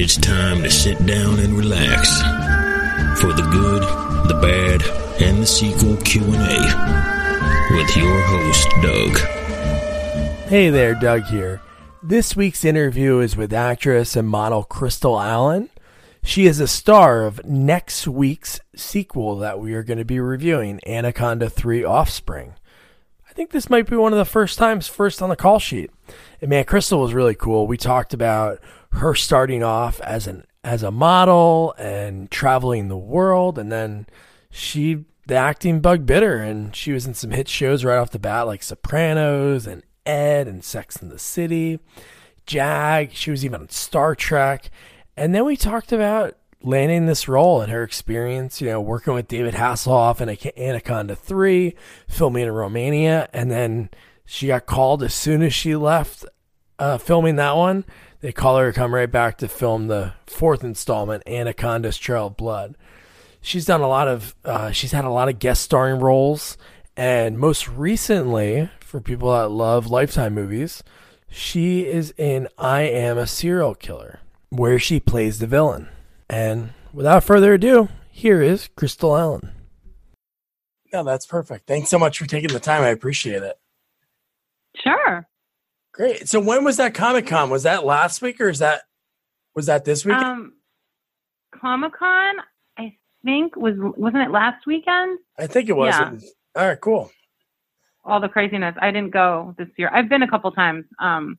It's 0.00 0.16
time 0.16 0.62
to 0.62 0.70
sit 0.70 1.04
down 1.06 1.40
and 1.40 1.54
relax 1.54 2.20
for 3.20 3.32
the 3.32 3.42
good, 3.50 3.82
the 4.28 4.38
bad, 4.40 4.80
and 5.20 5.42
the 5.42 5.46
sequel 5.46 5.96
Q&A 5.96 6.24
with 7.74 7.96
your 7.96 8.22
host 8.22 8.68
Doug. 8.80 9.18
Hey 10.48 10.70
there, 10.70 10.94
Doug 10.94 11.24
here. 11.24 11.60
This 12.00 12.36
week's 12.36 12.64
interview 12.64 13.18
is 13.18 13.36
with 13.36 13.52
actress 13.52 14.14
and 14.14 14.28
model 14.28 14.62
Crystal 14.62 15.18
Allen. 15.18 15.68
She 16.22 16.46
is 16.46 16.60
a 16.60 16.68
star 16.68 17.24
of 17.24 17.44
next 17.44 18.06
week's 18.06 18.60
sequel 18.76 19.38
that 19.38 19.58
we 19.58 19.74
are 19.74 19.82
going 19.82 19.98
to 19.98 20.04
be 20.04 20.20
reviewing, 20.20 20.78
Anaconda 20.86 21.50
3 21.50 21.82
Offspring. 21.82 22.54
Think 23.38 23.52
this 23.52 23.70
might 23.70 23.88
be 23.88 23.94
one 23.94 24.12
of 24.12 24.18
the 24.18 24.24
first 24.24 24.58
times 24.58 24.88
first 24.88 25.22
on 25.22 25.28
the 25.28 25.36
call 25.36 25.60
sheet. 25.60 25.92
And 26.40 26.50
man, 26.50 26.64
Crystal 26.64 26.98
was 26.98 27.14
really 27.14 27.36
cool. 27.36 27.68
We 27.68 27.76
talked 27.76 28.12
about 28.12 28.58
her 28.90 29.14
starting 29.14 29.62
off 29.62 30.00
as 30.00 30.26
an 30.26 30.44
as 30.64 30.82
a 30.82 30.90
model 30.90 31.72
and 31.78 32.28
traveling 32.32 32.88
the 32.88 32.98
world 32.98 33.56
and 33.56 33.70
then 33.70 34.08
she 34.50 35.04
the 35.28 35.36
acting 35.36 35.78
bug 35.78 36.04
bit 36.04 36.24
her 36.24 36.38
and 36.38 36.74
she 36.74 36.90
was 36.90 37.06
in 37.06 37.14
some 37.14 37.30
hit 37.30 37.46
shows 37.48 37.84
right 37.84 37.98
off 37.98 38.10
the 38.10 38.18
bat 38.18 38.48
like 38.48 38.60
Sopranos 38.60 39.68
and 39.68 39.84
Ed 40.04 40.48
and 40.48 40.64
Sex 40.64 40.96
in 40.96 41.08
the 41.08 41.18
City, 41.20 41.78
Jag, 42.44 43.12
she 43.12 43.30
was 43.30 43.44
even 43.44 43.60
on 43.60 43.68
Star 43.68 44.16
Trek. 44.16 44.68
And 45.16 45.32
then 45.32 45.44
we 45.44 45.56
talked 45.56 45.92
about 45.92 46.36
landing 46.68 47.06
this 47.06 47.28
role 47.28 47.60
and 47.60 47.72
her 47.72 47.82
experience, 47.82 48.60
you 48.60 48.68
know, 48.68 48.80
working 48.80 49.14
with 49.14 49.28
David 49.28 49.54
Hasselhoff 49.54 50.20
in 50.20 50.52
Anaconda 50.58 51.16
3, 51.16 51.74
filming 52.06 52.44
in 52.44 52.52
Romania, 52.52 53.28
and 53.32 53.50
then 53.50 53.90
she 54.24 54.48
got 54.48 54.66
called 54.66 55.02
as 55.02 55.14
soon 55.14 55.42
as 55.42 55.54
she 55.54 55.74
left 55.74 56.24
uh, 56.78 56.98
filming 56.98 57.36
that 57.36 57.56
one 57.56 57.84
they 58.20 58.32
call 58.32 58.58
her 58.58 58.72
to 58.72 58.78
come 58.78 58.94
right 58.94 59.10
back 59.10 59.38
to 59.38 59.48
film 59.48 59.86
the 59.86 60.12
fourth 60.26 60.64
installment, 60.64 61.22
Anaconda's 61.26 61.98
Trail 61.98 62.26
of 62.26 62.36
Blood. 62.36 62.76
She's 63.40 63.64
done 63.64 63.80
a 63.80 63.88
lot 63.88 64.08
of, 64.08 64.34
uh, 64.44 64.72
she's 64.72 64.92
had 64.92 65.04
a 65.04 65.10
lot 65.10 65.28
of 65.28 65.38
guest 65.38 65.62
starring 65.62 66.00
roles, 66.00 66.58
and 66.96 67.38
most 67.38 67.68
recently, 67.68 68.70
for 68.80 69.00
people 69.00 69.32
that 69.32 69.50
love 69.50 69.86
Lifetime 69.86 70.34
movies, 70.34 70.82
she 71.30 71.86
is 71.86 72.12
in 72.18 72.48
I 72.58 72.82
Am 72.82 73.16
a 73.18 73.26
Serial 73.26 73.74
Killer, 73.74 74.18
where 74.48 74.78
she 74.78 74.98
plays 74.98 75.38
the 75.38 75.46
villain. 75.46 75.88
And 76.28 76.70
without 76.92 77.24
further 77.24 77.54
ado, 77.54 77.88
here 78.10 78.42
is 78.42 78.68
Crystal 78.76 79.16
Allen. 79.16 79.50
Yeah, 80.92 81.02
that's 81.02 81.26
perfect. 81.26 81.66
Thanks 81.66 81.90
so 81.90 81.98
much 81.98 82.18
for 82.18 82.26
taking 82.26 82.52
the 82.52 82.60
time. 82.60 82.82
I 82.82 82.88
appreciate 82.88 83.42
it. 83.42 83.56
Sure. 84.76 85.26
Great. 85.92 86.28
So 86.28 86.40
when 86.40 86.64
was 86.64 86.76
that 86.76 86.94
Comic 86.94 87.26
Con? 87.26 87.50
Was 87.50 87.64
that 87.64 87.84
last 87.84 88.22
week 88.22 88.40
or 88.40 88.48
is 88.48 88.60
that 88.60 88.82
was 89.54 89.66
that 89.66 89.84
this 89.84 90.04
week? 90.04 90.16
Um, 90.16 90.54
Comic 91.52 91.92
Con, 91.98 92.36
I 92.78 92.96
think 93.24 93.56
was 93.56 93.74
wasn't 93.76 94.22
it 94.22 94.30
last 94.30 94.66
weekend? 94.66 95.18
I 95.38 95.46
think 95.46 95.68
it 95.68 95.72
was. 95.72 95.88
Yeah. 95.88 96.12
All 96.54 96.68
right, 96.68 96.80
cool. 96.80 97.10
All 98.04 98.20
the 98.20 98.28
craziness. 98.28 98.76
I 98.80 98.90
didn't 98.90 99.10
go 99.10 99.54
this 99.58 99.68
year. 99.76 99.90
I've 99.92 100.08
been 100.08 100.22
a 100.22 100.28
couple 100.28 100.50
times, 100.52 100.84
um, 100.98 101.38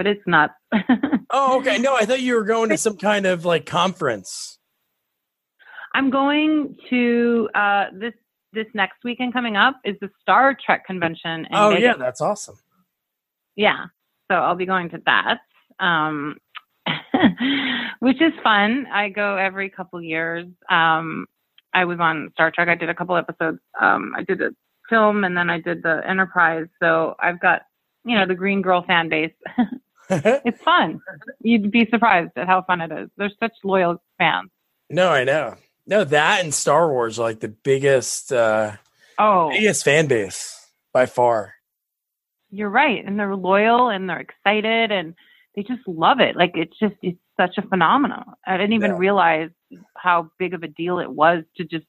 but 0.00 0.06
it's 0.06 0.26
not. 0.26 0.52
oh, 1.30 1.60
okay. 1.60 1.76
No, 1.76 1.94
I 1.94 2.06
thought 2.06 2.22
you 2.22 2.34
were 2.34 2.44
going 2.44 2.70
to 2.70 2.78
some 2.78 2.96
kind 2.96 3.26
of 3.26 3.44
like 3.44 3.66
conference. 3.66 4.58
I'm 5.92 6.08
going 6.08 6.74
to 6.88 7.50
uh, 7.54 7.84
this 7.92 8.14
this 8.54 8.64
next 8.72 9.04
weekend 9.04 9.34
coming 9.34 9.56
up 9.58 9.78
is 9.84 9.96
the 10.00 10.08
Star 10.22 10.56
Trek 10.64 10.86
convention. 10.86 11.46
oh 11.52 11.68
Vegas. 11.68 11.82
yeah, 11.82 11.94
that's 11.98 12.22
awesome. 12.22 12.56
Yeah, 13.56 13.88
so 14.30 14.38
I'll 14.38 14.54
be 14.54 14.64
going 14.64 14.88
to 14.88 15.02
that, 15.04 15.40
um, 15.84 16.38
which 17.98 18.22
is 18.22 18.32
fun. 18.42 18.86
I 18.90 19.10
go 19.10 19.36
every 19.36 19.68
couple 19.68 20.00
years. 20.00 20.46
Um, 20.70 21.26
I 21.74 21.84
was 21.84 21.98
on 22.00 22.30
Star 22.32 22.50
Trek. 22.50 22.68
I 22.68 22.74
did 22.74 22.88
a 22.88 22.94
couple 22.94 23.18
episodes. 23.18 23.58
Um, 23.78 24.14
I 24.16 24.22
did 24.22 24.40
a 24.40 24.48
film 24.88 25.24
and 25.24 25.36
then 25.36 25.50
I 25.50 25.60
did 25.60 25.82
the 25.82 26.00
Enterprise. 26.08 26.68
So 26.82 27.16
I've 27.20 27.38
got, 27.38 27.62
you 28.06 28.16
know, 28.16 28.26
the 28.26 28.34
Green 28.34 28.62
Girl 28.62 28.82
fan 28.86 29.10
base. 29.10 29.34
it's 30.44 30.62
fun. 30.62 31.00
You'd 31.40 31.70
be 31.70 31.88
surprised 31.90 32.32
at 32.36 32.46
how 32.46 32.62
fun 32.62 32.80
it 32.80 32.92
is. 32.92 33.08
They're 33.16 33.30
such 33.40 33.52
loyal 33.64 34.02
fans. 34.18 34.50
No, 34.88 35.10
I 35.10 35.24
know. 35.24 35.56
No, 35.86 36.04
that 36.04 36.44
and 36.44 36.52
Star 36.52 36.90
Wars 36.90 37.18
are 37.18 37.22
like 37.22 37.40
the 37.40 37.48
biggest, 37.48 38.32
uh, 38.32 38.72
oh, 39.18 39.50
biggest 39.50 39.84
fan 39.84 40.06
base 40.06 40.70
by 40.92 41.06
far 41.06 41.54
you're 42.50 42.70
right. 42.70 43.04
And 43.04 43.18
they're 43.18 43.36
loyal 43.36 43.88
and 43.88 44.08
they're 44.08 44.20
excited 44.20 44.90
and 44.90 45.14
they 45.54 45.62
just 45.62 45.86
love 45.86 46.20
it. 46.20 46.36
Like 46.36 46.52
it's 46.54 46.78
just, 46.78 46.96
it's 47.02 47.18
such 47.38 47.58
a 47.58 47.62
phenomenon. 47.62 48.24
I 48.46 48.56
didn't 48.56 48.74
even 48.74 48.92
yeah. 48.92 48.98
realize 48.98 49.50
how 49.96 50.30
big 50.38 50.54
of 50.54 50.62
a 50.62 50.68
deal 50.68 50.98
it 50.98 51.10
was 51.10 51.44
to 51.56 51.64
just 51.64 51.86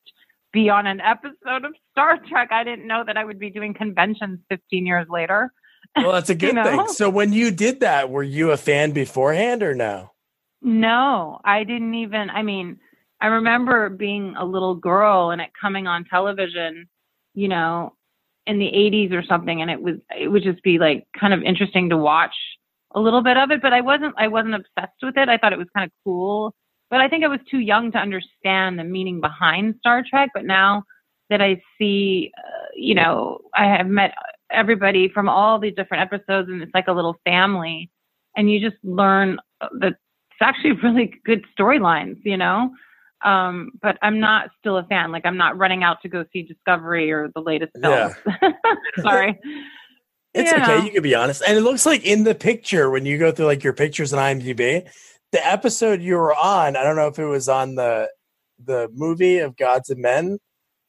be 0.54 0.70
on 0.70 0.88
an 0.88 1.02
episode 1.02 1.66
of 1.66 1.74
Star 1.92 2.18
Trek. 2.30 2.50
I 2.52 2.64
didn't 2.64 2.88
know 2.88 3.04
that 3.06 3.18
I 3.18 3.26
would 3.26 3.40
be 3.40 3.50
doing 3.50 3.74
conventions 3.74 4.40
15 4.50 4.86
years 4.86 5.08
later. 5.10 5.52
Well, 5.96 6.12
that's 6.12 6.30
a 6.30 6.36
good 6.36 6.50
you 6.50 6.54
know? 6.54 6.64
thing. 6.64 6.88
So 6.90 7.10
when 7.10 7.34
you 7.34 7.52
did 7.52 7.82
that, 7.82 8.10
were 8.10 8.24
you 8.24 8.52
a 8.52 8.58
fan 8.58 8.92
beforehand 8.92 9.64
or 9.64 9.76
no? 9.76 10.12
No, 10.62 11.40
I 11.44 11.64
didn't 11.64 11.96
even, 11.96 12.30
I 12.30 12.44
mean, 12.44 12.80
I 13.20 13.28
remember 13.28 13.90
being 13.90 14.36
a 14.38 14.46
little 14.46 14.76
girl 14.76 15.32
and 15.32 15.42
it 15.42 15.52
coming 15.60 15.88
on 15.88 16.06
television, 16.06 16.88
you 17.34 17.48
know, 17.48 17.96
in 18.48 18.60
the 18.60 18.66
80s 18.66 19.12
or 19.12 19.24
something 19.24 19.62
and 19.62 19.70
it 19.70 19.82
was 19.82 19.96
it 20.18 20.28
would 20.28 20.44
just 20.44 20.64
be 20.64 20.80
like 20.80 21.06
kind 21.18 21.34
of 21.34 21.44
interesting 21.44 21.90
to 21.90 21.98
watch 21.98 22.34
a 22.96 23.00
little 23.00 23.22
bit 23.22 23.38
of 23.38 23.52
it 23.52 23.62
but 23.62 23.72
I 23.72 23.82
wasn't 23.82 24.16
I 24.18 24.28
wasn't 24.28 24.56
obsessed 24.56 24.98
with 25.02 25.16
it 25.18 25.30
I 25.30 25.38
thought 25.38 25.54
it 25.54 25.60
was 25.60 25.68
kind 25.76 25.86
of 25.86 25.92
cool 26.04 26.56
but 26.90 27.02
I 27.02 27.08
think 27.08 27.24
I 27.24 27.28
was 27.28 27.40
too 27.50 27.60
young 27.60 27.92
to 27.92 28.00
understand 28.00 28.80
the 28.80 28.84
meaning 28.84 29.22
behind 29.22 29.76
Star 29.80 30.04
Trek 30.10 30.32
but 30.34 30.46
now 30.46 30.84
that 31.30 31.40
I 31.40 31.62
see 31.78 32.32
uh, 32.38 32.68
you 32.76 32.96
know 32.96 33.42
I 33.54 33.66
have 33.66 33.88
met 33.88 34.16
everybody 34.52 35.10
from 35.10 35.30
all 35.30 35.60
these 35.60 35.76
different 35.76 36.02
episodes 36.02 36.50
and 36.50 36.62
it's 36.62 36.74
like 36.74 36.88
a 36.88 36.92
little 36.92 37.16
family 37.24 37.90
and 38.36 38.52
you 38.52 38.60
just 38.60 38.82
learn 38.84 39.38
that 39.80 39.94
it's 39.94 40.42
actually 40.42 40.72
really 40.84 41.14
good 41.26 41.44
storylines 41.58 42.18
you 42.24 42.38
know 42.38 42.72
um, 43.24 43.72
but 43.82 43.98
I'm 44.02 44.20
not 44.20 44.50
still 44.60 44.78
a 44.78 44.84
fan. 44.84 45.12
Like 45.12 45.26
I'm 45.26 45.38
not 45.38 45.58
running 45.58 45.84
out 45.84 46.02
to 46.02 46.10
go 46.10 46.26
see 46.34 46.42
Discovery 46.44 47.12
or 47.12 47.30
the 47.34 47.42
latest 47.42 47.74
films. 47.80 48.16
Yeah. 48.26 48.52
Sorry. 49.02 49.40
It's 50.34 50.52
okay. 50.52 50.86
You 50.86 50.92
can 50.92 51.04
be 51.04 51.14
honest. 51.14 51.44
And 51.46 51.58
it 51.58 51.62
looks 51.62 51.86
like 51.86 52.06
in 52.06 52.24
the 52.24 52.34
picture 52.34 52.90
when 52.90 53.06
you 53.06 53.18
go 53.18 53.32
through 53.32 53.46
like 53.46 53.64
your 53.64 53.74
pictures 53.74 54.14
on 54.14 54.20
IMDb, 54.20 54.90
the 55.32 55.46
episode 55.46 56.02
you 56.02 56.16
were 56.16 56.34
on, 56.34 56.76
I 56.76 56.84
don't 56.84 56.96
know 56.96 57.08
if 57.08 57.20
it 57.20 57.26
was 57.26 57.50
on 57.50 57.76
the 57.76 58.10
the 58.64 58.90
movie 58.94 59.40
of 59.40 59.58
Gods 59.58 59.90
and 59.90 60.02
Men 60.02 60.38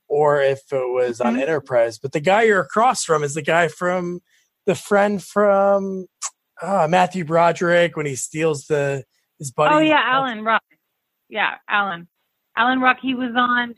or 0.09 0.43
if 0.43 0.61
it 0.73 0.93
was 0.93 1.19
mm-hmm. 1.19 1.29
on 1.29 1.41
Enterprise, 1.41 1.99
but 1.99 2.13
the 2.13 2.21
guy 2.21 2.43
you're 2.43 2.61
across 2.61 3.05
from 3.05 3.23
is 3.23 3.35
the 3.35 3.43
guy 3.43 3.69
from 3.69 4.21
the 4.67 4.75
friend 4.75 5.23
from 5.23 6.07
uh, 6.61 6.87
Matthew 6.89 7.25
Broderick 7.25 7.97
when 7.97 8.07
he 8.07 8.17
steals 8.17 8.67
the 8.67 9.05
his 9.39 9.51
buddy. 9.51 9.75
Oh 9.75 9.79
yeah, 9.79 10.01
Alan 10.05 10.45
Ruck. 10.45 10.63
Yeah, 11.29 11.55
Alan. 11.69 12.09
Alan 12.57 12.81
Ruck, 12.81 12.99
he 13.01 13.15
was 13.15 13.33
on 13.35 13.75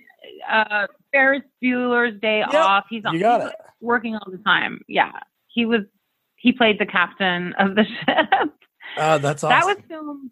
uh, 0.51 0.87
Ferris 1.13 1.43
Bueller's 1.63 2.21
Day 2.21 2.41
yep, 2.41 2.55
Off. 2.55 2.85
He's 2.91 3.05
on. 3.05 3.15
You 3.15 3.21
got 3.21 3.47
it. 3.49 3.55
Working 3.81 4.15
all 4.15 4.31
the 4.31 4.39
time. 4.39 4.81
Yeah, 4.89 5.13
he 5.49 5.65
was. 5.65 5.83
He 6.37 6.53
played 6.53 6.79
the 6.79 6.87
captain 6.87 7.55
of 7.59 7.75
the 7.75 7.85
ship. 8.07 8.51
Oh, 8.99 9.19
that's 9.19 9.43
awesome. 9.43 9.49
That 9.49 9.67
was 9.67 9.77
filmed 9.89 10.31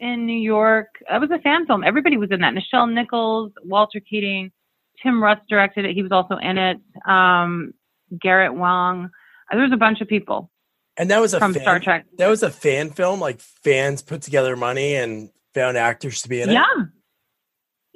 in 0.00 0.26
New 0.26 0.38
York. 0.38 0.88
That 1.08 1.20
was 1.20 1.30
a 1.30 1.38
fan 1.38 1.66
film. 1.66 1.84
Everybody 1.84 2.16
was 2.16 2.30
in 2.30 2.40
that. 2.40 2.54
Nichelle 2.54 2.92
Nichols, 2.92 3.52
Walter 3.62 4.00
Koenig, 4.00 4.52
Tim 5.02 5.22
Russ 5.22 5.38
directed 5.48 5.84
it. 5.84 5.94
He 5.94 6.02
was 6.02 6.12
also 6.12 6.36
in 6.36 6.58
it. 6.58 6.78
Um, 7.06 7.74
Garrett 8.20 8.54
Wang. 8.54 9.10
There 9.50 9.62
was 9.62 9.72
a 9.72 9.76
bunch 9.76 10.00
of 10.00 10.08
people. 10.08 10.50
And 10.96 11.10
that 11.10 11.20
was 11.20 11.34
a 11.34 11.38
from 11.38 11.52
fan, 11.52 11.62
Star 11.62 11.80
Trek. 11.80 12.06
That 12.18 12.28
was 12.28 12.42
a 12.42 12.50
fan 12.50 12.90
film. 12.90 13.20
Like 13.20 13.40
fans 13.40 14.02
put 14.02 14.22
together 14.22 14.56
money 14.56 14.94
and 14.94 15.30
found 15.54 15.76
actors 15.76 16.22
to 16.22 16.28
be 16.28 16.40
in 16.40 16.50
it. 16.50 16.54
Yeah, 16.54 16.84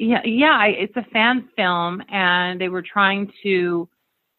yeah, 0.01 0.25
yeah, 0.25 0.65
it's 0.65 0.97
a 0.97 1.05
fan 1.13 1.49
film, 1.57 2.03
and 2.09 2.59
they 2.59 2.71
were 2.71 2.81
trying 2.81 3.31
to, 3.43 3.87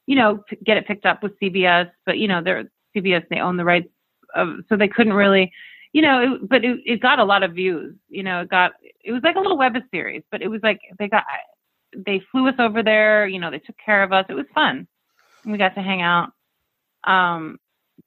you 0.08 0.16
know, 0.16 0.44
get 0.66 0.78
it 0.78 0.88
picked 0.88 1.06
up 1.06 1.22
with 1.22 1.40
CBS, 1.40 1.92
but 2.04 2.18
you 2.18 2.28
know, 2.28 2.42
they're 2.42 2.72
CBS, 2.98 3.24
they 3.30 3.40
own 3.40 3.58
the 3.58 3.64
rights, 3.64 3.88
of, 4.36 4.56
so 4.68 4.76
they 4.76 4.88
couldn't 4.88 5.14
really, 5.14 5.52
you 5.94 6.02
know, 6.02 6.34
it, 6.34 6.50
but 6.50 6.66
it, 6.66 6.80
it 6.86 7.00
got 7.00 7.20
a 7.20 7.24
lot 7.24 7.44
of 7.44 7.54
views. 7.54 7.96
You 8.10 8.24
know, 8.24 8.42
it 8.42 8.50
got, 8.50 8.72
it 9.04 9.12
was 9.12 9.22
like 9.24 9.36
a 9.36 9.40
little 9.40 9.58
web 9.58 9.74
series, 9.92 10.24
but 10.32 10.42
it 10.42 10.48
was 10.48 10.62
like 10.64 10.82
they 10.98 11.08
got, 11.08 11.26
they 11.96 12.22
flew 12.32 12.48
us 12.48 12.56
over 12.60 12.84
there. 12.84 13.28
You 13.28 13.40
know, 13.40 13.52
they 13.52 13.60
took 13.60 13.76
care 13.84 14.04
of 14.04 14.12
us. 14.12 14.26
It 14.30 14.34
was 14.34 14.46
fun. 14.54 14.88
We 15.46 15.58
got 15.58 15.76
to 15.76 15.82
hang 15.82 16.02
out. 16.02 16.32
Um, 17.04 17.60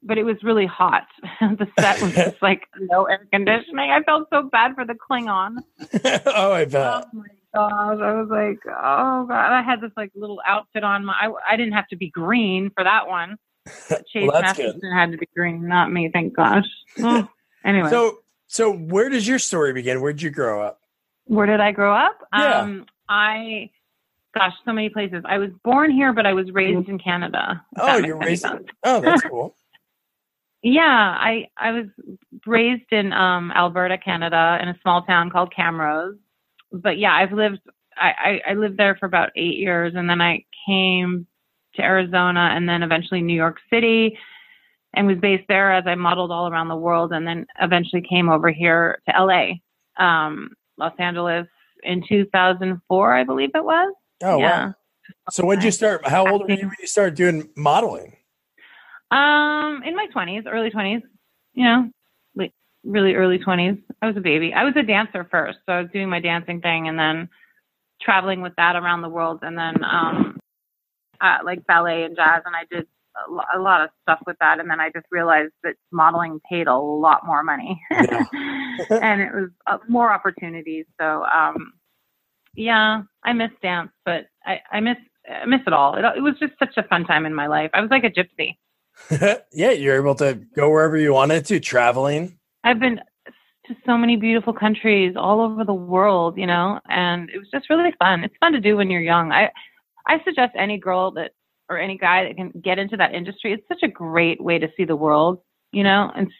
but 0.03 0.17
it 0.17 0.23
was 0.23 0.37
really 0.43 0.65
hot. 0.65 1.07
the 1.41 1.67
set 1.79 2.01
was 2.01 2.13
just 2.13 2.41
like 2.41 2.67
no 2.79 3.05
air 3.05 3.27
conditioning. 3.31 3.91
I 3.91 4.01
felt 4.03 4.27
so 4.31 4.43
bad 4.43 4.75
for 4.75 4.85
the 4.85 4.93
Klingon. 4.93 5.57
oh, 6.25 6.53
I 6.53 6.65
bet. 6.65 7.05
Oh 7.05 7.17
my 7.17 7.27
gosh, 7.53 7.99
I 8.01 8.13
was 8.13 8.27
like, 8.29 8.59
oh 8.67 9.25
god, 9.25 9.51
I 9.51 9.61
had 9.61 9.81
this 9.81 9.91
like 9.97 10.11
little 10.15 10.41
outfit 10.47 10.83
on. 10.83 11.05
My, 11.05 11.13
I, 11.13 11.53
I 11.53 11.57
didn't 11.57 11.73
have 11.73 11.87
to 11.89 11.95
be 11.95 12.09
green 12.09 12.71
for 12.75 12.83
that 12.83 13.07
one. 13.07 13.37
Chase 13.89 14.27
well, 14.27 14.41
Masterson 14.41 14.79
good. 14.79 14.93
had 14.93 15.11
to 15.11 15.17
be 15.17 15.27
green, 15.35 15.67
not 15.67 15.91
me. 15.91 16.09
Thank 16.13 16.35
gosh. 16.35 16.67
Oh, 16.99 17.27
anyway, 17.63 17.89
so 17.89 18.19
So 18.47 18.73
where 18.73 19.09
does 19.09 19.27
your 19.27 19.39
story 19.39 19.73
begin? 19.73 20.01
Where 20.01 20.13
did 20.13 20.21
you 20.21 20.29
grow 20.29 20.61
up? 20.61 20.81
Where 21.25 21.47
did 21.47 21.59
I 21.59 21.71
grow 21.71 21.95
up? 21.95 22.19
Yeah. 22.31 22.59
Um, 22.59 22.85
I, 23.09 23.71
gosh, 24.35 24.53
so 24.65 24.73
many 24.73 24.89
places. 24.89 25.23
I 25.25 25.37
was 25.37 25.49
born 25.63 25.91
here, 25.91 26.13
but 26.13 26.25
I 26.25 26.33
was 26.33 26.51
raised 26.51 26.89
in 26.89 26.99
Canada. 26.99 27.63
Oh, 27.77 27.97
you're 27.97 28.17
raised. 28.17 28.45
Oh, 28.83 29.01
that's 29.01 29.21
cool. 29.29 29.55
Yeah, 30.61 30.81
I 30.81 31.47
I 31.57 31.71
was 31.71 31.85
raised 32.45 32.91
in 32.91 33.13
um, 33.13 33.51
Alberta, 33.51 33.97
Canada, 33.97 34.57
in 34.61 34.67
a 34.67 34.77
small 34.81 35.03
town 35.03 35.29
called 35.29 35.53
Camrose. 35.57 36.17
But 36.71 36.97
yeah, 36.97 37.13
I've 37.13 37.31
lived 37.31 37.59
I, 37.97 38.41
I, 38.47 38.51
I 38.51 38.53
lived 38.55 38.77
there 38.77 38.95
for 38.95 39.05
about 39.05 39.29
eight 39.35 39.57
years, 39.57 39.93
and 39.95 40.09
then 40.09 40.21
I 40.21 40.43
came 40.67 41.27
to 41.75 41.81
Arizona, 41.81 42.51
and 42.53 42.67
then 42.67 42.83
eventually 42.83 43.21
New 43.21 43.35
York 43.35 43.57
City, 43.71 44.17
and 44.93 45.07
was 45.07 45.17
based 45.17 45.45
there 45.47 45.73
as 45.73 45.85
I 45.87 45.95
modeled 45.95 46.31
all 46.31 46.49
around 46.49 46.69
the 46.69 46.75
world, 46.75 47.11
and 47.13 47.27
then 47.27 47.45
eventually 47.61 48.01
came 48.01 48.29
over 48.29 48.51
here 48.51 49.01
to 49.07 49.23
LA, 49.23 50.03
um, 50.03 50.51
Los 50.77 50.93
Angeles 50.99 51.47
in 51.83 52.03
2004, 52.07 53.13
I 53.13 53.23
believe 53.23 53.51
it 53.53 53.63
was. 53.63 53.93
Oh 54.23 54.39
yeah. 54.39 54.67
wow. 54.67 54.73
So 55.31 55.45
when 55.45 55.59
did 55.59 55.65
you 55.65 55.71
start? 55.71 56.07
How 56.07 56.27
old 56.27 56.41
were 56.41 56.51
you 56.51 56.67
when 56.67 56.75
you 56.79 56.87
started 56.87 57.15
doing 57.15 57.49
modeling? 57.55 58.17
Um, 59.11 59.81
in 59.85 59.95
my 59.95 60.07
twenties, 60.11 60.43
early 60.47 60.69
twenties, 60.69 61.01
you 61.53 61.63
know, 61.63 61.89
like 62.35 62.53
really 62.83 63.13
early 63.13 63.37
twenties. 63.37 63.77
I 64.01 64.07
was 64.07 64.17
a 64.17 64.21
baby. 64.21 64.53
I 64.53 64.63
was 64.63 64.73
a 64.75 64.83
dancer 64.83 65.27
first, 65.29 65.59
so 65.65 65.73
I 65.73 65.81
was 65.81 65.91
doing 65.91 66.09
my 66.09 66.19
dancing 66.19 66.61
thing, 66.61 66.87
and 66.87 66.97
then 66.97 67.29
traveling 68.01 68.41
with 68.41 68.53
that 68.57 68.75
around 68.75 69.01
the 69.01 69.09
world, 69.09 69.39
and 69.41 69.57
then 69.57 69.83
um, 69.83 70.39
uh, 71.21 71.37
like 71.43 71.65
ballet 71.67 72.03
and 72.03 72.15
jazz, 72.15 72.41
and 72.45 72.55
I 72.55 72.63
did 72.69 72.87
a, 73.55 73.59
lot 73.59 73.81
of 73.81 73.89
stuff 74.01 74.19
with 74.25 74.37
that, 74.39 74.59
and 74.59 74.69
then 74.69 74.79
I 74.79 74.89
just 74.89 75.05
realized 75.11 75.53
that 75.63 75.75
modeling 75.91 76.41
paid 76.49 76.67
a 76.67 76.77
lot 76.77 77.25
more 77.25 77.43
money, 77.43 77.81
and 77.91 79.21
it 79.21 79.33
was 79.33 79.49
uh, 79.67 79.77
more 79.87 80.11
opportunities. 80.11 80.85
So, 80.99 81.23
um, 81.23 81.73
yeah, 82.55 83.03
I 83.23 83.33
miss 83.33 83.51
dance, 83.61 83.91
but 84.05 84.25
I, 84.45 84.59
I 84.71 84.79
miss 84.79 84.97
I 85.29 85.45
miss 85.45 85.61
it 85.65 85.73
all. 85.73 85.95
It, 85.95 86.05
it 86.17 86.21
was 86.21 86.35
just 86.39 86.53
such 86.59 86.77
a 86.77 86.83
fun 86.83 87.05
time 87.05 87.25
in 87.25 87.33
my 87.33 87.47
life. 87.47 87.71
I 87.73 87.81
was 87.81 87.89
like 87.89 88.03
a 88.03 88.11
gypsy. 88.11 88.57
yeah, 89.51 89.71
you're 89.71 89.95
able 89.95 90.15
to 90.15 90.39
go 90.55 90.69
wherever 90.69 90.97
you 90.97 91.13
wanted 91.13 91.45
to, 91.47 91.59
traveling. 91.59 92.37
I've 92.63 92.79
been 92.79 92.99
to 93.67 93.75
so 93.85 93.97
many 93.97 94.15
beautiful 94.15 94.53
countries 94.53 95.15
all 95.17 95.41
over 95.41 95.63
the 95.63 95.73
world, 95.73 96.37
you 96.37 96.45
know, 96.45 96.79
and 96.87 97.29
it 97.31 97.39
was 97.39 97.47
just 97.51 97.69
really 97.69 97.93
fun. 97.97 98.23
It's 98.23 98.35
fun 98.39 98.53
to 98.53 98.61
do 98.61 98.77
when 98.77 98.89
you're 98.89 99.01
young. 99.01 99.31
I 99.31 99.51
I 100.07 100.23
suggest 100.23 100.53
any 100.55 100.77
girl 100.77 101.11
that 101.11 101.31
or 101.69 101.79
any 101.79 101.97
guy 101.97 102.25
that 102.25 102.35
can 102.35 102.51
get 102.63 102.77
into 102.77 102.97
that 102.97 103.13
industry. 103.13 103.53
It's 103.53 103.67
such 103.67 103.81
a 103.83 103.87
great 103.87 104.41
way 104.41 104.59
to 104.59 104.67
see 104.77 104.85
the 104.85 104.95
world, 104.95 105.39
you 105.71 105.83
know, 105.83 106.11
and 106.15 106.31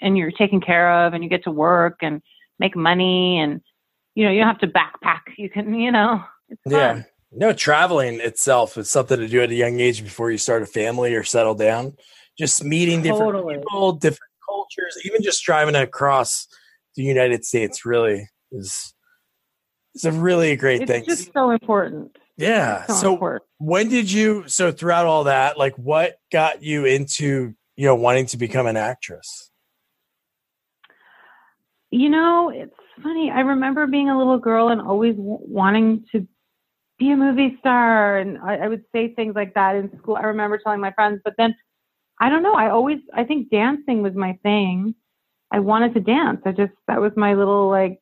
and 0.00 0.16
you're 0.16 0.30
taken 0.30 0.60
care 0.60 1.06
of 1.06 1.14
and 1.14 1.24
you 1.24 1.30
get 1.30 1.44
to 1.44 1.50
work 1.50 1.98
and 2.02 2.22
make 2.60 2.76
money 2.76 3.40
and 3.40 3.60
you 4.18 4.24
know, 4.24 4.32
you 4.32 4.42
have 4.42 4.58
to 4.58 4.66
backpack. 4.66 5.20
You 5.36 5.48
can, 5.48 5.72
you 5.74 5.92
know, 5.92 6.24
it's. 6.48 6.60
Yeah. 6.66 7.02
No, 7.30 7.52
traveling 7.52 8.18
itself 8.20 8.76
is 8.76 8.90
something 8.90 9.16
to 9.16 9.28
do 9.28 9.40
at 9.42 9.50
a 9.50 9.54
young 9.54 9.78
age 9.78 10.02
before 10.02 10.32
you 10.32 10.38
start 10.38 10.62
a 10.62 10.66
family 10.66 11.14
or 11.14 11.22
settle 11.22 11.54
down. 11.54 11.92
Just 12.36 12.64
meeting 12.64 13.00
different 13.02 13.32
Totally. 13.32 13.58
people, 13.58 13.92
different 13.92 14.32
cultures, 14.44 14.98
even 15.04 15.22
just 15.22 15.44
driving 15.44 15.76
across 15.76 16.48
the 16.96 17.04
United 17.04 17.44
States 17.44 17.86
really 17.86 18.28
is 18.50 18.92
is 19.94 20.04
a 20.04 20.10
really 20.10 20.56
great 20.56 20.88
thing 20.88 21.02
It's 21.02 21.06
thing. 21.06 21.16
just 21.16 21.32
so 21.32 21.50
important. 21.50 22.16
yeah. 22.36 22.86
So, 22.86 22.94
So 22.94 23.12
important. 23.12 23.42
when 23.58 23.88
did 23.88 24.10
you 24.10 24.48
so 24.48 24.72
throughout 24.72 25.06
all 25.06 25.24
that, 25.24 25.58
like 25.58 25.76
what 25.76 26.16
got 26.32 26.64
you 26.64 26.86
into, 26.86 27.54
you 27.76 27.86
know, 27.86 27.94
wanting 27.94 28.26
to 28.26 28.36
become 28.36 28.66
an 28.66 28.76
actress? 28.76 29.48
You 31.90 32.10
know, 32.10 32.50
it's 32.54 32.74
funny. 33.02 33.30
I 33.30 33.40
remember 33.40 33.86
being 33.86 34.10
a 34.10 34.18
little 34.18 34.38
girl 34.38 34.68
and 34.68 34.80
always 34.80 35.16
w- 35.16 35.38
wanting 35.40 36.04
to 36.12 36.26
be 36.98 37.12
a 37.12 37.16
movie 37.16 37.56
star, 37.60 38.18
and 38.18 38.38
I, 38.38 38.56
I 38.56 38.68
would 38.68 38.84
say 38.92 39.14
things 39.14 39.34
like 39.34 39.54
that 39.54 39.76
in 39.76 39.96
school. 39.98 40.16
I 40.16 40.22
remember 40.22 40.58
telling 40.58 40.80
my 40.80 40.92
friends, 40.92 41.20
but 41.24 41.34
then 41.38 41.54
I 42.20 42.28
don't 42.28 42.42
know. 42.42 42.54
I 42.54 42.70
always, 42.70 42.98
I 43.14 43.24
think 43.24 43.50
dancing 43.50 44.02
was 44.02 44.14
my 44.14 44.38
thing. 44.42 44.94
I 45.52 45.60
wanted 45.60 45.94
to 45.94 46.00
dance. 46.00 46.40
I 46.44 46.52
just 46.52 46.72
that 46.88 47.00
was 47.00 47.12
my 47.16 47.34
little 47.34 47.68
like, 47.70 47.98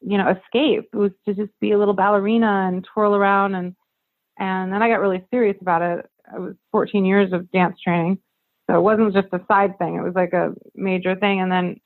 you 0.00 0.16
know, 0.16 0.30
escape. 0.30 0.88
It 0.92 0.96
was 0.96 1.12
to 1.26 1.34
just 1.34 1.52
be 1.60 1.72
a 1.72 1.78
little 1.78 1.94
ballerina 1.94 2.68
and 2.68 2.84
twirl 2.84 3.14
around, 3.14 3.54
and 3.54 3.74
and 4.38 4.72
then 4.72 4.82
I 4.82 4.88
got 4.88 5.00
really 5.00 5.24
serious 5.30 5.56
about 5.60 5.82
it. 5.82 6.06
I 6.32 6.38
was 6.38 6.54
14 6.72 7.04
years 7.04 7.32
of 7.32 7.50
dance 7.50 7.76
training, 7.82 8.18
so 8.68 8.76
it 8.76 8.82
wasn't 8.82 9.12
just 9.12 9.28
a 9.32 9.44
side 9.48 9.78
thing. 9.78 9.96
It 9.96 10.02
was 10.02 10.14
like 10.14 10.32
a 10.32 10.54
major 10.74 11.16
thing, 11.16 11.40
and 11.40 11.52
then 11.52 11.80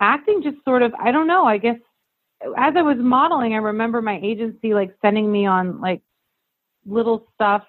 acting 0.00 0.42
just 0.42 0.56
sort 0.64 0.82
of 0.82 0.92
i 0.94 1.10
don't 1.10 1.26
know 1.26 1.44
i 1.44 1.58
guess 1.58 1.78
as 2.56 2.74
i 2.76 2.82
was 2.82 2.96
modeling 2.98 3.54
i 3.54 3.58
remember 3.58 4.00
my 4.00 4.18
agency 4.22 4.74
like 4.74 4.94
sending 5.02 5.30
me 5.30 5.46
on 5.46 5.80
like 5.80 6.02
little 6.86 7.26
stuff 7.34 7.64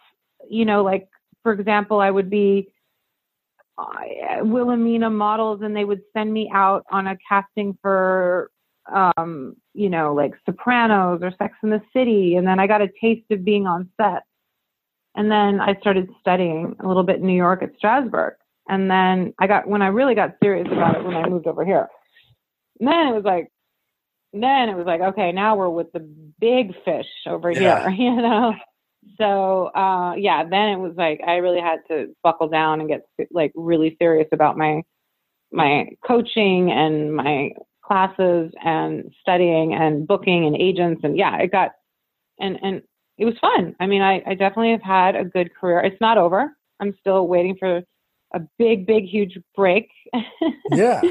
you 0.49 0.65
know 0.65 0.83
like 0.83 1.07
for 1.43 1.51
example 1.51 1.99
i 1.99 2.09
would 2.09 2.29
be 2.29 2.71
uh, 3.77 4.43
wilhelmina 4.43 5.09
models 5.09 5.61
and 5.63 5.75
they 5.75 5.85
would 5.85 6.01
send 6.13 6.31
me 6.31 6.49
out 6.53 6.85
on 6.91 7.07
a 7.07 7.17
casting 7.27 7.77
for 7.81 8.51
um 8.93 9.55
you 9.73 9.89
know 9.89 10.13
like 10.13 10.33
sopranos 10.45 11.19
or 11.21 11.31
sex 11.37 11.55
in 11.63 11.69
the 11.69 11.81
city 11.93 12.35
and 12.35 12.47
then 12.47 12.59
i 12.59 12.67
got 12.67 12.81
a 12.81 12.89
taste 13.01 13.29
of 13.31 13.43
being 13.43 13.65
on 13.67 13.89
set. 13.99 14.23
And 15.15 15.31
then 15.31 15.59
i 15.59 15.75
started 15.79 16.09
studying 16.21 16.75
a 16.79 16.87
little 16.87 17.03
bit 17.03 17.17
in 17.17 17.25
new 17.27 17.35
york 17.35 17.63
at 17.63 17.71
Strasberg. 17.79 18.33
And 18.67 18.89
then 18.89 19.33
i 19.39 19.47
got 19.47 19.67
when 19.67 19.81
i 19.81 19.87
really 19.87 20.15
got 20.15 20.35
serious 20.43 20.67
about 20.71 20.95
it 20.95 21.03
when 21.03 21.15
i 21.15 21.27
moved 21.27 21.47
over 21.47 21.65
here 21.65 21.87
and 22.79 22.87
then 22.87 23.07
it 23.07 23.15
was 23.15 23.23
like 23.25 23.47
then 24.33 24.69
it 24.69 24.75
was 24.75 24.85
like 24.85 25.01
okay 25.01 25.31
now 25.31 25.55
we're 25.55 25.69
with 25.69 25.91
the 25.93 25.99
big 26.39 26.73
fish 26.85 27.07
over 27.27 27.51
Yeah. 27.51 27.89
here 27.89 27.89
you 28.11 28.15
know? 28.21 28.53
So 29.17 29.67
uh 29.75 30.13
yeah 30.15 30.43
then 30.43 30.69
it 30.69 30.79
was 30.79 30.93
like 30.97 31.21
i 31.25 31.37
really 31.37 31.61
had 31.61 31.79
to 31.89 32.15
buckle 32.23 32.47
down 32.49 32.79
and 32.81 32.89
get 32.89 33.01
like 33.31 33.51
really 33.55 33.95
serious 34.01 34.27
about 34.31 34.57
my 34.57 34.81
my 35.51 35.89
coaching 36.05 36.71
and 36.71 37.15
my 37.15 37.51
classes 37.83 38.51
and 38.63 39.11
studying 39.21 39.73
and 39.73 40.07
booking 40.07 40.45
and 40.45 40.55
agents. 40.55 41.01
And 41.03 41.17
yeah 41.17 41.37
it 41.39 41.51
got 41.51 41.71
and 42.39 42.57
and 42.61 42.81
it 43.17 43.25
was 43.25 43.35
fun. 43.41 43.75
I 43.79 43.87
mean 43.87 44.01
i 44.01 44.21
i 44.27 44.33
definitely 44.35 44.71
have 44.71 44.83
had 44.83 45.15
a 45.15 45.25
good 45.25 45.53
career. 45.55 45.79
It's 45.81 45.99
not 46.01 46.17
over. 46.17 46.51
I'm 46.79 46.95
still 46.99 47.27
waiting 47.27 47.55
for 47.59 47.81
a 48.33 48.39
big 48.59 48.85
big 48.85 49.05
huge 49.05 49.37
break. 49.55 49.89
Yeah. 50.69 51.01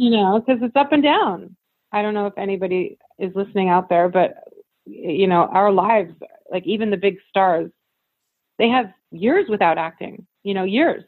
You 0.00 0.08
know, 0.08 0.40
because 0.40 0.62
it's 0.62 0.76
up 0.76 0.92
and 0.92 1.02
down. 1.02 1.54
I 1.92 2.00
don't 2.00 2.14
know 2.14 2.24
if 2.24 2.38
anybody 2.38 2.96
is 3.18 3.34
listening 3.34 3.68
out 3.68 3.90
there, 3.90 4.08
but 4.08 4.32
you 4.86 5.26
know, 5.26 5.42
our 5.42 5.70
lives, 5.70 6.14
like 6.50 6.66
even 6.66 6.90
the 6.90 6.96
big 6.96 7.18
stars, 7.28 7.70
they 8.58 8.70
have 8.70 8.86
years 9.10 9.44
without 9.50 9.76
acting. 9.76 10.26
You 10.42 10.54
know, 10.54 10.64
years. 10.64 11.04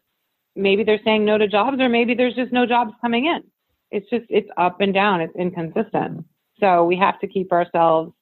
Maybe 0.54 0.84
they're 0.84 1.00
saying 1.06 1.24
no 1.24 1.38
to 1.38 1.48
jobs, 1.48 1.80
or 1.80 1.88
maybe 1.88 2.12
there's 2.12 2.34
just 2.34 2.52
no 2.52 2.66
jobs 2.66 2.92
coming 3.00 3.24
in. 3.24 3.42
It's 3.90 4.10
just 4.10 4.26
it's 4.28 4.50
up 4.58 4.82
and 4.82 4.92
down. 4.92 5.22
It's 5.22 5.34
inconsistent. 5.36 6.26
So 6.60 6.84
we 6.84 6.96
have 6.98 7.18
to 7.20 7.26
keep 7.26 7.50
ourselves 7.50 8.12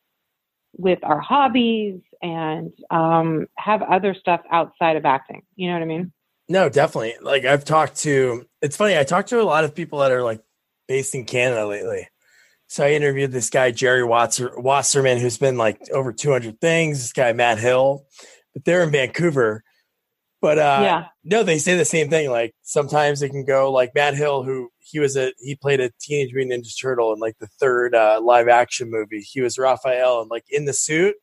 with 0.76 1.00
our 1.02 1.18
hobbies 1.18 2.00
and 2.22 2.70
um, 2.90 3.48
have 3.58 3.82
other 3.82 4.14
stuff 4.14 4.42
outside 4.52 4.94
of 4.94 5.04
acting. 5.04 5.42
You 5.56 5.66
know 5.66 5.74
what 5.74 5.82
I 5.82 5.86
mean? 5.86 6.12
No, 6.48 6.68
definitely. 6.68 7.14
Like 7.20 7.44
I've 7.44 7.64
talked 7.64 7.96
to 8.02 8.46
it's 8.62 8.76
funny, 8.76 8.96
I 8.96 9.02
talked 9.02 9.30
to 9.30 9.40
a 9.40 9.42
lot 9.42 9.64
of 9.64 9.74
people 9.74 9.98
that 9.98 10.12
are 10.12 10.22
like 10.22 10.40
based 10.90 11.14
in 11.14 11.24
Canada 11.24 11.64
lately. 11.68 12.08
So 12.66 12.84
I 12.84 12.90
interviewed 12.94 13.30
this 13.30 13.48
guy, 13.48 13.70
Jerry 13.70 14.02
Watser, 14.02 14.60
Wasserman, 14.60 15.18
who's 15.18 15.38
been 15.38 15.56
like 15.56 15.80
over 15.92 16.12
200 16.12 16.60
things. 16.60 16.98
This 16.98 17.12
guy, 17.12 17.32
Matt 17.32 17.58
Hill, 17.58 18.06
but 18.52 18.64
they're 18.64 18.82
in 18.82 18.90
Vancouver. 18.90 19.62
But 20.40 20.58
uh, 20.58 20.80
yeah. 20.82 21.04
no, 21.22 21.44
they 21.44 21.58
say 21.58 21.76
the 21.76 21.84
same 21.84 22.10
thing. 22.10 22.28
Like 22.28 22.56
sometimes 22.62 23.22
it 23.22 23.28
can 23.28 23.44
go 23.44 23.70
like 23.70 23.94
Matt 23.94 24.16
Hill, 24.16 24.42
who 24.42 24.70
he 24.80 24.98
was 24.98 25.16
a 25.16 25.32
he 25.38 25.54
played 25.54 25.78
a 25.80 25.92
Teenage 26.00 26.34
Mutant 26.34 26.64
Ninja 26.64 26.72
Turtle 26.80 27.12
in 27.12 27.20
like 27.20 27.38
the 27.38 27.46
third 27.60 27.94
uh, 27.94 28.20
live 28.20 28.48
action 28.48 28.90
movie. 28.90 29.20
He 29.20 29.40
was 29.40 29.58
Raphael 29.58 30.22
and 30.22 30.30
like 30.30 30.44
in 30.50 30.64
the 30.64 30.72
suit, 30.72 31.14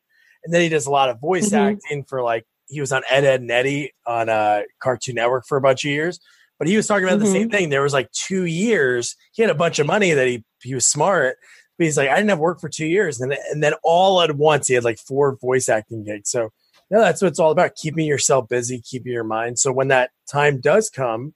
and 0.44 0.54
then 0.54 0.62
he 0.62 0.70
does 0.70 0.86
a 0.86 0.90
lot 0.90 1.10
of 1.10 1.20
voice 1.20 1.50
Mhm. 1.50 1.72
acting 1.74 2.04
for 2.04 2.22
like 2.22 2.46
he 2.68 2.80
was 2.80 2.92
on 2.92 3.02
Ed 3.10 3.24
Ed 3.24 3.42
and 3.42 3.50
Eddy 3.50 3.92
on 4.06 4.30
uh, 4.30 4.62
Cartoon 4.80 5.16
Network 5.16 5.44
for 5.46 5.58
a 5.58 5.60
bunch 5.60 5.84
of 5.84 5.90
years. 5.90 6.20
But 6.58 6.68
he 6.68 6.76
was 6.76 6.86
talking 6.86 7.04
about 7.06 7.20
the 7.20 7.26
Mhm. 7.26 7.32
same 7.32 7.50
thing. 7.50 7.68
There 7.70 7.82
was 7.82 7.92
like 7.92 8.10
two 8.12 8.44
years. 8.46 9.14
He 9.32 9.42
had 9.42 9.50
a 9.50 9.54
bunch 9.54 9.78
of 9.78 9.86
money 9.86 10.12
that 10.12 10.26
he 10.26 10.44
he 10.62 10.74
was 10.74 10.86
smart. 10.86 11.36
But 11.78 11.84
he's 11.84 11.96
like, 11.96 12.08
I 12.08 12.16
didn't 12.16 12.30
have 12.30 12.40
work 12.40 12.60
for 12.60 12.68
two 12.68 12.86
years, 12.86 13.20
and 13.20 13.32
and 13.52 13.62
then 13.62 13.74
all 13.84 14.20
at 14.22 14.36
once 14.36 14.66
he 14.66 14.74
had 14.74 14.82
like 14.84 14.98
four 14.98 15.36
voice 15.36 15.68
acting 15.68 16.02
gigs. 16.04 16.30
So 16.30 16.50
no, 16.90 17.00
that's 17.00 17.22
what 17.22 17.28
it's 17.28 17.38
all 17.38 17.52
about: 17.52 17.76
keeping 17.76 18.06
yourself 18.06 18.48
busy, 18.48 18.80
keeping 18.80 19.12
your 19.12 19.22
mind. 19.24 19.58
So 19.60 19.70
when 19.72 19.88
that 19.88 20.10
time 20.30 20.60
does 20.60 20.90
come, 20.90 21.34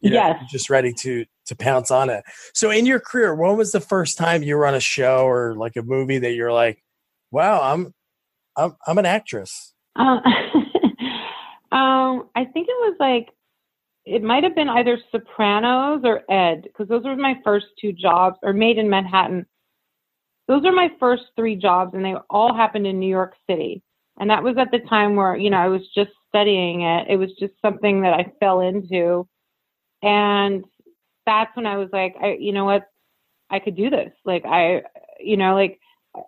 you 0.00 0.10
know, 0.10 0.16
Yes. 0.16 0.36
you're 0.40 0.48
just 0.50 0.70
ready 0.70 0.92
to 1.00 1.24
to 1.46 1.54
pounce 1.54 1.90
on 1.92 2.10
it. 2.10 2.24
So 2.54 2.70
in 2.70 2.86
your 2.86 2.98
career, 2.98 3.34
when 3.34 3.56
was 3.56 3.70
the 3.70 3.80
first 3.80 4.16
time 4.18 4.42
you 4.42 4.56
were 4.56 4.66
on 4.66 4.74
a 4.74 4.80
show 4.80 5.26
or 5.26 5.54
like 5.54 5.76
a 5.76 5.82
movie 5.82 6.18
that 6.18 6.32
you're 6.32 6.52
like, 6.52 6.82
wow, 7.30 7.60
I'm 7.62 7.94
I'm 8.56 8.74
I'm 8.88 8.98
an 8.98 9.06
actress. 9.06 9.72
Uh, 9.94 10.18
um, 11.72 12.28
I 12.34 12.44
think 12.46 12.68
it 12.68 12.76
was 12.80 12.96
like 12.98 13.28
it 14.06 14.22
might 14.22 14.44
have 14.44 14.54
been 14.54 14.68
either 14.68 14.98
Sopranos 15.10 16.02
or 16.04 16.22
Ed, 16.30 16.64
because 16.64 16.88
those 16.88 17.04
were 17.04 17.16
my 17.16 17.40
first 17.44 17.66
two 17.80 17.92
jobs, 17.92 18.36
or 18.42 18.52
Maid 18.52 18.78
in 18.78 18.88
Manhattan. 18.90 19.46
Those 20.46 20.64
are 20.66 20.72
my 20.72 20.90
first 21.00 21.22
three 21.36 21.56
jobs, 21.56 21.94
and 21.94 22.04
they 22.04 22.14
all 22.28 22.54
happened 22.54 22.86
in 22.86 23.00
New 23.00 23.08
York 23.08 23.34
City. 23.48 23.82
And 24.18 24.30
that 24.30 24.42
was 24.42 24.56
at 24.58 24.70
the 24.70 24.80
time 24.80 25.16
where, 25.16 25.36
you 25.36 25.50
know, 25.50 25.56
I 25.56 25.68
was 25.68 25.82
just 25.94 26.10
studying 26.28 26.82
it. 26.82 27.06
It 27.08 27.16
was 27.16 27.30
just 27.38 27.54
something 27.62 28.02
that 28.02 28.12
I 28.12 28.30
fell 28.40 28.60
into. 28.60 29.26
And 30.02 30.64
that's 31.26 31.56
when 31.56 31.66
I 31.66 31.78
was 31.78 31.88
like, 31.92 32.14
I, 32.20 32.36
you 32.38 32.52
know 32.52 32.66
what, 32.66 32.82
I 33.50 33.58
could 33.58 33.74
do 33.74 33.88
this. 33.88 34.12
Like, 34.24 34.44
I, 34.44 34.82
you 35.18 35.36
know, 35.36 35.54
like, 35.54 35.80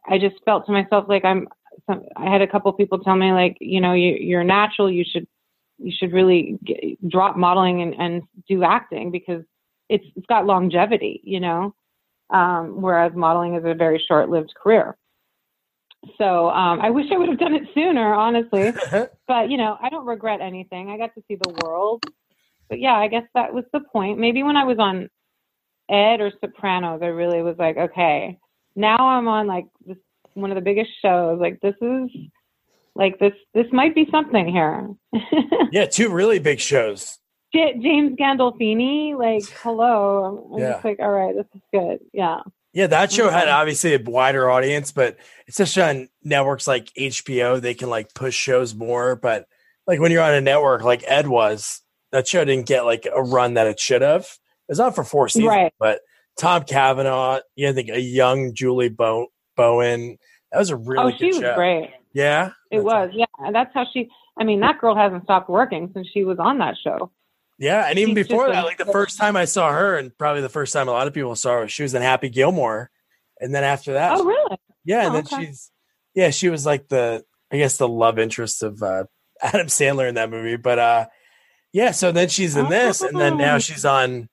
I 0.08 0.18
just 0.18 0.36
felt 0.44 0.66
to 0.66 0.72
myself 0.72 1.04
like 1.08 1.24
I'm, 1.24 1.46
some, 1.88 2.02
I 2.16 2.30
had 2.30 2.40
a 2.40 2.46
couple 2.46 2.72
people 2.72 2.98
tell 2.98 3.16
me 3.16 3.32
like, 3.32 3.56
you 3.60 3.80
know, 3.80 3.92
you, 3.92 4.16
you're 4.18 4.42
natural. 4.42 4.90
You 4.90 5.04
should 5.06 5.28
you 5.78 5.92
should 5.96 6.12
really 6.12 6.58
get, 6.64 7.08
drop 7.08 7.36
modeling 7.36 7.82
and, 7.82 7.94
and 7.94 8.22
do 8.48 8.64
acting 8.64 9.10
because 9.10 9.42
it's 9.88 10.04
it's 10.16 10.26
got 10.26 10.46
longevity, 10.46 11.20
you 11.24 11.40
know. 11.40 11.74
Um, 12.30 12.80
whereas 12.80 13.12
modeling 13.14 13.54
is 13.54 13.64
a 13.64 13.74
very 13.74 14.02
short-lived 14.08 14.52
career. 14.60 14.96
So 16.18 16.50
um, 16.50 16.80
I 16.80 16.90
wish 16.90 17.06
I 17.12 17.18
would 17.18 17.28
have 17.28 17.38
done 17.38 17.54
it 17.54 17.68
sooner, 17.74 18.14
honestly. 18.14 18.72
but 19.28 19.50
you 19.50 19.56
know, 19.56 19.76
I 19.80 19.88
don't 19.88 20.06
regret 20.06 20.40
anything. 20.40 20.90
I 20.90 20.98
got 20.98 21.14
to 21.14 21.22
see 21.28 21.36
the 21.36 21.54
world. 21.62 22.02
But 22.68 22.80
yeah, 22.80 22.94
I 22.94 23.08
guess 23.08 23.24
that 23.34 23.54
was 23.54 23.64
the 23.72 23.80
point. 23.80 24.18
Maybe 24.18 24.42
when 24.42 24.56
I 24.56 24.64
was 24.64 24.78
on 24.78 25.08
Ed 25.88 26.20
or 26.20 26.32
Sopranos, 26.40 27.00
I 27.02 27.06
really 27.06 27.42
was 27.42 27.56
like, 27.58 27.76
okay, 27.76 28.38
now 28.74 28.96
I'm 28.98 29.28
on 29.28 29.46
like 29.46 29.66
this 29.84 29.96
one 30.34 30.50
of 30.50 30.56
the 30.56 30.62
biggest 30.62 30.90
shows. 31.00 31.40
Like 31.40 31.60
this 31.60 31.74
is 31.80 32.10
like 32.96 33.18
this 33.18 33.32
this 33.54 33.66
might 33.72 33.94
be 33.94 34.08
something 34.10 34.48
here. 34.48 34.88
yeah, 35.72 35.86
two 35.86 36.10
really 36.10 36.38
big 36.38 36.60
shows. 36.60 37.18
James 37.52 38.16
Gandolfini, 38.18 39.16
like 39.16 39.44
hello. 39.62 40.50
I'm 40.52 40.58
yeah. 40.60 40.72
just 40.72 40.84
like, 40.84 40.98
all 41.00 41.10
right, 41.10 41.34
this 41.34 41.46
is 41.54 41.62
good. 41.72 41.98
Yeah. 42.12 42.40
Yeah, 42.72 42.88
that 42.88 43.10
show 43.10 43.30
had 43.30 43.48
mm-hmm. 43.48 43.56
obviously 43.56 43.94
a 43.94 44.02
wider 44.02 44.50
audience, 44.50 44.92
but 44.92 45.16
especially 45.48 45.82
on 45.82 46.08
networks 46.22 46.66
like 46.66 46.92
HBO, 46.92 47.58
they 47.58 47.72
can 47.72 47.88
like 47.88 48.12
push 48.12 48.34
shows 48.34 48.74
more. 48.74 49.16
But 49.16 49.46
like 49.86 49.98
when 49.98 50.12
you're 50.12 50.22
on 50.22 50.34
a 50.34 50.42
network 50.42 50.82
like 50.82 51.02
Ed 51.06 51.26
was, 51.26 51.80
that 52.12 52.28
show 52.28 52.44
didn't 52.44 52.66
get 52.66 52.84
like 52.84 53.06
a 53.10 53.22
run 53.22 53.54
that 53.54 53.66
it 53.66 53.80
should 53.80 54.02
have. 54.02 54.24
It 54.24 54.72
was 54.72 54.80
on 54.80 54.92
for 54.92 55.04
four 55.04 55.30
seasons, 55.30 55.48
right. 55.48 55.72
but 55.78 56.00
Tom 56.38 56.64
Cavanagh, 56.64 57.40
you 57.54 57.64
know, 57.64 57.70
I 57.70 57.74
think 57.74 57.88
a 57.88 58.00
young 58.00 58.52
Julie 58.52 58.90
Bo- 58.90 59.28
Bowen. 59.56 60.18
That 60.52 60.58
was 60.58 60.70
a 60.70 60.76
really 60.76 61.14
oh, 61.14 61.16
she 61.16 61.28
was 61.28 61.38
show. 61.38 61.54
great. 61.54 61.90
Yeah, 62.12 62.50
it 62.76 62.84
was. 62.84 63.10
Yeah, 63.12 63.26
and 63.38 63.54
that's 63.54 63.72
how 63.74 63.86
she. 63.92 64.08
I 64.38 64.44
mean, 64.44 64.60
that 64.60 64.78
girl 64.78 64.94
hasn't 64.94 65.24
stopped 65.24 65.48
working 65.48 65.90
since 65.94 66.08
she 66.12 66.24
was 66.24 66.38
on 66.38 66.58
that 66.58 66.76
show. 66.82 67.10
Yeah, 67.58 67.86
and 67.88 67.98
even 67.98 68.14
She's 68.14 68.28
before 68.28 68.50
that, 68.50 68.64
like 68.64 68.76
the 68.76 68.84
first 68.84 69.18
time 69.18 69.36
I 69.36 69.46
saw 69.46 69.72
her, 69.72 69.96
and 69.96 70.16
probably 70.18 70.42
the 70.42 70.48
first 70.48 70.72
time 70.72 70.88
a 70.88 70.92
lot 70.92 71.06
of 71.06 71.14
people 71.14 71.34
saw 71.36 71.60
her, 71.60 71.68
she 71.68 71.82
was 71.82 71.94
in 71.94 72.02
Happy 72.02 72.28
Gilmore, 72.28 72.90
and 73.40 73.54
then 73.54 73.64
after 73.64 73.94
that, 73.94 74.18
oh 74.18 74.24
really? 74.24 74.56
Yeah, 74.84 75.04
oh, 75.04 75.06
and 75.06 75.14
then 75.14 75.24
okay. 75.24 75.46
she's 75.46 75.70
yeah, 76.14 76.30
she 76.30 76.48
was 76.48 76.66
like 76.66 76.88
the 76.88 77.24
I 77.50 77.58
guess 77.58 77.76
the 77.76 77.88
love 77.88 78.18
interest 78.18 78.62
of 78.62 78.82
uh, 78.82 79.04
Adam 79.42 79.68
Sandler 79.68 80.08
in 80.08 80.16
that 80.16 80.30
movie, 80.30 80.56
but 80.56 80.78
uh, 80.78 81.06
yeah. 81.72 81.92
So 81.92 82.12
then 82.12 82.28
she's 82.28 82.56
in 82.56 82.68
this, 82.68 83.02
and 83.02 83.18
then 83.18 83.36
now 83.36 83.58
she's 83.58 83.84
on. 83.84 84.28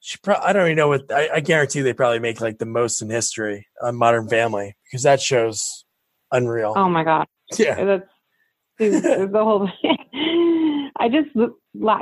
She 0.00 0.18
probably 0.22 0.46
I 0.46 0.52
don't 0.52 0.66
even 0.66 0.76
know 0.76 0.88
what 0.88 1.12
I, 1.12 1.28
I 1.34 1.40
guarantee 1.40 1.80
they 1.80 1.92
probably 1.92 2.20
make 2.20 2.40
like 2.40 2.58
the 2.58 2.66
most 2.66 3.02
in 3.02 3.10
history 3.10 3.66
on 3.82 3.96
Modern 3.96 4.28
Family 4.28 4.76
because 4.84 5.02
that 5.02 5.20
show's 5.20 5.84
unreal. 6.30 6.74
Oh 6.76 6.88
my 6.88 7.04
god! 7.04 7.26
Yeah, 7.56 7.84
that's 7.84 8.10
the 8.78 9.30
whole. 9.34 9.68
I 11.00 11.08
just 11.08 11.28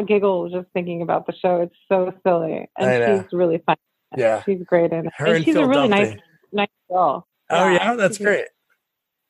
giggle 0.07 0.49
just 0.51 0.69
thinking 0.73 1.03
about 1.03 1.27
the 1.27 1.35
show. 1.35 1.61
It's 1.61 1.75
so 1.89 2.13
silly, 2.27 2.69
and 2.79 3.23
she's 3.23 3.33
really 3.33 3.63
fun. 3.67 3.77
Yeah, 4.17 4.43
she's 4.45 4.63
great 4.65 4.93
in 4.93 5.07
it. 5.07 5.13
Her 5.17 5.27
and, 5.27 5.37
and 5.37 5.45
she's 5.45 5.55
Phil 5.55 5.65
a 5.65 5.69
really 5.69 5.89
Dunphy. 5.89 5.91
nice, 5.91 6.19
nice 6.53 6.69
girl. 6.91 7.27
Oh 7.51 7.69
yeah, 7.69 7.95
that's 7.95 8.19
great. 8.19 8.47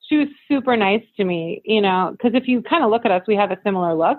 She 0.08 0.16
was 0.18 0.28
super 0.46 0.76
nice 0.76 1.02
to 1.16 1.24
me, 1.24 1.62
you 1.64 1.80
know, 1.80 2.10
because 2.12 2.34
if 2.34 2.46
you 2.46 2.62
kind 2.62 2.84
of 2.84 2.90
look 2.90 3.04
at 3.04 3.10
us, 3.10 3.22
we 3.26 3.34
have 3.34 3.50
a 3.50 3.58
similar 3.64 3.94
look, 3.94 4.18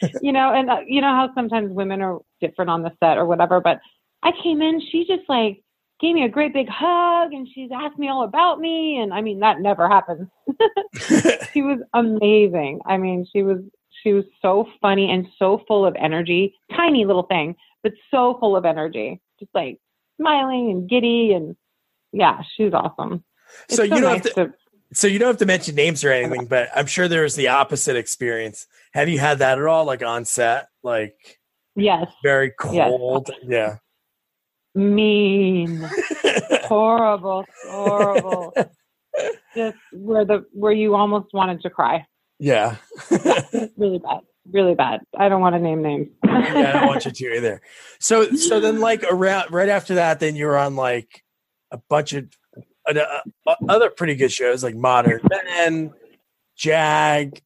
you 0.20 0.32
know, 0.32 0.52
and 0.52 0.68
uh, 0.68 0.80
you 0.86 1.00
know 1.00 1.10
how 1.10 1.30
sometimes 1.34 1.70
women 1.70 2.02
are 2.02 2.18
different 2.40 2.70
on 2.70 2.82
the 2.82 2.92
set 3.00 3.16
or 3.16 3.26
whatever. 3.26 3.60
But 3.60 3.80
I 4.22 4.32
came 4.42 4.60
in, 4.62 4.80
she 4.80 5.06
just 5.06 5.28
like 5.28 5.62
gave 6.00 6.14
me 6.14 6.24
a 6.24 6.28
great 6.28 6.52
big 6.52 6.68
hug 6.68 7.32
and 7.32 7.48
she's 7.54 7.70
asked 7.72 7.98
me 7.98 8.08
all 8.08 8.24
about 8.24 8.60
me. 8.60 8.98
And 8.98 9.14
I 9.14 9.22
mean, 9.22 9.40
that 9.40 9.60
never 9.60 9.88
happens. 9.88 10.28
she 11.52 11.62
was 11.62 11.78
amazing. 11.94 12.80
I 12.86 12.96
mean, 12.96 13.26
she 13.32 13.42
was, 13.42 13.58
she 14.02 14.12
was 14.12 14.24
so 14.42 14.68
funny 14.80 15.10
and 15.10 15.26
so 15.38 15.62
full 15.66 15.86
of 15.86 15.96
energy, 15.98 16.54
tiny 16.74 17.04
little 17.04 17.24
thing, 17.24 17.56
but 17.82 17.92
so 18.10 18.36
full 18.38 18.56
of 18.56 18.64
energy, 18.64 19.20
just 19.40 19.54
like 19.54 19.78
smiling 20.20 20.70
and 20.70 20.88
giddy. 20.88 21.32
And 21.32 21.56
yeah, 22.12 22.42
she's 22.56 22.72
awesome. 22.72 23.24
So, 23.68 23.82
you 23.82 23.90
don't 23.90 24.02
nice 24.02 24.12
have 24.12 24.22
to, 24.22 24.46
to, 24.46 24.54
so 24.92 25.06
you 25.06 25.18
don't 25.18 25.28
have 25.28 25.38
to 25.38 25.46
mention 25.46 25.76
names 25.76 26.04
or 26.04 26.10
anything, 26.10 26.46
but 26.48 26.68
I'm 26.74 26.86
sure 26.86 27.08
there 27.08 27.22
was 27.22 27.36
the 27.36 27.48
opposite 27.48 27.96
experience. 27.96 28.66
Have 28.92 29.08
you 29.08 29.18
had 29.18 29.38
that 29.38 29.58
at 29.58 29.64
all? 29.64 29.86
Like 29.86 30.02
on 30.02 30.24
set, 30.24 30.68
like 30.82 31.40
yes, 31.74 32.06
very 32.22 32.50
cold. 32.50 33.30
Yes. 33.42 33.48
Yeah 33.48 33.76
mean, 34.76 35.88
horrible, 36.64 37.44
horrible. 37.68 38.52
Just 39.54 39.78
where 39.92 40.24
the 40.24 40.44
where 40.52 40.72
you 40.72 40.94
almost 40.94 41.32
wanted 41.32 41.62
to 41.62 41.70
cry. 41.70 42.06
Yeah. 42.38 42.76
really 43.76 43.98
bad. 43.98 44.20
Really 44.52 44.74
bad. 44.74 45.00
I 45.18 45.28
don't 45.28 45.40
want 45.40 45.54
to 45.54 45.58
name 45.58 45.82
names. 45.82 46.08
yeah, 46.24 46.68
I 46.68 46.72
don't 46.72 46.86
want 46.86 47.04
you 47.04 47.10
to 47.12 47.36
either. 47.36 47.60
So 47.98 48.30
so 48.32 48.60
then 48.60 48.80
like 48.80 49.02
around 49.04 49.52
right 49.52 49.68
after 49.68 49.94
that, 49.96 50.20
then 50.20 50.36
you 50.36 50.46
were 50.46 50.58
on 50.58 50.76
like 50.76 51.24
a 51.70 51.78
bunch 51.88 52.12
of 52.12 52.28
uh, 52.88 53.00
uh, 53.46 53.54
other 53.68 53.90
pretty 53.90 54.14
good 54.14 54.30
shows 54.30 54.62
like 54.62 54.76
Modern 54.76 55.20
Men, 55.30 55.92
Jag, 56.56 57.40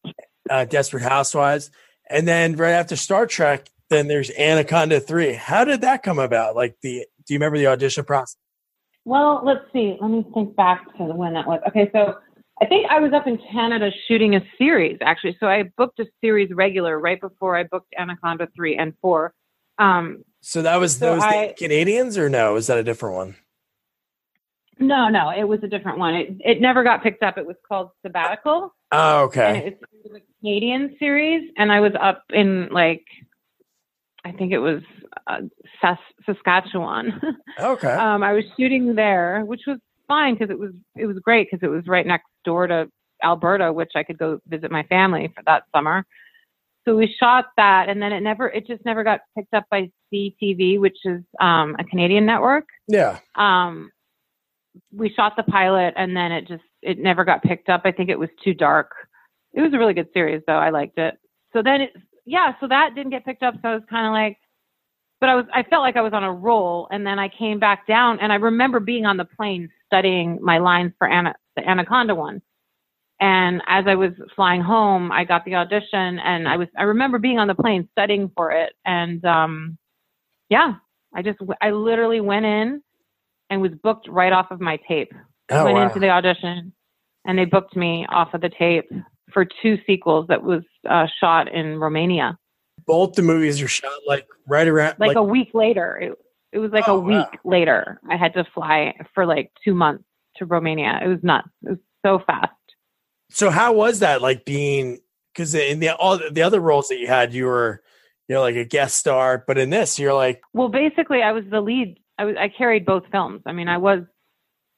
uh, 0.49 0.65
Desperate 0.65 1.03
Housewives, 1.03 1.71
and 2.09 2.27
then 2.27 2.55
right 2.55 2.71
after 2.71 2.95
Star 2.95 3.25
Trek, 3.25 3.69
then 3.89 4.07
there's 4.07 4.29
Anaconda 4.31 4.99
Three. 4.99 5.33
How 5.33 5.63
did 5.63 5.81
that 5.81 6.03
come 6.03 6.19
about? 6.19 6.55
Like 6.55 6.75
the 6.81 7.05
do 7.31 7.35
you 7.35 7.39
remember 7.39 7.57
the 7.57 7.67
audition 7.67 8.03
process? 8.03 8.35
Well, 9.05 9.41
let's 9.45 9.61
see. 9.71 9.95
Let 10.01 10.11
me 10.11 10.25
think 10.33 10.53
back 10.57 10.85
to 10.97 11.05
when 11.05 11.33
that 11.33 11.47
was. 11.47 11.61
Okay, 11.65 11.89
so 11.93 12.17
I 12.61 12.65
think 12.65 12.91
I 12.91 12.99
was 12.99 13.13
up 13.13 13.25
in 13.25 13.39
Canada 13.49 13.89
shooting 14.05 14.35
a 14.35 14.41
series 14.57 14.97
actually. 14.99 15.37
So 15.39 15.47
I 15.47 15.63
booked 15.77 16.01
a 16.01 16.07
series 16.19 16.51
regular 16.51 16.99
right 16.99 17.21
before 17.21 17.55
I 17.55 17.63
booked 17.63 17.93
Anaconda 17.97 18.49
three 18.53 18.75
and 18.75 18.93
four. 19.01 19.33
Um, 19.77 20.25
so 20.41 20.61
that 20.63 20.75
was 20.75 20.97
so 20.97 21.13
those 21.13 21.23
I, 21.23 21.55
Canadians 21.57 22.17
or 22.17 22.27
no? 22.27 22.51
Was 22.55 22.67
that 22.67 22.77
a 22.77 22.83
different 22.83 23.15
one? 23.15 23.35
No, 24.77 25.07
no, 25.07 25.29
it 25.29 25.45
was 25.45 25.63
a 25.63 25.69
different 25.69 25.99
one. 25.99 26.15
It 26.15 26.35
it 26.43 26.59
never 26.59 26.83
got 26.83 27.01
picked 27.01 27.23
up. 27.23 27.37
It 27.37 27.47
was 27.47 27.55
called 27.65 27.91
Sabbatical. 28.05 28.75
Oh, 28.91 29.23
okay. 29.23 29.57
And 29.57 29.67
it's 29.67 29.81
a 30.13 30.19
Canadian 30.41 30.97
series, 30.99 31.49
and 31.55 31.71
I 31.71 31.79
was 31.79 31.93
up 31.97 32.23
in 32.33 32.67
like 32.73 33.05
I 34.23 34.31
think 34.31 34.51
it 34.51 34.59
was 34.59 34.81
uh, 35.27 35.41
Saskatchewan. 36.25 37.19
Okay. 37.59 37.87
um, 37.91 38.23
I 38.23 38.33
was 38.33 38.43
shooting 38.57 38.95
there, 38.95 39.43
which 39.45 39.61
was 39.67 39.79
fine 40.07 40.35
because 40.35 40.49
it 40.49 40.59
was 40.59 40.71
it 40.95 41.05
was 41.05 41.17
great 41.23 41.47
because 41.49 41.65
it 41.65 41.71
was 41.71 41.83
right 41.87 42.05
next 42.05 42.27
door 42.45 42.67
to 42.67 42.87
Alberta, 43.23 43.71
which 43.71 43.91
I 43.95 44.03
could 44.03 44.17
go 44.17 44.39
visit 44.47 44.71
my 44.71 44.83
family 44.83 45.31
for 45.35 45.43
that 45.45 45.63
summer. 45.73 46.05
So 46.85 46.95
we 46.95 47.13
shot 47.19 47.45
that, 47.57 47.89
and 47.89 48.01
then 48.01 48.11
it 48.11 48.21
never 48.21 48.49
it 48.49 48.67
just 48.67 48.83
never 48.85 49.03
got 49.03 49.21
picked 49.37 49.53
up 49.53 49.65
by 49.69 49.89
CTV, 50.13 50.79
which 50.79 50.97
is 51.05 51.21
um, 51.39 51.75
a 51.79 51.83
Canadian 51.83 52.25
network. 52.25 52.65
Yeah. 52.87 53.19
Um, 53.35 53.91
we 54.93 55.13
shot 55.13 55.33
the 55.37 55.43
pilot, 55.43 55.93
and 55.97 56.15
then 56.15 56.31
it 56.31 56.47
just 56.47 56.63
it 56.81 56.97
never 56.97 57.23
got 57.23 57.43
picked 57.43 57.69
up. 57.69 57.81
I 57.85 57.91
think 57.91 58.09
it 58.09 58.19
was 58.19 58.29
too 58.43 58.53
dark. 58.53 58.91
It 59.53 59.61
was 59.61 59.73
a 59.73 59.77
really 59.77 59.93
good 59.93 60.09
series, 60.13 60.41
though. 60.47 60.53
I 60.53 60.69
liked 60.69 60.97
it. 60.97 61.15
So 61.53 61.61
then 61.61 61.81
it 61.81 61.91
yeah, 62.25 62.53
so 62.59 62.67
that 62.67 62.95
didn't 62.95 63.11
get 63.11 63.25
picked 63.25 63.43
up. 63.43 63.55
So 63.61 63.69
I 63.69 63.73
was 63.75 63.83
kind 63.89 64.05
of 64.07 64.13
like, 64.13 64.37
but 65.19 65.29
I 65.29 65.35
was, 65.35 65.45
I 65.53 65.63
felt 65.63 65.81
like 65.81 65.95
I 65.95 66.01
was 66.01 66.13
on 66.13 66.23
a 66.23 66.33
roll. 66.33 66.87
And 66.91 67.05
then 67.05 67.19
I 67.19 67.29
came 67.29 67.59
back 67.59 67.87
down 67.87 68.19
and 68.19 68.31
I 68.31 68.35
remember 68.35 68.79
being 68.79 69.05
on 69.05 69.17
the 69.17 69.25
plane 69.25 69.69
studying 69.85 70.39
my 70.41 70.57
lines 70.57 70.93
for 70.97 71.07
Ana, 71.07 71.35
the 71.55 71.67
Anaconda 71.67 72.15
one. 72.15 72.41
And 73.19 73.61
as 73.67 73.85
I 73.87 73.93
was 73.93 74.11
flying 74.35 74.61
home, 74.61 75.11
I 75.11 75.25
got 75.25 75.45
the 75.45 75.55
audition 75.55 76.17
and 76.19 76.47
I 76.47 76.57
was, 76.57 76.67
I 76.75 76.83
remember 76.83 77.19
being 77.19 77.37
on 77.37 77.47
the 77.47 77.53
plane 77.53 77.87
studying 77.91 78.31
for 78.35 78.51
it. 78.51 78.73
And, 78.83 79.23
um, 79.25 79.77
yeah, 80.49 80.73
I 81.13 81.21
just, 81.21 81.37
I 81.61 81.69
literally 81.69 82.19
went 82.19 82.45
in 82.45 82.81
and 83.51 83.61
was 83.61 83.71
booked 83.83 84.07
right 84.07 84.33
off 84.33 84.49
of 84.49 84.59
my 84.59 84.79
tape. 84.87 85.13
Oh, 85.51 85.65
went 85.65 85.75
wow. 85.75 85.87
into 85.87 85.99
the 85.99 86.09
audition 86.09 86.73
and 87.25 87.37
they 87.37 87.45
booked 87.45 87.75
me 87.75 88.07
off 88.09 88.33
of 88.33 88.41
the 88.41 88.49
tape 88.49 88.89
for 89.33 89.45
two 89.61 89.77
sequels 89.85 90.27
that 90.27 90.43
was 90.43 90.61
uh, 90.89 91.07
shot 91.19 91.51
in 91.51 91.79
Romania. 91.79 92.37
Both 92.85 93.13
the 93.13 93.21
movies 93.21 93.61
are 93.61 93.67
shot 93.67 93.91
like 94.07 94.27
right 94.47 94.67
around 94.67 94.95
Like, 94.99 95.15
a 95.15 95.23
week 95.23 95.49
later. 95.53 95.97
It, 96.01 96.13
it 96.51 96.59
was 96.59 96.71
like 96.71 96.87
Oh, 96.87 96.97
a 96.97 96.99
week 96.99 97.15
wow. 97.15 97.29
later. 97.45 98.01
I 98.09 98.17
had 98.17 98.33
to 98.33 98.45
fly 98.53 98.95
for 99.13 99.25
like 99.25 99.51
two 99.63 99.73
months 99.73 100.03
to 100.37 100.45
Romania. 100.45 100.99
It 101.03 101.07
was 101.07 101.19
nuts. 101.21 101.47
It 101.63 101.69
was 101.71 101.79
so 102.05 102.19
fast. 102.25 102.51
So 103.29 103.49
how 103.49 103.73
was 103.73 103.99
that 103.99 104.21
like 104.21 104.45
being 104.45 104.99
because 105.33 105.53
in 105.55 105.79
the 105.79 105.95
all 105.95 106.19
the 106.31 106.41
other 106.41 106.59
roles 106.59 106.89
that 106.89 106.97
you 106.97 107.07
had, 107.07 107.33
you 107.33 107.45
were 107.45 107.81
you 108.27 108.35
know 108.35 108.41
like 108.41 108.55
a 108.55 108.65
guest 108.65 108.97
star, 108.97 109.43
but 109.47 109.57
in 109.57 109.69
this, 109.69 109.97
you're 109.99 110.13
like, 110.13 110.41
well, 110.53 110.67
basically, 110.69 111.21
I 111.21 111.31
was 111.31 111.45
the 111.49 111.61
lead. 111.61 111.97
I 112.17 112.25
was 112.25 112.35
I 112.37 112.49
carried 112.49 112.85
both 112.85 113.03
films. 113.11 113.41
I 113.45 113.53
mean, 113.53 113.69
I 113.69 113.77
was 113.77 113.99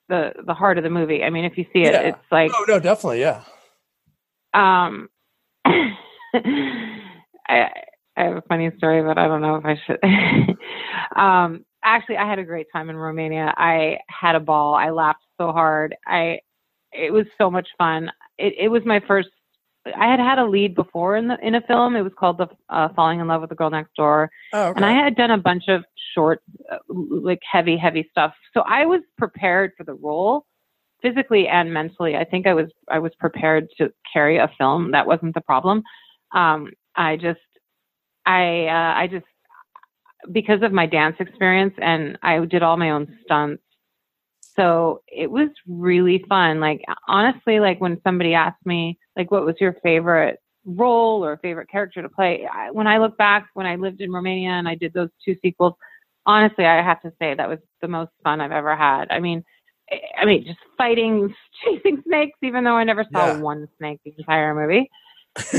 the 0.09 0.33
the 0.45 0.53
heart 0.53 0.77
of 0.77 0.83
the 0.83 0.89
movie. 0.91 1.23
I 1.23 1.29
mean, 1.31 1.45
if 1.45 1.57
you 1.57 1.63
see 1.73 1.81
it, 1.83 1.93
Yeah. 1.93 2.01
it's 2.01 2.31
like 2.31 2.51
oh 2.53 2.65
no, 2.67 2.79
definitely, 2.79 3.21
yeah, 3.21 3.43
um 4.53 5.09
I 5.65 5.93
I 8.15 8.23
have 8.23 8.37
a 8.37 8.43
funny 8.43 8.71
story, 8.77 9.01
but 9.01 9.17
I 9.17 9.27
don't 9.27 9.41
know 9.41 9.55
if 9.55 9.65
I 9.65 9.75
should. 9.85 9.99
um, 11.19 11.65
actually, 11.83 12.17
I 12.17 12.27
had 12.27 12.39
a 12.39 12.43
great 12.43 12.67
time 12.71 12.89
in 12.89 12.95
Romania. 12.95 13.53
I 13.57 13.97
had 14.07 14.35
a 14.35 14.39
ball. 14.39 14.75
I 14.75 14.91
laughed 14.91 15.23
so 15.37 15.51
hard. 15.51 15.95
I 16.05 16.39
it 16.91 17.11
was 17.11 17.25
so 17.37 17.49
much 17.49 17.67
fun. 17.77 18.11
It 18.37 18.53
it 18.59 18.67
was 18.69 18.83
my 18.85 19.01
first. 19.07 19.29
I 19.85 20.09
had 20.09 20.19
had 20.19 20.39
a 20.39 20.45
lead 20.45 20.75
before 20.75 21.17
in 21.17 21.27
the 21.27 21.37
in 21.45 21.55
a 21.55 21.61
film. 21.61 21.95
It 21.95 22.03
was 22.03 22.13
called 22.17 22.37
the 22.37 22.47
uh, 22.69 22.89
Falling 22.95 23.19
in 23.19 23.27
Love 23.27 23.41
with 23.41 23.49
the 23.49 23.55
Girl 23.55 23.69
Next 23.69 23.95
Door, 23.95 24.29
oh, 24.53 24.67
okay. 24.67 24.77
and 24.77 24.85
I 24.85 24.91
had 24.91 25.15
done 25.15 25.31
a 25.31 25.37
bunch 25.37 25.67
of 25.67 25.83
short, 26.13 26.41
uh, 26.71 26.77
like 26.87 27.41
heavy, 27.49 27.75
heavy 27.75 28.07
stuff. 28.11 28.33
So 28.53 28.61
I 28.61 28.85
was 28.85 29.01
prepared 29.17 29.71
for 29.77 29.83
the 29.83 29.95
role, 29.95 30.45
physically 31.03 31.47
and 31.47 31.71
mentally. 31.71 32.15
I 32.15 32.23
think 32.23 32.47
I 32.47 32.55
was 32.55 32.71
I 32.89 32.97
was 32.97 33.11
prepared 33.19 33.67
to 33.77 33.93
carry 34.11 34.37
a 34.37 34.49
film. 34.57 34.91
That 34.91 35.05
wasn't 35.05 35.35
the 35.35 35.41
problem. 35.41 35.83
Um, 36.33 36.71
I 36.95 37.17
just, 37.17 37.39
I, 38.25 38.67
uh, 38.67 38.93
I 38.97 39.07
just, 39.11 39.25
because 40.31 40.63
of 40.63 40.71
my 40.71 40.87
dance 40.87 41.17
experience, 41.19 41.75
and 41.79 42.17
I 42.23 42.39
did 42.45 42.63
all 42.63 42.77
my 42.77 42.91
own 42.91 43.19
stunts. 43.23 43.61
So 44.41 45.01
it 45.07 45.29
was 45.29 45.49
really 45.67 46.23
fun. 46.29 46.59
Like 46.59 46.83
honestly, 47.07 47.59
like 47.59 47.81
when 47.81 47.99
somebody 48.03 48.33
asked 48.33 48.65
me, 48.65 48.97
like, 49.17 49.31
what 49.31 49.45
was 49.45 49.55
your 49.59 49.75
favorite 49.83 50.39
role 50.65 51.25
or 51.25 51.37
favorite 51.37 51.69
character 51.69 52.01
to 52.01 52.09
play? 52.09 52.47
I, 52.51 52.71
when 52.71 52.87
I 52.87 52.99
look 52.99 53.17
back, 53.17 53.49
when 53.53 53.65
I 53.65 53.75
lived 53.75 54.01
in 54.01 54.11
Romania 54.11 54.51
and 54.51 54.67
I 54.67 54.75
did 54.75 54.93
those 54.93 55.09
two 55.25 55.35
sequels, 55.41 55.73
honestly, 56.25 56.65
I 56.65 56.81
have 56.83 57.01
to 57.01 57.11
say 57.19 57.33
that 57.33 57.49
was 57.49 57.59
the 57.81 57.87
most 57.87 58.11
fun 58.23 58.41
I've 58.41 58.51
ever 58.51 58.75
had. 58.75 59.05
I 59.09 59.19
mean, 59.19 59.43
I- 60.17 60.25
mean, 60.25 60.45
just 60.45 60.59
fighting, 60.77 61.33
chasing 61.63 62.01
snakes, 62.07 62.37
even 62.41 62.63
though 62.63 62.75
I 62.75 62.83
never 62.83 63.05
saw 63.11 63.27
Yeah. 63.27 63.39
one 63.39 63.67
snake 63.77 63.99
the 64.05 64.13
entire 64.17 64.53
movie. 64.55 64.89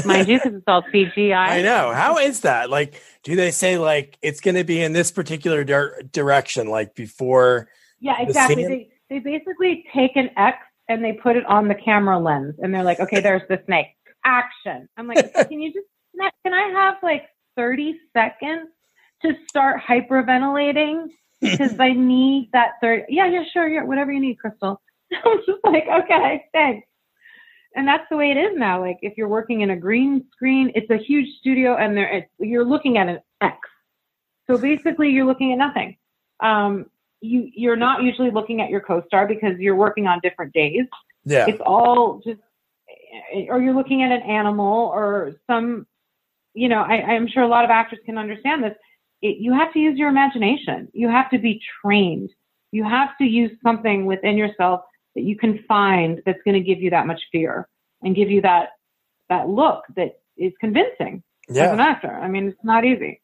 Mind 0.05 0.29
you, 0.29 0.39
because 0.39 0.55
it's 0.55 0.65
all 0.69 0.83
CGI. 0.95 1.35
I 1.35 1.63
know. 1.63 1.93
How 1.93 2.19
is 2.19 2.41
that? 2.41 2.71
Like, 2.71 3.03
do 3.25 3.35
they 3.35 3.51
say 3.51 3.77
like 3.79 4.17
it's 4.23 4.41
going 4.41 4.55
to 4.55 4.63
be 4.65 4.81
in 4.81 4.93
this 4.93 5.11
particular 5.11 5.65
dir- 5.65 6.01
direction, 6.13 6.69
like 6.69 6.95
before? 6.95 7.69
Yeah, 8.01 8.17
the 8.19 8.29
exactly. 8.29 8.65
scene? 8.65 8.69
They 8.71 8.91
they 9.11 9.19
basically 9.19 9.85
take 9.93 10.15
an 10.17 10.31
X 10.37 10.59
and 10.89 11.03
they 11.05 11.13
put 11.15 11.37
it 11.37 11.45
on 11.47 11.67
the 11.67 11.75
camera 11.75 12.19
lens, 12.19 12.55
and 12.61 12.73
they're 12.73 12.85
like, 12.85 13.01
okay, 13.01 13.21
there's 13.21 13.43
the 13.49 13.61
snake. 13.67 13.87
Action. 14.25 14.89
I'm 14.97 15.07
like, 15.09 15.33
can 15.49 15.61
you 15.61 15.73
just 15.73 15.87
can 16.45 16.53
I 16.55 16.69
have 16.69 16.97
like 17.03 17.25
30 17.57 17.99
seconds 18.13 18.69
to 19.23 19.33
start 19.49 19.81
hyperventilating 19.83 21.07
because 21.51 21.79
I 21.79 21.93
need 21.93 22.51
that 22.53 22.73
third. 22.81 23.05
Yeah, 23.09 23.27
yeah, 23.27 23.45
sure, 23.53 23.69
yeah, 23.69 23.85
whatever 23.85 24.13
you 24.13 24.21
need, 24.21 24.37
Crystal. 24.37 24.81
I'm 25.25 25.39
just 25.47 25.59
like, 25.65 25.87
okay, 25.87 26.45
thanks. 26.53 26.87
And 27.77 27.89
that's 27.89 28.05
the 28.11 28.17
way 28.17 28.31
it 28.31 28.37
is 28.37 28.57
now. 28.57 28.81
Like 28.81 28.99
if 29.03 29.15
you're 29.17 29.29
working 29.29 29.63
in 29.63 29.71
a 29.71 29.77
green 29.77 30.25
screen, 30.33 30.71
it's 30.75 30.91
a 30.91 30.97
huge 30.97 31.29
studio, 31.41 31.77
and 31.77 31.97
there 31.97 32.09
it's, 32.09 32.31
you're 32.39 32.65
looking 32.65 32.99
at 32.99 33.09
an 33.09 33.21
X. 33.41 33.59
So 34.47 34.59
basically, 34.59 35.11
you're 35.11 35.25
looking 35.25 35.53
at 35.53 35.59
nothing. 35.59 35.97
Um, 36.41 36.87
you 37.21 37.51
you're 37.55 37.77
not 37.77 38.03
usually 38.03 38.31
looking 38.31 38.61
at 38.61 38.71
your 38.71 38.81
co-star 38.81 39.27
because 39.27 39.59
you're 39.59 39.75
working 39.75 40.07
on 40.07 40.21
different 40.23 40.53
days. 40.53 40.87
Yeah, 41.25 41.47
It's 41.49 41.61
all 41.65 42.21
just, 42.25 42.41
or 43.49 43.61
you're 43.61 43.75
looking 43.75 44.03
at 44.03 44.13
an 44.13 44.23
animal 44.23 44.89
or 44.89 45.35
some, 45.47 45.87
you 46.53 46.69
know. 46.69 46.83
I, 46.83 46.97
I'm 46.97 47.27
sure 47.27 47.43
a 47.43 47.49
lot 47.49 47.65
of 47.65 47.71
actors 47.71 47.99
can 48.05 48.19
understand 48.19 48.63
this. 48.63 48.75
It, 49.25 49.39
you 49.39 49.55
have 49.55 49.73
to 49.73 49.79
use 49.79 49.99
your 49.99 50.11
imagination. 50.11 50.89
You 50.93 51.09
have 51.09 51.31
to 51.31 51.39
be 51.39 51.59
trained. 51.81 52.29
You 52.73 52.85
have 52.85 53.17
to 53.17 53.25
use 53.25 53.51
something 53.63 54.05
within 54.05 54.37
yourself 54.37 54.83
that 55.15 55.23
you 55.23 55.35
can 55.35 55.65
find 55.67 56.21
that's 56.27 56.43
going 56.45 56.55
to 56.55 56.61
give 56.61 56.83
you 56.83 56.91
that 56.91 57.07
much 57.07 57.23
fear 57.33 57.67
and 58.03 58.15
give 58.15 58.31
you 58.31 58.43
that 58.43 58.69
that 59.31 59.49
look 59.49 59.85
that 59.97 60.21
is 60.37 60.53
convincing 60.61 61.23
as 61.49 61.57
an 61.57 61.79
yeah. 61.79 61.85
actor. 61.85 62.13
I 62.13 62.29
mean, 62.29 62.49
it's 62.49 62.65
not 62.65 62.85
easy. 62.85 63.23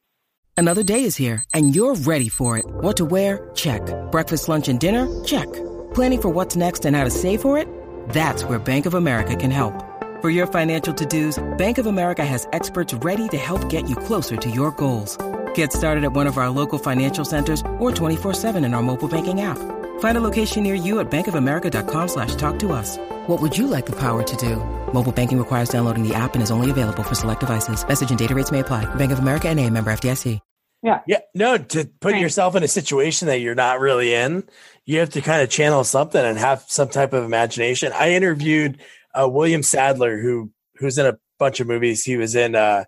Another 0.57 0.83
day 0.83 1.05
is 1.05 1.17
here, 1.17 1.45
and 1.53 1.77
you're 1.77 1.95
ready 1.95 2.31
for 2.31 2.57
it. 2.57 2.65
What 2.67 2.97
to 2.97 3.05
wear? 3.05 3.51
Check. 3.55 3.83
Breakfast, 4.11 4.49
lunch, 4.49 4.69
and 4.69 4.81
dinner? 4.81 5.07
Check. 5.25 5.53
Planning 5.93 6.23
for 6.23 6.31
what's 6.31 6.57
next 6.57 6.87
and 6.87 6.97
how 6.97 7.05
to 7.05 7.11
save 7.11 7.43
for 7.43 7.59
it? 7.59 7.69
That's 8.09 8.45
where 8.45 8.59
Bank 8.59 8.87
of 8.87 8.95
America 8.95 9.37
can 9.37 9.51
help. 9.51 9.75
For 10.23 10.31
your 10.31 10.47
financial 10.47 10.95
to-dos, 10.95 11.39
Bank 11.59 11.77
of 11.79 11.87
America 11.87 12.25
has 12.25 12.49
experts 12.55 12.95
ready 12.95 13.29
to 13.29 13.37
help 13.37 13.69
get 13.69 13.89
you 13.89 13.97
closer 13.97 14.37
to 14.37 14.51
your 14.51 14.71
goals. 14.71 15.19
Get 15.55 15.73
started 15.73 16.05
at 16.05 16.13
one 16.13 16.27
of 16.27 16.37
our 16.37 16.51
local 16.51 16.79
financial 16.79 17.25
centers 17.25 17.63
or 17.79 17.91
24-7 17.91 18.63
in 18.65 18.75
our 18.75 18.83
mobile 18.83 19.09
banking 19.09 19.41
app. 19.41 19.57
Find 20.01 20.17
a 20.19 20.21
location 20.21 20.63
near 20.63 20.75
you 20.75 21.01
at 21.01 21.11
bankofamerica.com 21.11 22.09
slash 22.09 22.35
talk 22.35 22.59
to 22.59 22.73
us. 22.73 22.99
What 23.27 23.41
would 23.41 23.57
you 23.57 23.67
like 23.67 23.87
the 23.87 23.97
power 23.99 24.23
to 24.23 24.37
do? 24.37 24.57
Mobile 24.93 25.13
banking 25.13 25.39
requires 25.39 25.71
downloading 25.71 26.07
the 26.07 26.15
app 26.15 26.35
and 26.35 26.43
is 26.43 26.51
only 26.51 26.71
available 26.71 27.03
for 27.03 27.15
select 27.15 27.41
devices. 27.41 27.87
Message 27.87 28.11
and 28.11 28.19
data 28.19 28.35
rates 28.35 28.53
may 28.53 28.61
apply. 28.61 28.85
Bank 28.97 29.13
of 29.13 29.21
America 29.21 29.49
and 29.49 29.59
a 29.59 29.71
member 29.71 29.91
FDIC. 29.91 30.39
Yeah. 30.83 31.01
Yeah, 31.07 31.19
no, 31.35 31.59
to 31.59 31.85
put 32.01 32.13
Right. 32.13 32.23
yourself 32.23 32.57
in 32.57 32.63
a 32.63 32.69
situation 32.69 33.29
that 33.29 33.41
you're 33.41 33.55
not 33.55 33.81
really 33.81 34.15
in, 34.15 34.45
you 34.87 34.99
have 35.01 35.11
to 35.11 35.21
kind 35.21 35.43
of 35.43 35.51
channel 35.51 35.85
something 35.85 36.25
and 36.25 36.39
have 36.39 36.65
some 36.69 36.89
type 36.89 37.13
of 37.13 37.23
imagination. 37.23 37.93
I 37.95 38.13
interviewed 38.13 38.81
uh, 39.15 39.29
William 39.29 39.63
Sadler, 39.63 40.19
who 40.19 40.51
who's 40.77 40.97
in 40.97 41.05
a 41.05 41.19
bunch 41.39 41.61
of 41.61 41.67
movies. 41.67 42.03
He 42.03 42.17
was 42.17 42.35
in 42.35 42.55
uh, 42.55 42.85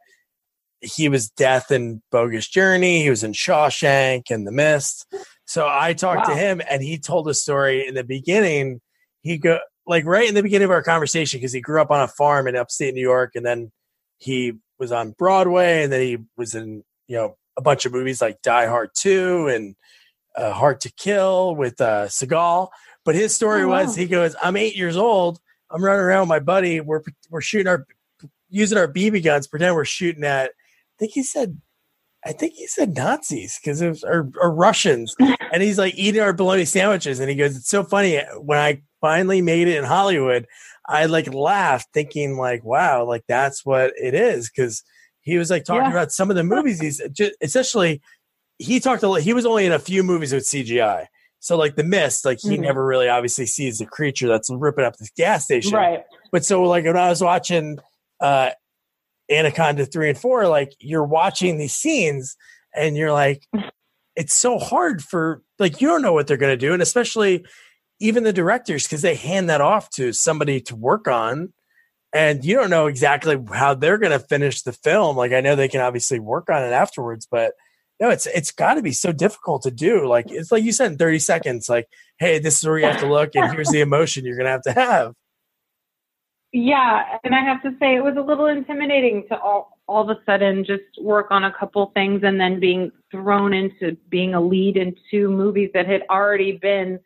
he 0.83 1.09
was 1.09 1.31
Death 1.31 1.71
and 1.71 2.03
Bogus 2.11 2.49
Journey. 2.49 3.03
He 3.03 3.11
was 3.11 3.23
in 3.25 3.33
Shawshank 3.33 4.31
and 4.31 4.47
The 4.47 4.53
Mist. 4.53 5.07
So 5.47 5.67
I 5.71 5.93
talked 5.93 6.27
to 6.29 6.35
him, 6.35 6.61
and 6.69 6.83
he 6.83 6.99
told 6.99 7.29
a 7.29 7.35
story 7.35 7.87
in 7.87 7.95
the 7.95 8.05
beginning. 8.05 8.81
He 9.23 9.39
go 9.39 9.59
like 9.87 10.05
right 10.05 10.29
in 10.29 10.35
the 10.35 10.43
beginning 10.43 10.65
of 10.67 10.71
our 10.71 10.83
conversation 10.83 11.39
because 11.39 11.53
he 11.53 11.61
grew 11.61 11.81
up 11.81 11.91
on 11.91 12.01
a 12.01 12.09
farm 12.09 12.47
in 12.49 12.57
upstate 12.57 12.95
New 12.95 13.01
York, 13.01 13.33
and 13.35 13.45
then 13.47 13.71
he 14.19 14.55
was 14.79 14.93
on 14.93 15.13
Broadway, 15.13 15.83
and 15.85 15.93
then 15.93 16.01
he 16.01 16.19
was 16.37 16.55
in 16.55 16.83
you 17.07 17.17
know 17.17 17.37
a 17.57 17.63
bunch 17.63 17.85
of 17.85 17.93
movies 17.93 18.21
like 18.23 18.41
Die 18.43 18.67
Hard 18.67 18.91
2 18.95 19.49
and 19.49 19.77
uh, 20.37 20.53
Hard 20.53 20.81
to 20.81 20.93
Kill 20.93 21.55
with 21.55 21.81
uh, 21.81 22.07
Seagal. 22.07 22.69
But 23.05 23.15
his 23.15 23.35
story 23.35 23.63
Oh, 23.63 23.69
wow. 23.69 23.83
was 23.85 23.95
he 23.95 24.07
goes, 24.07 24.35
I'm 24.43 24.57
eight 24.57 24.75
years 24.77 24.97
old. 24.97 25.39
I'm 25.71 25.85
running 25.85 26.01
around 26.03 26.21
with 26.23 26.29
my 26.31 26.39
buddy. 26.41 26.81
We're 26.81 27.03
we're 27.31 27.41
shooting 27.41 27.67
our 27.69 27.87
using 28.49 28.79
our 28.79 28.89
BB 28.89 29.23
guns, 29.25 29.47
pretend 29.47 29.75
we're 29.75 29.85
shooting 29.85 30.25
at. 30.25 30.53
I 31.03 31.07
think 31.07 31.15
he 31.15 31.23
said, 31.25 31.61
I 32.25 32.33
think 32.33 32.53
he 32.55 32.69
said 32.69 32.95
Nazis 32.95 33.59
because 33.61 33.83
it 33.83 33.89
was 33.89 34.05
or, 34.05 34.31
or 34.41 34.55
Russians, 34.55 35.17
and 35.53 35.61
he's 35.63 35.79
like 35.79 35.95
eating 35.97 36.21
our 36.21 36.33
bologna 36.33 36.65
sandwiches, 36.65 37.19
and 37.19 37.29
he 37.29 37.35
goes, 37.35 37.57
"It's 37.57 37.69
so 37.69 37.83
funny 37.83 38.21
when 38.39 38.59
I 38.59 38.83
finally 39.01 39.43
made 39.43 39.67
it 39.67 39.77
in 39.79 39.85
Hollywood." 39.85 40.47
I 40.87 41.07
like 41.07 41.33
laughed, 41.35 41.89
thinking 41.93 42.37
like, 42.37 42.63
"Wow, 42.63 43.05
like 43.05 43.25
that's 43.27 43.67
what 43.67 43.93
it 44.01 44.15
is," 44.15 44.49
because 44.49 44.85
he 45.23 45.37
was 45.37 45.51
like 45.51 45.65
talking 45.65 45.83
Yeah. 45.87 45.91
about 45.91 46.13
some 46.13 46.31
of 46.31 46.37
the 46.37 46.45
movies 46.45 46.81
he's 46.81 47.01
just, 47.13 47.33
essentially. 47.41 48.01
He 48.59 48.79
talked 48.79 49.03
a 49.03 49.09
lot. 49.09 49.23
He 49.23 49.33
was 49.33 49.45
only 49.47 49.67
in 49.67 49.73
a 49.73 49.79
few 49.81 50.05
movies 50.05 50.33
with 50.33 50.45
CGI. 50.45 51.07
So 51.41 51.57
like 51.57 51.75
the 51.75 51.83
mist, 51.83 52.25
like 52.25 52.39
he 52.41 52.57
Mhm. 52.57 52.61
never 52.61 52.87
really 52.87 53.09
obviously 53.09 53.47
sees 53.47 53.79
the 53.79 53.87
creature 53.87 54.29
that's 54.29 54.49
ripping 54.51 54.85
up 54.85 54.97
this 54.97 55.11
gas 55.17 55.43
station. 55.45 55.73
Right. 55.75 56.05
But 56.31 56.45
so 56.45 56.63
like 56.63 56.85
when 56.85 56.97
I 56.97 57.09
was 57.09 57.21
watching 57.21 57.79
uh 58.21 58.51
Anaconda 59.33 59.87
three 59.87 60.11
and 60.11 60.19
four, 60.19 60.47
like 60.49 60.75
you're 60.79 61.05
watching 61.05 61.59
these 61.59 61.75
scenes 61.75 62.37
and 62.75 62.97
you're 62.97 63.13
like, 63.13 63.47
it's 64.17 64.35
so 64.35 64.59
hard 64.59 65.03
for 65.03 65.43
like 65.59 65.81
you 65.81 65.89
don't 65.89 66.03
know 66.03 66.13
what 66.13 66.27
they're 66.27 66.37
gonna 66.37 66.57
do, 66.57 66.73
and 66.73 66.83
especially 66.83 67.45
even 68.01 68.25
the 68.25 68.33
directors 68.33 68.85
because 68.85 69.03
they 69.03 69.15
hand 69.15 69.49
that 69.49 69.61
off 69.61 69.89
to 69.91 70.13
somebody 70.13 70.61
to 70.61 70.77
work 70.77 71.09
on, 71.09 71.53
and 72.13 72.45
you 72.45 72.55
don't 72.55 72.71
know 72.71 72.87
exactly 72.87 73.39
how 73.53 73.75
they're 73.75 73.99
gonna 73.99 74.19
finish 74.19 74.63
the 74.63 74.73
film. 74.73 75.17
Like 75.17 75.33
I 75.33 75.41
know 75.41 75.57
they 75.57 75.69
can 75.69 75.81
obviously 75.81 76.21
work 76.21 76.51
on 76.51 76.63
it 76.63 76.73
afterwards, 76.73 77.27
but 77.31 77.53
no, 78.01 78.11
it's 78.11 78.27
it's 78.27 78.51
got 78.51 78.75
to 78.75 78.83
be 78.83 78.93
so 78.93 79.13
difficult 79.13 79.63
to 79.63 79.71
do. 79.71 80.07
Like 80.07 80.31
it's 80.31 80.51
like 80.51 80.65
you 80.65 80.73
said 80.73 80.91
in 80.93 80.99
30 80.99 81.21
seconds, 81.21 81.69
like, 81.69 81.87
hey, 82.19 82.41
this 82.41 82.59
is 82.59 82.67
where 82.67 82.79
you 82.79 82.87
have 82.87 83.01
to 83.01 83.07
look, 83.07 83.35
and 83.37 83.53
here's 83.53 83.69
the 83.69 83.81
emotion 83.81 84.25
you're 84.25 84.37
gonna 84.37 84.51
have 84.51 84.63
to 84.63 84.73
have. 84.73 85.15
Yeah, 86.53 87.19
and 87.25 87.35
I 87.35 87.41
have 87.43 87.63
to 87.63 87.71
say 87.81 87.97
it 87.97 88.05
was 88.05 88.17
a 88.19 88.21
little 88.21 88.47
intimidating 88.47 89.27
to 89.29 89.39
all 89.41 89.79
all 89.89 90.09
of 90.09 90.17
a 90.17 90.21
sudden 90.25 90.65
just 90.65 90.83
work 91.01 91.27
on 91.31 91.45
a 91.45 91.53
couple 91.53 91.91
things 91.95 92.23
and 92.25 92.41
then 92.41 92.61
being 92.61 92.93
thrown 93.11 93.53
into 93.53 93.97
being 94.11 94.35
a 94.35 94.41
lead 94.41 94.77
in 94.77 94.95
two 95.11 95.29
movies 95.31 95.71
that 95.75 95.87
had 95.87 96.03
already 96.09 96.53
been 96.53 96.99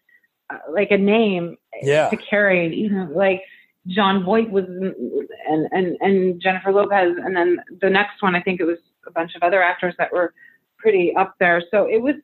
uh, 0.50 0.58
like 0.70 0.90
a 0.90 0.98
name 0.98 1.56
Yeah. 1.82 2.08
to 2.10 2.16
carry. 2.16 2.74
You 2.74 2.90
know, 2.90 3.08
like 3.14 3.42
Jon 3.86 4.24
Voight 4.24 4.50
was 4.50 4.64
and 4.68 5.68
and 5.70 5.96
and 6.00 6.40
Jennifer 6.40 6.72
Lopez, 6.72 7.16
and 7.24 7.36
then 7.36 7.58
the 7.80 7.90
next 7.90 8.22
one 8.22 8.34
I 8.34 8.42
think 8.42 8.60
it 8.60 8.64
was 8.64 8.78
a 9.06 9.12
bunch 9.12 9.36
of 9.36 9.42
other 9.44 9.62
actors 9.62 9.94
that 9.98 10.12
were 10.12 10.34
pretty 10.76 11.14
up 11.16 11.36
there. 11.38 11.62
So 11.70 11.86
it 11.88 12.02
was 12.02 12.16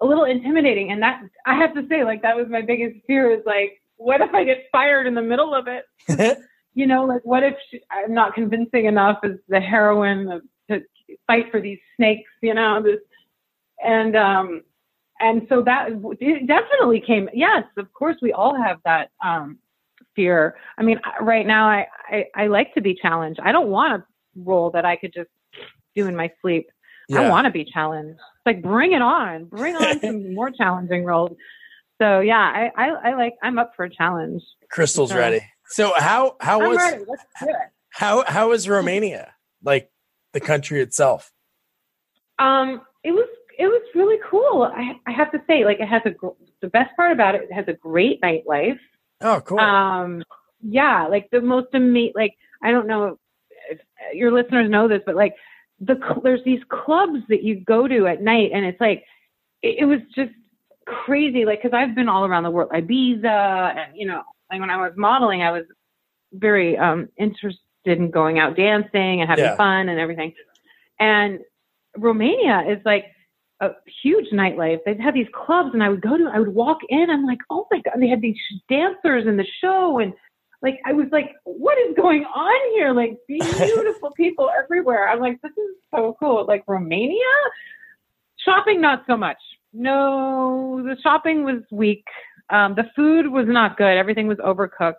a 0.00 0.06
little 0.06 0.24
intimidating, 0.24 0.92
and 0.92 1.02
that 1.02 1.22
I 1.44 1.56
have 1.56 1.74
to 1.74 1.86
say, 1.88 2.04
like 2.04 2.22
that 2.22 2.36
was 2.36 2.46
my 2.48 2.62
biggest 2.62 3.04
fear 3.06 3.30
is 3.30 3.44
like, 3.44 3.82
what 3.96 4.22
if 4.22 4.32
I 4.32 4.44
get 4.44 4.64
fired 4.72 5.06
in 5.06 5.14
the 5.14 5.20
middle 5.22 5.54
of 5.54 5.66
it? 5.68 5.84
you 6.74 6.86
know, 6.86 7.04
like 7.04 7.22
what 7.24 7.42
if 7.42 7.54
she, 7.70 7.80
I'm 7.90 8.14
not 8.14 8.34
convincing 8.34 8.86
enough 8.86 9.18
as 9.24 9.32
the 9.48 9.60
heroine 9.60 10.30
of 10.30 10.42
to 10.70 10.80
fight 11.26 11.50
for 11.50 11.60
these 11.60 11.78
snakes, 11.96 12.30
you 12.42 12.54
know, 12.54 12.82
this, 12.82 13.00
and 13.84 14.16
um, 14.16 14.62
and 15.20 15.46
so 15.48 15.62
that 15.62 15.88
it 16.20 16.46
definitely 16.46 17.00
came. 17.04 17.28
Yes, 17.32 17.64
of 17.76 17.92
course, 17.92 18.16
we 18.22 18.32
all 18.32 18.54
have 18.56 18.78
that 18.84 19.10
um, 19.24 19.58
fear. 20.14 20.56
I 20.78 20.82
mean, 20.82 21.00
right 21.20 21.46
now, 21.46 21.68
I, 21.68 21.86
I 22.08 22.24
I 22.36 22.46
like 22.46 22.72
to 22.74 22.80
be 22.80 22.94
challenged. 22.94 23.40
I 23.42 23.52
don't 23.52 23.68
want 23.68 23.94
a 23.94 24.04
role 24.36 24.70
that 24.70 24.84
I 24.84 24.96
could 24.96 25.12
just 25.12 25.30
do 25.96 26.06
in 26.06 26.14
my 26.16 26.30
sleep. 26.40 26.68
Yeah. 27.08 27.22
I 27.22 27.28
want 27.28 27.46
to 27.46 27.50
be 27.50 27.64
challenged. 27.64 28.18
It's 28.20 28.46
like 28.46 28.62
bring 28.62 28.92
it 28.92 29.02
on, 29.02 29.46
bring 29.46 29.74
on 29.74 30.00
some 30.00 30.34
more 30.36 30.50
challenging 30.52 31.04
roles. 31.04 31.36
So 32.00 32.20
yeah, 32.20 32.38
I, 32.38 32.70
I 32.76 32.88
I 33.10 33.14
like 33.14 33.34
I'm 33.42 33.58
up 33.58 33.72
for 33.74 33.84
a 33.84 33.90
challenge. 33.90 34.42
Crystal's 34.70 35.10
So- 35.10 35.16
ready. 35.18 35.40
So 35.70 35.92
how 35.96 36.36
how 36.40 36.60
I'm 36.60 36.68
was 36.68 36.78
ready. 36.78 37.04
Let's 37.08 37.24
do 37.40 37.48
it. 37.48 37.56
how 37.90 38.24
how 38.26 38.50
was 38.50 38.68
Romania? 38.68 39.34
Like 39.62 39.90
the 40.32 40.40
country 40.40 40.80
itself? 40.80 41.32
Um, 42.38 42.82
it 43.04 43.12
was 43.12 43.28
it 43.58 43.66
was 43.66 43.82
really 43.94 44.18
cool. 44.28 44.70
I 44.74 44.94
I 45.06 45.12
have 45.12 45.30
to 45.32 45.42
say, 45.46 45.64
like 45.64 45.80
it 45.80 45.88
has 45.88 46.02
a 46.06 46.14
the 46.60 46.68
best 46.68 46.94
part 46.96 47.12
about 47.12 47.34
it, 47.34 47.42
it 47.42 47.52
has 47.52 47.66
a 47.68 47.72
great 47.72 48.20
nightlife. 48.20 48.78
Oh, 49.20 49.40
cool. 49.40 49.60
Um, 49.60 50.22
yeah, 50.62 51.06
like 51.06 51.28
the 51.30 51.40
most 51.40 51.68
amazing. 51.72 52.12
Like 52.14 52.34
I 52.62 52.70
don't 52.70 52.86
know 52.86 53.18
if 53.70 53.78
your 54.12 54.32
listeners 54.32 54.70
know 54.70 54.88
this, 54.88 55.02
but 55.06 55.14
like 55.14 55.34
the 55.80 55.96
there's 56.22 56.44
these 56.44 56.62
clubs 56.68 57.20
that 57.28 57.42
you 57.42 57.60
go 57.60 57.86
to 57.86 58.06
at 58.06 58.22
night, 58.22 58.50
and 58.52 58.64
it's 58.64 58.80
like 58.80 59.04
it, 59.62 59.80
it 59.80 59.84
was 59.84 60.00
just 60.14 60.32
crazy. 60.86 61.44
Like 61.44 61.62
because 61.62 61.76
I've 61.76 61.94
been 61.94 62.08
all 62.08 62.24
around 62.24 62.42
the 62.42 62.50
world, 62.50 62.70
Ibiza, 62.70 63.24
and 63.76 63.96
you 63.96 64.06
know, 64.06 64.22
like 64.50 64.60
when 64.60 64.70
I 64.70 64.76
was 64.76 64.92
modeling, 64.96 65.42
I 65.42 65.50
was 65.52 65.64
very 66.32 66.76
um 66.76 67.08
interested 67.18 67.58
in 67.84 68.10
going 68.10 68.38
out 68.38 68.56
dancing 68.56 69.20
and 69.20 69.28
having 69.28 69.44
Yeah. 69.44 69.56
fun 69.56 69.88
and 69.88 69.98
everything. 69.98 70.34
And 70.98 71.40
Romania 71.96 72.64
is 72.68 72.78
like 72.84 73.06
a 73.60 73.70
huge 74.02 74.30
nightlife. 74.32 74.78
They'd 74.84 75.00
have 75.00 75.14
these 75.14 75.28
clubs, 75.34 75.70
and 75.74 75.82
I 75.82 75.88
would 75.88 76.00
go 76.00 76.16
to. 76.16 76.30
I 76.32 76.38
would 76.38 76.54
walk 76.54 76.78
in. 76.88 77.10
I'm 77.10 77.26
like, 77.26 77.40
oh 77.50 77.66
my 77.70 77.80
god! 77.80 77.94
They 77.98 78.08
had 78.08 78.20
these 78.22 78.36
dancers 78.68 79.26
in 79.26 79.36
the 79.36 79.46
show, 79.60 79.98
and 79.98 80.12
like 80.62 80.78
I 80.86 80.92
was 80.92 81.06
like, 81.12 81.32
what 81.44 81.76
is 81.78 81.94
going 81.96 82.24
on 82.24 82.72
here? 82.74 82.92
Like 82.92 83.18
beautiful 83.28 84.10
people 84.16 84.50
everywhere. 84.62 85.08
I'm 85.08 85.20
like, 85.20 85.40
this 85.42 85.52
is 85.52 85.76
so 85.94 86.16
cool. 86.20 86.46
Like 86.46 86.64
Romania, 86.66 87.34
shopping 88.44 88.80
not 88.80 89.04
so 89.06 89.16
much. 89.16 89.38
No, 89.72 90.82
the 90.82 90.96
shopping 91.02 91.44
was 91.44 91.62
weak. 91.70 92.04
Um, 92.50 92.74
the 92.74 92.84
food 92.96 93.28
was 93.28 93.46
not 93.48 93.76
good. 93.76 93.96
Everything 93.96 94.26
was 94.26 94.38
overcooked. 94.38 94.94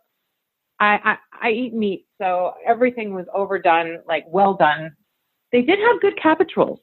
I, 0.79 0.99
I 1.03 1.17
I 1.47 1.51
eat 1.51 1.73
meat, 1.73 2.07
so 2.19 2.53
everything 2.67 3.13
was 3.13 3.25
overdone, 3.33 3.99
like 4.07 4.25
well 4.27 4.55
done. 4.55 4.95
They 5.51 5.61
did 5.61 5.79
have 5.79 6.01
good 6.01 6.17
cabbage 6.21 6.53
rolls, 6.57 6.79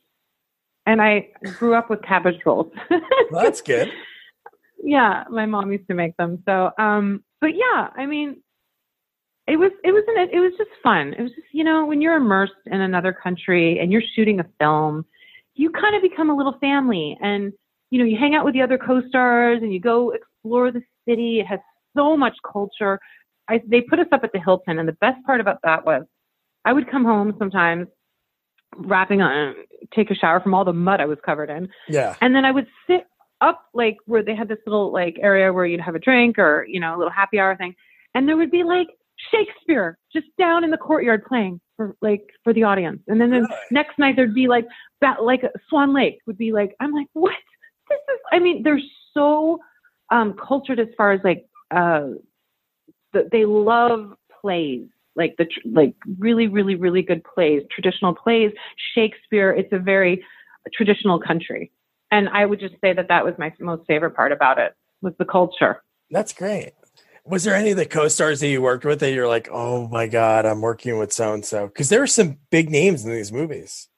and 0.87 1.03
I 1.03 1.29
grew 1.59 1.75
up 1.75 1.91
with 1.91 2.03
cabbage 2.03 2.41
rolls. 2.47 2.73
Well, 3.31 3.45
that's 3.45 3.61
good. 3.61 3.91
yeah, 4.83 5.25
my 5.31 5.45
mom 5.45 5.71
used 5.71 5.87
to 5.89 5.95
make 5.95 6.17
them. 6.17 6.43
So, 6.47 6.71
um, 6.79 7.23
but 7.43 7.51
yeah, 7.55 7.89
I 7.95 8.07
mean, 8.07 8.43
it 9.47 9.57
was 9.57 9.73
it 9.83 9.93
was 9.93 10.05
an, 10.09 10.29
it 10.33 10.41
was 10.41 10.53
just 10.57 10.71
fun. 10.83 11.15
It 11.19 11.23
was 11.23 11.33
just 11.33 11.49
you 11.53 11.65
know 11.65 11.85
when 11.87 12.01
you're 12.01 12.17
immersed 12.17 12.53
in 12.67 12.81
another 12.81 13.13
country 13.13 13.81
and 13.81 13.91
you're 13.91 14.03
shooting 14.15 14.41
a 14.41 14.47
film, 14.61 15.05
you 15.55 15.71
kind 15.71 15.97
of 15.97 16.03
become 16.03 16.31
a 16.31 16.37
little 16.37 16.57
family, 16.61 17.19
and 17.21 17.53
you 17.91 17.99
know 17.99 18.05
you 18.05 18.17
hang 18.17 18.35
out 18.35 18.45
with 18.45 18.55
the 18.55 18.63
other 18.63 18.79
co-stars 18.79 19.61
and 19.63 19.73
you 19.73 19.81
go 19.81 20.15
explore 20.39 20.71
the 20.71 20.83
city. 21.09 21.41
It 21.41 21.47
has 21.47 21.61
so 21.97 22.17
much 22.17 22.35
culture. 22.51 22.99
I, 23.49 23.61
they 23.67 23.81
put 23.81 23.99
us 23.99 24.07
up 24.13 24.25
at 24.25 24.33
the 24.33 24.41
Hilton, 24.41 24.79
and 24.79 24.89
the 24.89 24.97
best 25.01 25.25
part 25.25 25.41
about 25.41 25.59
that 25.65 25.85
was 25.85 26.03
I 26.65 26.73
would 26.73 26.91
come 26.91 27.05
home 27.05 27.35
sometimes, 27.39 27.89
wrapping 28.77 29.23
on, 29.23 29.55
take 29.95 30.11
a 30.11 30.15
shower 30.15 30.41
from 30.41 30.55
all 30.55 30.65
the 30.65 30.73
mud 30.73 31.01
I 31.01 31.07
was 31.07 31.19
covered 31.25 31.51
in, 31.51 31.69
Yeah. 31.89 32.15
and 32.21 32.35
then 32.35 32.45
I 32.45 32.51
would 32.51 32.67
sit 32.87 33.05
up 33.41 33.65
like 33.73 33.97
where 34.07 34.23
they 34.23 34.35
had 34.35 34.49
this 34.49 34.59
little 34.67 34.93
like 34.93 35.17
area 35.21 35.53
where 35.53 35.65
you'd 35.65 35.81
have 35.81 35.95
a 35.95 35.99
drink 36.01 36.39
or 36.39 36.67
you 36.69 36.81
know 36.81 36.97
a 36.97 36.99
little 36.99 37.13
happy 37.13 37.39
hour 37.39 37.57
thing, 37.57 37.75
and 38.15 38.29
there 38.29 38.37
would 38.37 38.51
be 38.51 38.65
like 38.65 38.89
Shakespeare 39.33 39.99
just 40.13 40.27
down 40.39 40.63
in 40.65 40.71
the 40.71 40.77
courtyard 40.77 41.25
playing 41.25 41.61
for 41.77 41.97
like 42.03 42.23
for 42.45 42.53
the 42.53 42.65
audience, 42.65 43.01
and 43.09 43.21
then 43.21 43.31
the 43.31 43.41
Really? 43.41 43.55
next 43.71 43.99
night 43.99 44.17
there'd 44.17 44.35
be 44.35 44.49
like 44.49 44.67
that 45.01 45.23
like 45.23 45.41
Swan 45.71 45.95
Lake 45.95 46.19
would 46.27 46.37
be 46.39 46.53
like 46.53 46.75
I'm 46.81 46.93
like 46.93 47.07
what 47.15 47.35
this 47.89 47.99
is 48.13 48.21
I 48.33 48.39
mean 48.41 48.63
they're 48.63 48.81
so 49.15 49.59
um 50.11 50.35
cultured 50.35 50.79
as 50.79 50.89
far 50.97 51.13
as 51.13 51.21
like 51.25 51.47
uh 51.71 52.09
the, 53.13 53.29
they 53.31 53.45
love 53.45 54.15
plays 54.41 54.87
like 55.17 55.35
the 55.39 55.45
tr- 55.45 55.69
like 55.73 55.95
really 56.19 56.47
really 56.47 56.75
really 56.75 57.03
good 57.03 57.23
plays 57.25 57.63
traditional 57.71 58.15
plays 58.15 58.53
Shakespeare 58.95 59.51
it's 59.51 59.73
a 59.73 59.79
very 59.79 60.25
traditional 60.75 61.19
country 61.21 61.73
and 62.11 62.29
I 62.29 62.47
would 62.47 62.61
just 62.61 62.75
say 62.81 62.93
that 62.93 63.09
that 63.09 63.25
was 63.25 63.35
my 63.39 63.53
most 63.61 63.87
favorite 63.87 64.13
part 64.13 64.33
about 64.33 64.59
it 64.59 64.75
was 65.03 65.15
the 65.19 65.25
culture. 65.25 65.83
That's 66.11 66.33
great. 66.33 66.73
Was 67.25 67.45
there 67.45 67.55
any 67.55 67.73
of 67.73 67.77
the 67.77 67.85
co-stars 67.85 68.41
that 68.41 68.49
you 68.49 68.63
worked 68.63 68.87
with 68.87 69.01
that 69.01 69.13
you're 69.13 69.29
like, 69.29 69.49
oh 69.53 69.87
my 69.89 70.07
god, 70.07 70.47
I'm 70.47 70.63
working 70.63 70.99
with 70.99 71.13
so 71.13 71.35
and 71.35 71.45
so? 71.45 71.67
Because 71.67 71.91
there 71.91 72.01
were 72.01 72.07
some 72.07 72.39
big 72.51 72.71
names 72.71 73.05
in 73.05 73.11
these 73.11 73.31
movies. 73.31 73.89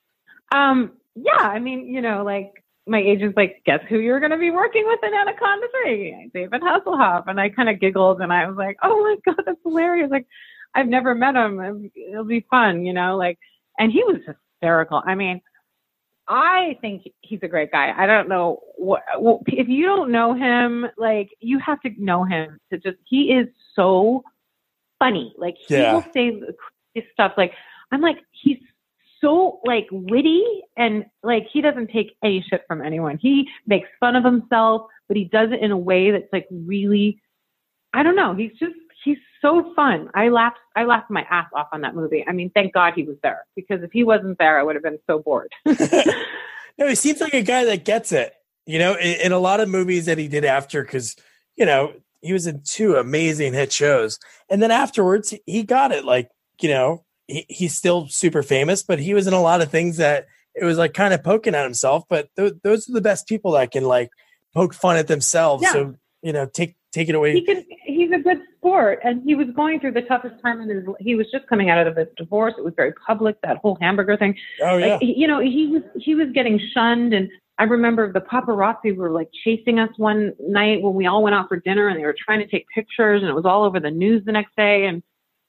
Um, 0.51 0.93
yeah, 1.15 1.39
I 1.39 1.61
mean, 1.61 1.87
you 1.87 2.01
know, 2.01 2.25
like 2.25 2.65
my 2.87 2.99
agent's 3.01 3.37
like, 3.37 3.63
guess 3.67 3.81
who 3.89 3.99
you're 3.99 4.21
going 4.21 4.33
to 4.33 4.39
be 4.39 4.51
working 4.51 4.85
with 4.87 5.01
in 5.03 5.15
Anaconda 5.15 5.67
3? 5.85 6.31
David 6.35 6.63
Hasselhoff. 6.63 7.25
And 7.29 7.41
I 7.41 7.49
kind 7.51 7.69
of 7.69 7.81
giggled 7.81 8.21
and 8.21 8.33
I 8.33 8.47
was 8.49 8.57
like, 8.57 8.77
oh 8.83 9.03
my 9.03 9.17
God, 9.35 9.43
that's 9.47 9.59
hilarious. 9.65 10.11
Like, 10.11 10.27
I've 10.75 10.89
never 10.89 11.15
met 11.15 11.35
him. 11.35 11.91
It'll 12.11 12.25
be 12.25 12.47
fun, 12.51 12.85
you 12.85 12.93
know, 12.93 13.17
like, 13.17 13.39
and 13.79 13.93
he 13.93 14.03
was 14.05 14.21
hysterical. 14.27 15.03
I 15.05 15.15
mean, 15.15 15.41
I 16.29 16.77
think 16.81 17.03
he's 17.23 17.41
a 17.43 17.49
great 17.49 17.73
guy. 17.73 17.93
I 17.97 18.07
don't 18.07 18.29
know 18.29 18.61
what, 18.77 19.03
well, 19.19 19.41
if 19.47 19.69
you 19.69 19.85
don't 19.87 20.13
know 20.13 20.33
him, 20.35 20.87
like, 20.97 21.31
you 21.41 21.59
have 21.59 21.81
to 21.81 21.91
know 21.99 22.25
him 22.25 22.59
to 22.73 22.79
just, 22.79 22.99
he 23.05 23.33
is 23.33 23.49
so 23.75 24.23
funny. 25.01 25.35
Like, 25.37 25.57
he 25.67 25.75
Yeah. 25.75 25.95
will 25.95 26.05
say 26.15 26.41
stuff. 27.13 27.33
Like, 27.37 27.53
I'm 27.91 28.01
like, 28.01 28.19
he's 28.31 28.59
so 29.21 29.61
like 29.65 29.87
witty 29.91 30.45
and 30.77 31.05
like 31.23 31.47
he 31.53 31.61
doesn't 31.61 31.89
take 31.89 32.17
any 32.23 32.45
shit 32.49 32.65
from 32.67 32.83
anyone. 32.83 33.19
He 33.21 33.49
makes 33.67 33.89
fun 33.99 34.17
of 34.17 34.25
himself, 34.25 34.87
but 35.09 35.17
he 35.17 35.25
does 35.25 35.51
it 35.53 35.61
in 35.61 35.71
a 35.71 35.79
way 35.79 36.11
that's 36.11 36.33
like 36.33 36.47
really 36.51 37.21
I 37.93 38.03
don't 38.03 38.17
know. 38.17 38.35
He's 38.35 38.53
just 38.59 38.75
he's 39.05 39.19
so 39.43 39.73
fun. 39.75 40.11
I 40.15 40.29
laughed 40.29 40.59
I 40.77 40.85
laughed 40.85 41.11
my 41.11 41.27
ass 41.31 41.49
off 41.55 41.69
on 41.73 41.81
that 41.83 41.95
movie. 41.95 42.25
I 42.27 42.33
mean, 42.33 42.51
thank 42.55 42.73
God 42.73 42.95
he 42.95 43.03
was 43.03 43.17
there 43.23 43.47
because 43.57 43.83
if 43.83 43.91
he 43.93 44.05
wasn't 44.05 44.39
there, 44.39 44.59
I 44.59 44.63
would 44.63 44.77
have 44.77 44.85
been 44.85 44.99
so 45.07 45.19
bored. 45.19 45.53
No, 46.81 46.89
he 46.89 46.95
seems 46.95 47.21
like 47.21 47.35
a 47.35 47.43
guy 47.43 47.65
that 47.67 47.85
gets 47.85 48.11
it. 48.11 48.35
You 48.67 48.79
know, 48.79 48.95
in, 48.95 49.21
in 49.21 49.33
a 49.33 49.39
lot 49.39 49.61
of 49.61 49.69
movies 49.69 50.07
that 50.07 50.17
he 50.17 50.29
did 50.29 50.45
after, 50.45 50.83
because 50.83 51.15
you 51.57 51.67
know 51.67 51.93
he 52.23 52.33
was 52.33 52.47
in 52.47 52.63
two 52.65 52.97
amazing 52.97 53.53
hit 53.53 53.71
shows, 53.71 54.19
and 54.49 54.63
then 54.63 54.71
afterwards 54.71 55.35
he 55.47 55.63
got 55.63 55.93
it. 55.93 56.05
Like 56.05 56.31
you 56.61 56.71
know, 56.71 57.05
he, 57.31 57.47
he's 57.49 57.77
still 57.77 58.09
super 58.09 58.43
famous, 58.43 58.83
but 58.83 58.99
he 58.99 59.15
was 59.15 59.27
in 59.27 59.33
a 59.33 59.41
lot 59.41 59.61
of 59.61 59.71
things 59.71 59.97
that 59.99 60.27
it 60.55 60.65
was 60.65 60.79
like 60.79 60.95
kind 60.95 61.15
of 61.15 61.23
poking 61.23 61.55
at 61.55 61.65
himself. 61.65 62.05
But 62.09 62.29
th- 62.37 62.55
those 62.63 62.89
are 62.89 62.93
the 62.93 63.01
best 63.01 63.27
people 63.27 63.53
that 63.53 63.71
can 63.71 63.85
like 63.85 64.11
poke 64.53 64.75
fun 64.75 64.97
at 64.97 65.07
themselves. 65.07 65.63
Yeah. 65.63 65.73
So 65.73 65.95
you 66.23 66.33
know, 66.33 66.47
take 66.47 66.77
take 66.93 67.09
it 67.09 67.15
away. 67.15 67.33
he 67.35 67.45
can 67.45 67.65
he's 67.85 68.11
a 68.11 68.19
good 68.19 68.41
sport 68.57 68.99
and 69.05 69.23
he 69.25 69.35
was 69.35 69.47
going 69.55 69.79
through 69.81 69.93
the 69.93 70.03
toughest 70.03 70.35
time 70.43 70.61
in 70.61 70.69
his 70.69 70.85
he 70.99 71.15
was 71.15 71.31
just 71.31 71.47
coming 71.47 71.71
out 71.71 71.87
of 71.87 71.97
his 71.97 72.09
divorce. 72.17 72.55
It 72.59 72.65
was 72.65 72.75
very 72.77 72.93
public, 72.93 73.41
that 73.43 73.59
whole 73.59 73.79
hamburger 73.81 74.17
thing. 74.17 74.37
Oh 74.63 74.77
yeah, 74.77 74.95
Like, 74.95 75.03
you 75.03 75.27
know, 75.27 75.41
he 75.41 75.69
was 75.69 75.83
he 75.97 76.15
was 76.15 76.29
getting 76.35 76.61
shunned, 76.75 77.15
and 77.15 77.31
I 77.59 77.65
remember 77.65 78.13
the 78.13 78.21
paparazzi 78.21 78.97
were 78.97 79.11
like 79.11 79.31
chasing 79.45 79.79
us 79.79 79.91
one 79.97 80.35
night 80.41 80.83
when 80.83 80.95
we 80.95 81.07
all 81.07 81.23
went 81.23 81.35
out 81.35 81.49
for 81.49 81.59
dinner, 81.59 81.89
and 81.89 81.99
they 81.99 82.05
were 82.05 82.17
trying 82.19 82.41
to 82.41 82.47
take 82.47 82.67
pictures, 82.75 83.23
and 83.23 83.31
it 83.31 83.35
was 83.35 83.45
all 83.45 83.65
over 83.65 83.81
the 83.81 83.91
news 83.91 84.25
the 84.25 84.33
next 84.33 84.57
day, 84.57 84.87
and 84.87 85.03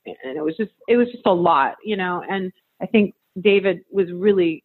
and 0.06 0.38
it 0.38 0.44
was 0.44 0.56
just 0.58 0.72
it 0.88 0.98
was 0.98 1.08
just 1.12 1.26
a 1.26 1.34
lot, 1.34 1.76
you 1.84 1.98
know. 1.98 2.24
And 2.30 2.52
I 2.82 2.86
think 2.86 3.14
David 3.40 3.82
was 3.92 4.12
really 4.12 4.64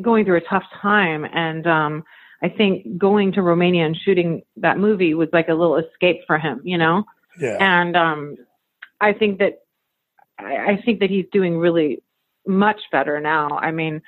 going 0.00 0.24
through 0.24 0.36
a 0.36 0.48
tough 0.48 0.64
time, 0.80 1.24
and 1.24 1.66
um, 1.66 2.04
I 2.42 2.48
think 2.48 2.98
going 2.98 3.32
to 3.32 3.42
Romania 3.42 3.86
and 3.86 3.96
shooting 3.96 4.42
that 4.56 4.78
movie 4.78 5.14
was 5.14 5.28
like 5.32 5.48
a 5.48 5.54
little 5.54 5.76
escape 5.76 6.20
for 6.26 6.38
him, 6.38 6.60
you 6.64 6.78
know 6.78 7.04
yeah. 7.38 7.56
and 7.60 7.96
um, 7.96 8.36
I 9.00 9.12
think 9.12 9.38
that 9.38 9.60
I, 10.38 10.56
I 10.56 10.82
think 10.84 11.00
that 11.00 11.10
he's 11.10 11.26
doing 11.32 11.58
really 11.58 12.02
much 12.46 12.80
better 12.92 13.20
now. 13.20 13.58
I 13.58 13.70
mean, 13.70 14.02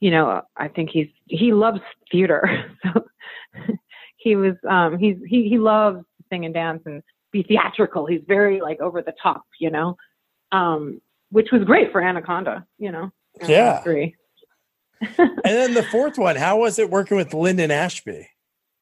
you 0.00 0.10
know, 0.10 0.42
I 0.56 0.68
think 0.68 0.90
he's 0.90 1.08
he 1.26 1.52
loves 1.52 1.80
theater, 2.10 2.74
so 2.82 3.04
he 4.16 4.36
was 4.36 4.54
um, 4.68 4.98
he's 4.98 5.16
he 5.26 5.48
he 5.48 5.58
loves 5.58 6.04
sing 6.30 6.44
and 6.44 6.54
dance 6.54 6.82
and 6.86 7.02
be 7.32 7.42
theatrical. 7.42 8.06
He's 8.06 8.22
very 8.26 8.60
like 8.60 8.80
over 8.80 9.02
the 9.02 9.14
top, 9.22 9.44
you 9.58 9.70
know, 9.70 9.96
um, 10.52 11.00
which 11.30 11.48
was 11.52 11.62
great 11.64 11.92
for 11.92 12.00
Anaconda, 12.02 12.66
you 12.78 12.90
know. 12.92 13.10
Anaconda 13.40 13.52
Yeah. 13.52 13.82
Three. 13.82 14.16
and 15.18 15.38
then 15.44 15.74
the 15.74 15.82
fourth 15.84 16.18
one, 16.18 16.36
how 16.36 16.58
was 16.58 16.78
it 16.78 16.90
working 16.90 17.16
with 17.16 17.32
Linden 17.32 17.70
Ashby? 17.70 18.28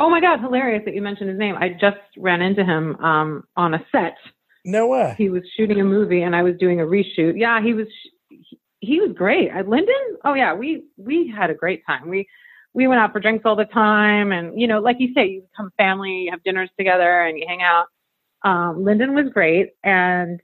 Oh 0.00 0.11
my 0.11 0.20
God, 0.20 0.40
hilarious 0.40 0.82
that 0.84 0.94
you 0.94 1.02
mentioned 1.02 1.30
his 1.30 1.38
name. 1.38 1.54
I 1.56 1.70
just 1.70 1.98
ran 2.16 2.40
into 2.42 2.64
him 2.64 2.96
um, 2.96 3.44
on 3.56 3.74
a 3.74 3.84
set 3.92 4.16
No 4.64 4.87
way. 4.88 5.14
he 5.18 5.28
was 5.28 5.42
shooting 5.56 5.80
a 5.80 5.84
movie 5.84 6.22
and 6.22 6.34
I 6.34 6.42
was 6.42 6.54
doing 6.58 6.80
a 6.80 6.84
reshoot. 6.84 7.34
Yeah, 7.38 7.61
he 7.62 7.74
was. 7.74 7.87
He, 8.28 8.58
he 8.80 9.00
was 9.00 9.11
great. 9.12 9.50
At 9.50 9.68
Linden, 9.68 9.94
oh 10.24 10.34
yeah, 10.34 10.54
we 10.54 10.84
we 10.96 11.32
had 11.37 11.50
a 11.50 11.54
great 11.54 11.82
time. 11.87 12.08
We 12.08 12.28
we 12.74 12.87
went 12.87 13.00
out 13.00 13.12
for 13.12 13.18
drinks 13.18 13.42
all 13.44 13.56
the 13.56 13.64
time, 13.64 14.30
and 14.32 14.58
you 14.61 14.68
know, 14.68 14.78
like 14.80 14.96
you 15.00 15.12
say, 15.14 15.26
you 15.26 15.42
become 15.50 15.72
family, 15.76 16.24
you 16.26 16.30
have 16.30 16.42
dinners 16.44 16.70
together, 16.78 17.22
and 17.22 17.37
you 17.38 17.44
hang 17.48 17.62
out. 17.62 17.87
Um, 18.44 18.85
Linden 18.85 19.14
was 19.14 19.27
great, 19.33 19.70
and 19.83 20.40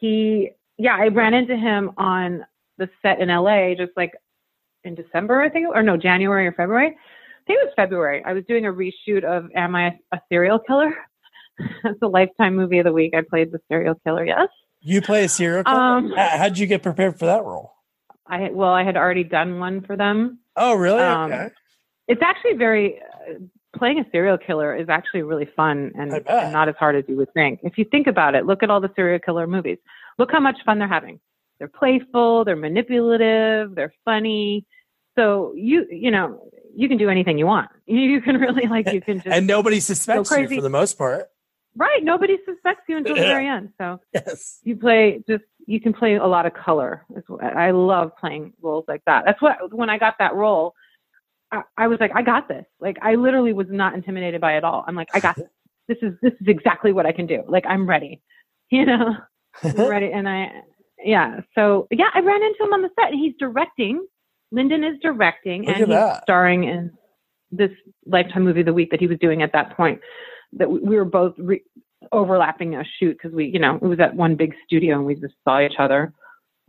he, 0.00 0.50
yeah, 0.76 0.96
I 0.98 1.08
ran 1.08 1.34
into 1.34 1.56
him 1.56 1.92
on 1.96 2.44
the 2.78 2.88
set 3.02 3.20
in 3.20 3.28
LA, 3.28 3.74
just 3.74 3.92
like 3.96 4.12
in 4.84 4.94
December, 4.94 5.40
I 5.40 5.48
think, 5.48 5.68
or 5.74 5.82
no, 5.82 5.96
January 5.96 6.46
or 6.46 6.52
February. 6.52 6.88
I 6.88 7.42
think 7.46 7.60
it 7.60 7.64
was 7.64 7.72
February. 7.76 8.22
I 8.24 8.32
was 8.32 8.44
doing 8.46 8.66
a 8.66 8.72
reshoot 8.72 9.24
of 9.24 9.50
Am 9.54 9.74
I 9.74 9.98
a 10.12 10.20
Serial 10.28 10.58
Killer? 10.58 10.94
That's 11.82 11.98
a 12.02 12.08
Lifetime 12.08 12.56
movie 12.56 12.78
of 12.78 12.84
the 12.84 12.92
week. 12.92 13.14
I 13.14 13.22
played 13.28 13.52
the 13.52 13.60
serial 13.68 13.94
killer. 14.04 14.24
Yes. 14.24 14.48
You 14.80 15.02
play 15.02 15.24
a 15.24 15.28
serial 15.28 15.64
killer. 15.64 15.76
Um, 15.76 16.12
How 16.16 16.48
did 16.48 16.58
you 16.58 16.66
get 16.66 16.82
prepared 16.82 17.18
for 17.18 17.26
that 17.26 17.44
role? 17.44 17.72
I 18.26 18.50
well, 18.52 18.72
I 18.72 18.84
had 18.84 18.96
already 18.96 19.24
done 19.24 19.58
one 19.58 19.80
for 19.82 19.96
them. 19.96 20.38
Oh, 20.56 20.74
really? 20.74 21.00
Um, 21.00 21.32
okay. 21.32 21.48
It's 22.06 22.22
actually 22.22 22.54
very 22.54 23.00
playing 23.78 23.98
a 23.98 24.04
serial 24.10 24.38
killer 24.38 24.74
is 24.74 24.88
actually 24.88 25.22
really 25.22 25.48
fun 25.56 25.92
and, 25.94 26.12
and 26.12 26.52
not 26.52 26.68
as 26.68 26.74
hard 26.78 26.96
as 26.96 27.04
you 27.08 27.16
would 27.16 27.32
think. 27.32 27.60
If 27.62 27.78
you 27.78 27.84
think 27.84 28.06
about 28.06 28.34
it, 28.34 28.46
look 28.46 28.62
at 28.62 28.70
all 28.70 28.80
the 28.80 28.90
serial 28.94 29.18
killer 29.18 29.46
movies. 29.46 29.78
Look 30.18 30.30
how 30.32 30.40
much 30.40 30.56
fun 30.64 30.78
they're 30.78 30.88
having. 30.88 31.20
They're 31.58 31.68
playful, 31.68 32.44
they're 32.44 32.56
manipulative, 32.56 33.74
they're 33.74 33.94
funny. 34.04 34.66
So 35.16 35.52
you 35.56 35.86
you 35.90 36.10
know 36.10 36.48
you 36.74 36.88
can 36.88 36.98
do 36.98 37.08
anything 37.08 37.38
you 37.38 37.46
want. 37.46 37.70
You 37.86 38.20
can 38.20 38.36
really 38.36 38.68
like 38.68 38.92
you 38.92 39.00
can 39.00 39.16
just 39.16 39.34
and 39.34 39.46
nobody 39.46 39.80
suspects 39.80 40.30
you 40.30 40.48
for 40.48 40.60
the 40.60 40.68
most 40.68 40.98
part. 40.98 41.28
Right. 41.74 42.02
Nobody 42.02 42.36
suspects 42.44 42.82
you 42.88 42.96
until 42.96 43.14
the 43.14 43.22
very 43.22 43.46
end. 43.46 43.70
So 43.80 44.00
yes. 44.12 44.58
you 44.64 44.76
play 44.76 45.22
just 45.28 45.44
you 45.66 45.80
can 45.80 45.92
play 45.92 46.16
a 46.16 46.26
lot 46.26 46.46
of 46.46 46.54
color. 46.54 47.04
I 47.40 47.70
love 47.70 48.12
playing 48.18 48.52
roles 48.60 48.84
like 48.88 49.02
that. 49.06 49.24
That's 49.26 49.40
what 49.40 49.72
when 49.72 49.90
I 49.90 49.98
got 49.98 50.16
that 50.18 50.34
role, 50.34 50.74
I, 51.52 51.62
I 51.76 51.86
was 51.86 51.98
like, 52.00 52.12
I 52.14 52.22
got 52.22 52.48
this. 52.48 52.64
Like 52.80 52.98
I 53.02 53.14
literally 53.14 53.52
was 53.52 53.66
not 53.70 53.94
intimidated 53.94 54.40
by 54.40 54.54
it 54.54 54.58
at 54.58 54.64
all. 54.64 54.84
I'm 54.86 54.94
like, 54.94 55.08
I 55.14 55.20
got 55.20 55.36
this. 55.36 55.46
This 55.88 55.98
is 56.02 56.12
this 56.20 56.32
is 56.40 56.46
exactly 56.46 56.92
what 56.92 57.06
I 57.06 57.12
can 57.12 57.26
do. 57.26 57.42
Like 57.48 57.64
I'm 57.66 57.88
ready. 57.88 58.20
You 58.70 58.84
know, 58.84 59.14
I'm 59.62 59.76
ready. 59.88 60.12
And 60.12 60.28
I 60.28 60.50
yeah. 61.02 61.40
So 61.54 61.86
yeah, 61.90 62.10
I 62.12 62.20
ran 62.20 62.42
into 62.42 62.64
him 62.64 62.74
on 62.74 62.82
the 62.82 62.90
set, 63.00 63.12
and 63.12 63.18
he's 63.18 63.32
directing. 63.38 64.06
Linden 64.52 64.84
is 64.84 64.96
directing, 65.00 65.62
Look 65.62 65.68
and 65.68 65.86
he's 65.86 65.88
that. 65.88 66.22
starring 66.24 66.64
in 66.64 66.92
this 67.50 67.70
Lifetime 68.04 68.44
movie 68.44 68.62
the 68.62 68.74
week 68.74 68.90
that 68.90 69.00
he 69.00 69.06
was 69.06 69.18
doing 69.20 69.42
at 69.42 69.52
that 69.54 69.74
point 69.74 70.00
that 70.52 70.70
we 70.70 70.96
were 70.96 71.06
both 71.06 71.34
re- 71.38 71.62
overlapping 72.12 72.74
a 72.74 72.84
shoot 72.98 73.16
because 73.20 73.34
we, 73.34 73.46
you 73.46 73.58
know, 73.58 73.76
it 73.76 73.82
was 73.82 74.00
at 74.00 74.14
one 74.14 74.36
big 74.36 74.54
studio 74.66 74.96
and 74.96 75.06
we 75.06 75.14
just 75.14 75.34
saw 75.44 75.60
each 75.60 75.76
other 75.78 76.12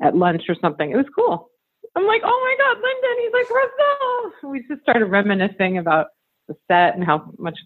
at 0.01 0.15
lunch 0.15 0.43
or 0.49 0.55
something. 0.61 0.91
It 0.91 0.97
was 0.97 1.05
cool. 1.15 1.48
I'm 1.95 2.05
like, 2.05 2.21
oh 2.23 2.27
my 2.27 2.55
God, 2.63 2.81
Linden. 2.81 3.23
He's 3.23 3.33
like, 3.33 3.49
Roselle. 3.49 4.51
We 4.51 4.65
just 4.67 4.81
started 4.81 5.05
reminiscing 5.05 5.77
about 5.77 6.07
the 6.47 6.55
set 6.67 6.95
and 6.95 7.03
how 7.03 7.31
much 7.37 7.57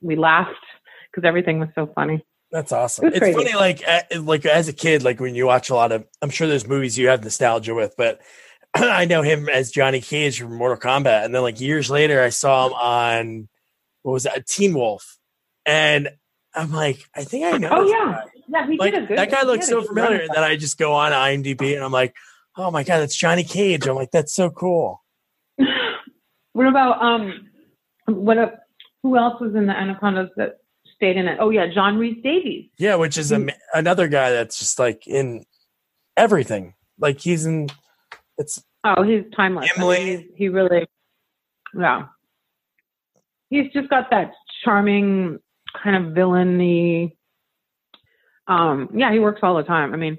we 0.00 0.16
laughed 0.16 0.54
because 1.10 1.26
everything 1.26 1.58
was 1.58 1.68
so 1.74 1.90
funny. 1.94 2.24
That's 2.50 2.72
awesome. 2.72 3.06
It 3.06 3.14
it's 3.14 3.18
crazy. 3.18 3.36
funny, 3.36 3.54
like 3.54 3.82
like 4.16 4.46
as 4.46 4.68
a 4.68 4.72
kid, 4.72 5.02
like 5.02 5.20
when 5.20 5.34
you 5.34 5.46
watch 5.46 5.70
a 5.70 5.74
lot 5.74 5.92
of, 5.92 6.06
I'm 6.22 6.30
sure 6.30 6.46
there's 6.46 6.66
movies 6.66 6.96
you 6.96 7.08
have 7.08 7.22
nostalgia 7.22 7.74
with, 7.74 7.94
but 7.96 8.20
I 8.74 9.04
know 9.04 9.22
him 9.22 9.48
as 9.48 9.70
Johnny 9.70 10.00
Cage 10.00 10.40
from 10.40 10.56
Mortal 10.56 10.78
Kombat, 10.78 11.24
and 11.24 11.34
then 11.34 11.42
like 11.42 11.60
years 11.60 11.90
later, 11.90 12.22
I 12.22 12.30
saw 12.30 12.68
him 12.68 12.72
on 12.72 13.48
what 14.02 14.12
was 14.12 14.22
that, 14.22 14.38
uh, 14.38 14.40
Teen 14.46 14.72
Wolf, 14.72 15.18
and 15.66 16.08
I'm 16.54 16.72
like, 16.72 17.04
I 17.14 17.24
think 17.24 17.44
I 17.44 17.58
know. 17.58 17.68
Oh 17.70 17.86
yeah, 17.86 18.22
yeah, 18.48 18.66
he 18.66 18.78
like, 18.78 18.94
did 18.94 19.04
a 19.04 19.06
good. 19.06 19.18
That 19.18 19.30
guy 19.30 19.42
looks 19.42 19.68
so 19.68 19.82
familiar. 19.82 20.20
And 20.20 20.30
then 20.34 20.42
I 20.42 20.56
just 20.56 20.78
go 20.78 20.94
on 20.94 21.12
IMDb 21.12 21.74
and 21.74 21.84
I'm 21.84 21.92
like, 21.92 22.14
oh 22.58 22.70
my 22.70 22.82
god, 22.82 23.02
it's 23.02 23.16
Johnny 23.16 23.44
Cage. 23.44 23.86
I'm 23.86 23.94
like, 23.94 24.10
that's 24.10 24.34
so 24.34 24.50
cool. 24.50 25.02
what 26.52 26.66
about 26.66 27.00
um, 27.00 27.48
what? 28.06 28.36
A, 28.36 28.58
who 29.02 29.16
else 29.16 29.40
was 29.40 29.54
in 29.54 29.66
the 29.66 29.72
Anacondas 29.72 30.30
that 30.36 30.58
stayed 30.94 31.16
in 31.16 31.28
it? 31.28 31.38
Oh 31.40 31.50
yeah, 31.50 31.66
John 31.72 31.96
Rhys-Davies. 31.96 32.70
Yeah, 32.78 32.96
which 32.96 33.16
is 33.16 33.32
a, 33.32 33.46
another 33.72 34.08
guy 34.08 34.30
that's 34.30 34.58
just 34.58 34.78
like 34.78 35.06
in 35.06 35.44
everything. 36.16 36.74
Like 36.98 37.20
he's 37.20 37.46
in. 37.46 37.68
It's 38.36 38.62
oh, 38.84 39.02
he's 39.02 39.24
timeless. 39.34 39.70
Emily, 39.76 39.96
I 39.96 40.16
mean, 40.16 40.28
he 40.34 40.48
really, 40.48 40.86
yeah. 41.78 42.06
He's 43.50 43.72
just 43.72 43.88
got 43.88 44.10
that 44.10 44.32
charming 44.64 45.38
kind 45.82 46.04
of 46.04 46.14
villainy. 46.14 47.16
Um, 48.46 48.90
yeah, 48.94 49.12
he 49.12 49.20
works 49.20 49.40
all 49.42 49.56
the 49.56 49.62
time. 49.62 49.94
I 49.94 49.96
mean, 49.96 50.18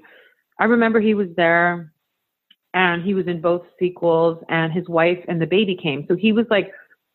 I 0.58 0.64
remember 0.64 1.00
he 1.00 1.14
was 1.14 1.28
there 1.36 1.92
and 2.74 3.02
he 3.02 3.14
was 3.14 3.26
in 3.26 3.40
both 3.40 3.62
sequels 3.78 4.42
and 4.48 4.72
his 4.72 4.88
wife 4.88 5.18
and 5.28 5.40
the 5.40 5.46
baby 5.46 5.76
came. 5.80 6.04
So 6.08 6.16
he 6.16 6.32
was 6.32 6.46
like, 6.50 6.70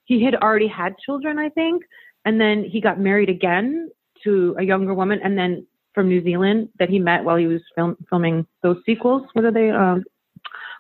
he 0.06 0.24
had 0.24 0.36
already 0.36 0.68
had 0.68 0.98
children, 0.98 1.40
I 1.40 1.50
think. 1.50 1.84
And 2.26 2.40
then 2.40 2.64
he 2.64 2.82
got 2.82 3.00
married 3.00 3.30
again 3.30 3.90
to 4.24 4.56
a 4.60 4.64
younger 4.64 4.94
woman 4.94 5.20
and 5.24 5.38
then 5.38 5.66
from 5.94 6.10
New 6.10 6.24
Zealand 6.24 6.70
that 6.80 6.90
he 6.90 7.00
met 7.00 7.24
while 7.24 7.38
he 7.38 7.48
was 7.48 7.62
film, 7.76 7.96
filming 8.10 8.46
those 8.64 8.78
sequels. 8.86 9.24
What 9.34 9.46
are 9.46 9.52
they? 9.52 9.70
Um, 9.70 10.04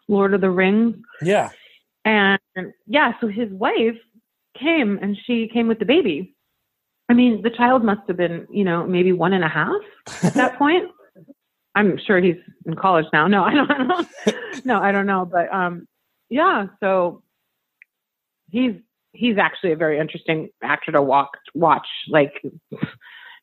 Lord 0.07 0.33
of 0.33 0.41
the 0.41 0.49
Rings. 0.49 0.95
Yeah. 1.21 1.49
And 2.03 2.39
yeah, 2.85 3.13
so 3.19 3.27
his 3.27 3.49
wife 3.51 3.97
came 4.59 4.99
and 5.01 5.17
she 5.25 5.49
came 5.51 5.67
with 5.67 5.79
the 5.79 5.85
baby. 5.85 6.35
I 7.09 7.13
mean, 7.13 7.41
the 7.41 7.49
child 7.49 7.83
must 7.83 8.01
have 8.07 8.17
been, 8.17 8.47
you 8.51 8.63
know, 8.63 8.85
maybe 8.85 9.11
one 9.11 9.33
and 9.33 9.43
a 9.43 9.49
half 9.49 9.81
at 10.23 10.33
that 10.35 10.55
point. 10.57 10.89
I'm 11.75 11.99
sure 12.05 12.21
he's 12.21 12.37
in 12.65 12.75
college 12.75 13.05
now. 13.11 13.27
No, 13.27 13.43
I 13.43 13.53
don't 13.53 13.87
know. 13.87 14.05
no, 14.65 14.81
I 14.81 14.91
don't 14.91 15.05
know. 15.05 15.25
But 15.25 15.53
um, 15.53 15.87
yeah, 16.29 16.67
so 16.79 17.21
he's 18.49 18.73
he's 19.11 19.37
actually 19.37 19.73
a 19.73 19.75
very 19.75 19.99
interesting 19.99 20.49
actor 20.63 20.91
to 20.93 21.01
walk 21.01 21.31
watch. 21.53 21.87
Like 22.07 22.41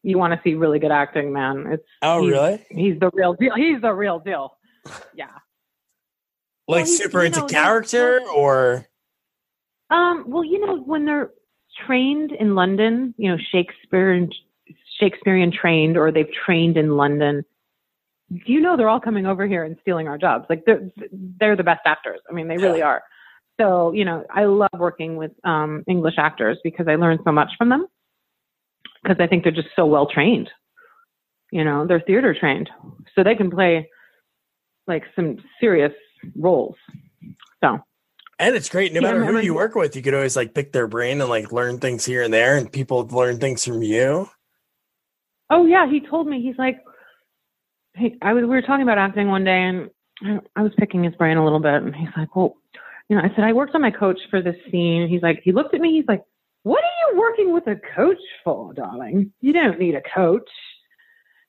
you 0.03 0.19
want 0.19 0.33
to 0.33 0.41
see 0.43 0.55
really 0.55 0.79
good 0.79 0.91
acting, 0.91 1.33
man. 1.33 1.67
It's 1.73 1.85
oh 2.01 2.23
he's, 2.23 2.31
really? 2.33 2.67
He's 2.71 2.99
the 2.99 3.11
real 3.13 3.35
deal. 3.35 3.55
He's 3.55 3.81
the 3.81 3.93
real 3.93 4.19
deal. 4.19 4.57
Yeah. 5.15 5.27
Like 6.67 6.87
well, 6.87 6.87
super 6.87 7.25
into 7.25 7.41
know, 7.41 7.47
character 7.47 8.21
or 8.35 8.87
um 9.91 10.25
well 10.27 10.45
you 10.45 10.65
know 10.65 10.79
when 10.79 11.05
they're 11.05 11.31
trained 11.87 12.33
in 12.33 12.55
London, 12.55 13.15
you 13.17 13.31
know, 13.31 13.37
Shakespeare 13.53 14.27
Shakespearean 15.01 15.53
trained, 15.53 15.97
or 15.97 16.13
they've 16.13 16.33
trained 16.45 16.77
in 16.77 16.97
London. 16.97 17.45
Do 18.33 18.53
you 18.53 18.61
know, 18.61 18.77
they're 18.77 18.89
all 18.89 19.01
coming 19.01 19.27
over 19.27 19.47
here 19.47 19.65
and 19.65 19.77
stealing 19.83 20.09
our 20.09 20.19
jobs. 20.19 20.47
Like 20.49 20.65
they're 20.65 20.91
they're 21.13 21.57
the 21.57 21.65
best 21.65 21.83
actors. 21.85 22.21
I 22.29 22.33
mean, 22.33 22.49
they 22.49 22.57
really 22.57 22.79
yeah. 22.79 22.87
are. 22.87 23.03
So 23.61 23.93
you 23.93 24.05
know, 24.05 24.25
I 24.31 24.45
love 24.45 24.71
working 24.79 25.17
with 25.17 25.33
um, 25.45 25.85
English 25.87 26.15
actors 26.19 26.59
because 26.65 26.89
I 26.89 26.95
learn 26.95 27.19
so 27.25 27.33
much 27.33 27.51
from 27.59 27.69
them. 27.69 27.87
Because 29.03 29.19
I 29.21 29.27
think 29.27 29.43
they're 29.43 29.53
just 29.53 29.69
so 29.75 29.87
well 29.87 30.07
trained. 30.07 30.49
You 31.51 31.65
know, 31.65 31.87
they're 31.87 32.01
theater 32.01 32.35
trained, 32.39 32.71
so 33.15 33.23
they 33.23 33.35
can 33.35 33.51
play 33.51 33.91
like 34.87 35.03
some 35.15 35.37
serious 35.61 35.93
roles. 36.37 36.77
So 37.63 37.79
and 38.39 38.57
it's 38.57 38.69
great. 38.69 38.93
No 38.93 39.01
yeah, 39.01 39.13
matter 39.13 39.25
who 39.25 39.39
you 39.39 39.55
work 39.55 39.77
with, 39.77 39.95
you 39.95 40.03
could 40.03 40.15
always 40.15 40.35
like 40.35 40.53
pick 40.53 40.73
their 40.73 40.89
brain 40.89 41.21
and 41.21 41.31
like 41.31 41.53
learn 41.53 41.79
things 41.79 42.05
here 42.05 42.23
and 42.23 42.35
there, 42.35 42.57
and 42.57 42.71
people 42.71 43.07
learn 43.07 43.39
things 43.39 43.65
from 43.65 43.83
you. 43.83 44.29
Oh 45.49 45.65
yeah, 45.67 45.89
he 45.89 46.01
told 46.01 46.27
me 46.27 46.43
he's 46.43 46.59
like, 46.59 46.83
hey, 47.95 48.17
I 48.23 48.33
was 48.33 48.43
we 48.43 48.49
were 48.49 48.63
talking 48.63 48.83
about 48.83 48.99
acting 48.99 49.29
one 49.29 49.45
day, 49.45 49.63
and 49.63 49.91
I 50.57 50.63
was 50.63 50.73
picking 50.79 51.05
his 51.05 51.15
brain 51.15 51.37
a 51.37 51.45
little 51.45 51.61
bit, 51.61 51.83
and 51.83 51.95
he's 51.95 52.09
like, 52.17 52.35
well, 52.37 52.57
you 53.09 53.17
know, 53.17 53.23
I 53.23 53.35
said 53.35 53.45
I 53.45 53.53
worked 53.53 53.75
on 53.75 53.83
my 53.83 53.91
coach 53.91 54.19
for 54.31 54.41
this 54.41 54.57
scene. 54.71 55.09
He's 55.09 55.23
like, 55.23 55.41
he 55.43 55.53
looked 55.53 55.75
at 55.75 55.81
me, 55.81 55.93
he's 55.93 56.09
like, 56.09 56.23
what 56.63 56.83
are 56.83 57.13
you 57.13 57.19
working 57.19 57.53
with 57.53 57.67
a 57.67 57.81
coach 57.95 58.21
for, 58.45 58.73
darling? 58.73 59.33
You 59.41 59.53
don't 59.53 59.79
need 59.79 59.95
a 59.95 60.03
coach. 60.15 60.49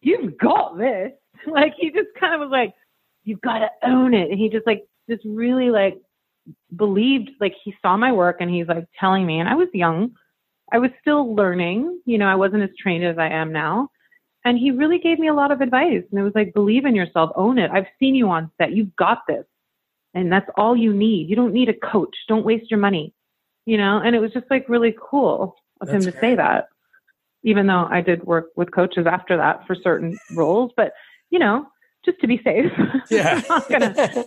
You've 0.02 0.38
got 0.38 0.78
this. 0.78 1.12
Like 1.46 1.74
he 1.78 1.90
just 1.90 2.08
kind 2.18 2.34
of 2.34 2.40
was 2.40 2.52
like, 2.52 2.74
you've 3.26 3.42
got 3.42 3.60
to 3.60 3.68
own 3.84 4.14
it. 4.14 4.32
And 4.32 4.40
he 4.40 4.48
just 4.48 4.66
like 4.66 4.86
just 5.10 5.22
really 5.26 5.70
like 5.70 5.98
believed 6.78 7.32
like 7.42 7.54
he 7.66 7.76
saw 7.82 7.98
my 7.98 8.14
work 8.14 8.38
and 8.40 8.50
he's 8.50 8.68
like 8.68 8.86
telling 8.98 9.26
me 9.26 9.40
and 9.40 9.50
I 9.50 9.56
was 9.56 9.68
young. 9.74 10.12
I 10.72 10.78
was 10.78 10.90
still 11.02 11.36
learning, 11.36 12.00
you 12.06 12.18
know, 12.18 12.28
I 12.28 12.36
wasn't 12.36 12.64
as 12.64 12.70
trained 12.80 13.04
as 13.04 13.18
I 13.18 13.28
am 13.28 13.52
now. 13.52 13.90
And 14.46 14.58
he 14.58 14.72
really 14.72 15.00
gave 15.00 15.20
me 15.20 15.28
a 15.28 15.34
lot 15.34 15.52
of 15.52 15.62
advice. 15.62 16.04
And 16.12 16.20
it 16.20 16.24
was 16.24 16.34
like, 16.36 16.54
believe 16.54 16.86
in 16.86 16.96
yourself, 16.96 17.32
own 17.36 17.58
it. 17.58 17.72
I've 17.72 17.88
seen 18.00 18.14
you 18.14 18.30
on 18.30 18.52
set. 18.58 18.74
You've 18.74 18.96
got 18.96 19.20
this. 19.28 19.46
And 20.14 20.32
that's 20.32 20.50
all 20.58 20.76
you 20.76 20.94
need. 20.94 21.30
You 21.30 21.36
don't 21.36 21.54
need 21.54 21.70
a 21.70 21.74
coach. 21.74 22.16
Don't 22.28 22.46
waste 22.46 22.70
your 22.70 22.80
money. 22.80 23.14
You 23.66 23.78
know, 23.78 24.02
and 24.04 24.16
it 24.16 24.20
was 24.20 24.32
just 24.34 24.46
like 24.50 24.68
really 24.68 24.94
cool 25.00 25.56
of 25.80 25.88
that's 25.88 26.06
him 26.06 26.12
to 26.12 26.20
great. 26.20 26.32
say 26.32 26.36
that. 26.36 26.68
Even 27.44 27.68
though 27.68 27.88
I 27.90 28.02
did 28.02 28.24
work 28.24 28.48
with 28.56 28.72
coaches 28.74 29.06
after 29.10 29.38
that 29.38 29.66
for 29.66 29.76
certain 29.76 30.18
roles, 30.36 30.72
but 30.76 30.94
you 31.30 31.40
know, 31.40 31.66
just 32.06 32.20
to 32.20 32.28
be 32.28 32.42
safe. 32.44 32.72
Yeah. 33.10 33.42
Gonna 33.70 33.94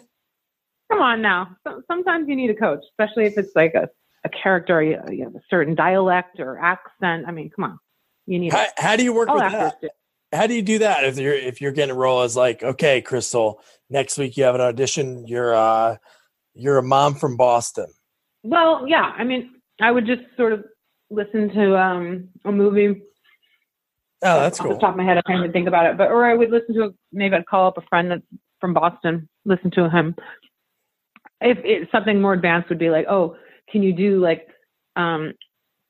come 0.90 1.00
on 1.00 1.22
now. 1.22 1.56
So, 1.66 1.82
sometimes 1.88 2.28
you 2.28 2.36
need 2.36 2.50
a 2.50 2.54
coach, 2.54 2.80
especially 2.90 3.26
if 3.26 3.38
it's 3.38 3.54
like 3.54 3.74
a, 3.74 3.88
a 4.24 4.28
character, 4.28 4.82
you, 4.82 4.96
have 4.96 5.34
a 5.34 5.40
certain 5.48 5.74
dialect 5.74 6.40
or 6.40 6.58
accent. 6.58 7.24
I 7.26 7.30
mean, 7.30 7.50
come 7.50 7.64
on. 7.64 7.78
You 8.26 8.38
need 8.38 8.52
how, 8.52 8.66
how 8.76 8.96
do 8.96 9.04
you 9.04 9.14
work 9.14 9.28
All 9.28 9.36
with 9.36 9.52
that? 9.52 9.80
Do. 9.80 9.88
How 10.32 10.46
do 10.46 10.54
you 10.54 10.62
do 10.62 10.78
that 10.78 11.04
if 11.04 11.18
you're 11.18 11.34
if 11.34 11.60
you're 11.60 11.72
getting 11.72 11.94
a 11.94 11.98
role 11.98 12.22
as 12.22 12.36
like 12.36 12.62
okay 12.62 13.00
crystal 13.00 13.60
next 13.90 14.18
week 14.18 14.36
you 14.36 14.44
have 14.44 14.54
an 14.54 14.60
audition 14.60 15.26
you're 15.26 15.54
uh 15.54 15.96
you're 16.54 16.78
a 16.78 16.82
mom 16.82 17.14
from 17.14 17.36
boston 17.36 17.86
Well, 18.46 18.86
yeah. 18.86 19.12
I 19.16 19.24
mean, 19.24 19.56
I 19.80 19.90
would 19.90 20.06
just 20.06 20.22
sort 20.36 20.52
of 20.52 20.64
listen 21.10 21.48
to 21.50 21.76
um, 21.76 22.28
a 22.44 22.52
movie. 22.52 23.02
oh 24.22 24.40
that's 24.40 24.60
Off 24.60 24.66
cool 24.66 24.74
the 24.74 24.80
top 24.80 24.90
of 24.90 24.96
my 24.96 25.04
head, 25.04 25.18
I 25.18 25.22
can't 25.22 25.40
even 25.40 25.52
think 25.52 25.68
about 25.68 25.86
it. 25.86 25.98
But 25.98 26.10
or 26.10 26.24
I 26.24 26.34
would 26.34 26.50
listen 26.50 26.74
to 26.76 26.84
a, 26.84 26.90
maybe 27.12 27.34
I'd 27.34 27.46
call 27.46 27.66
up 27.66 27.76
a 27.76 27.82
friend 27.82 28.10
that's 28.10 28.22
from 28.60 28.72
Boston, 28.72 29.28
listen 29.44 29.70
to 29.72 29.90
him. 29.90 30.14
If 31.40 31.58
it's 31.64 31.90
something 31.90 32.20
more 32.20 32.32
advanced, 32.32 32.68
would 32.68 32.78
be 32.78 32.88
like, 32.88 33.06
oh, 33.08 33.36
can 33.68 33.82
you 33.82 33.92
do 33.92 34.20
like 34.20 34.48
um, 34.94 35.34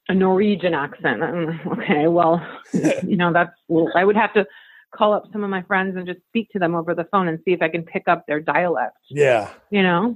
a 0.09 0.15
Norwegian 0.15 0.75
accent? 0.75 1.23
Okay, 1.67 2.07
well, 2.09 2.45
you 3.03 3.17
know 3.17 3.33
that's 3.33 3.53
well, 3.69 3.91
I 3.95 4.05
would 4.05 4.17
have 4.17 4.33
to 4.35 4.47
call 4.95 5.13
up 5.13 5.25
some 5.33 5.45
of 5.45 5.51
my 5.51 5.63
friends 5.63 5.97
and 5.97 6.07
just 6.07 6.21
speak 6.29 6.49
to 6.51 6.59
them 6.59 6.75
over 6.75 6.95
the 6.95 7.05
phone 7.11 7.29
and 7.29 7.39
see 7.45 7.53
if 7.53 7.61
I 7.61 7.69
can 7.69 7.83
pick 7.83 8.05
up 8.07 8.25
their 8.27 8.41
dialect. 8.41 8.97
yeah 9.11 9.51
You 9.71 9.83
know, 9.83 10.15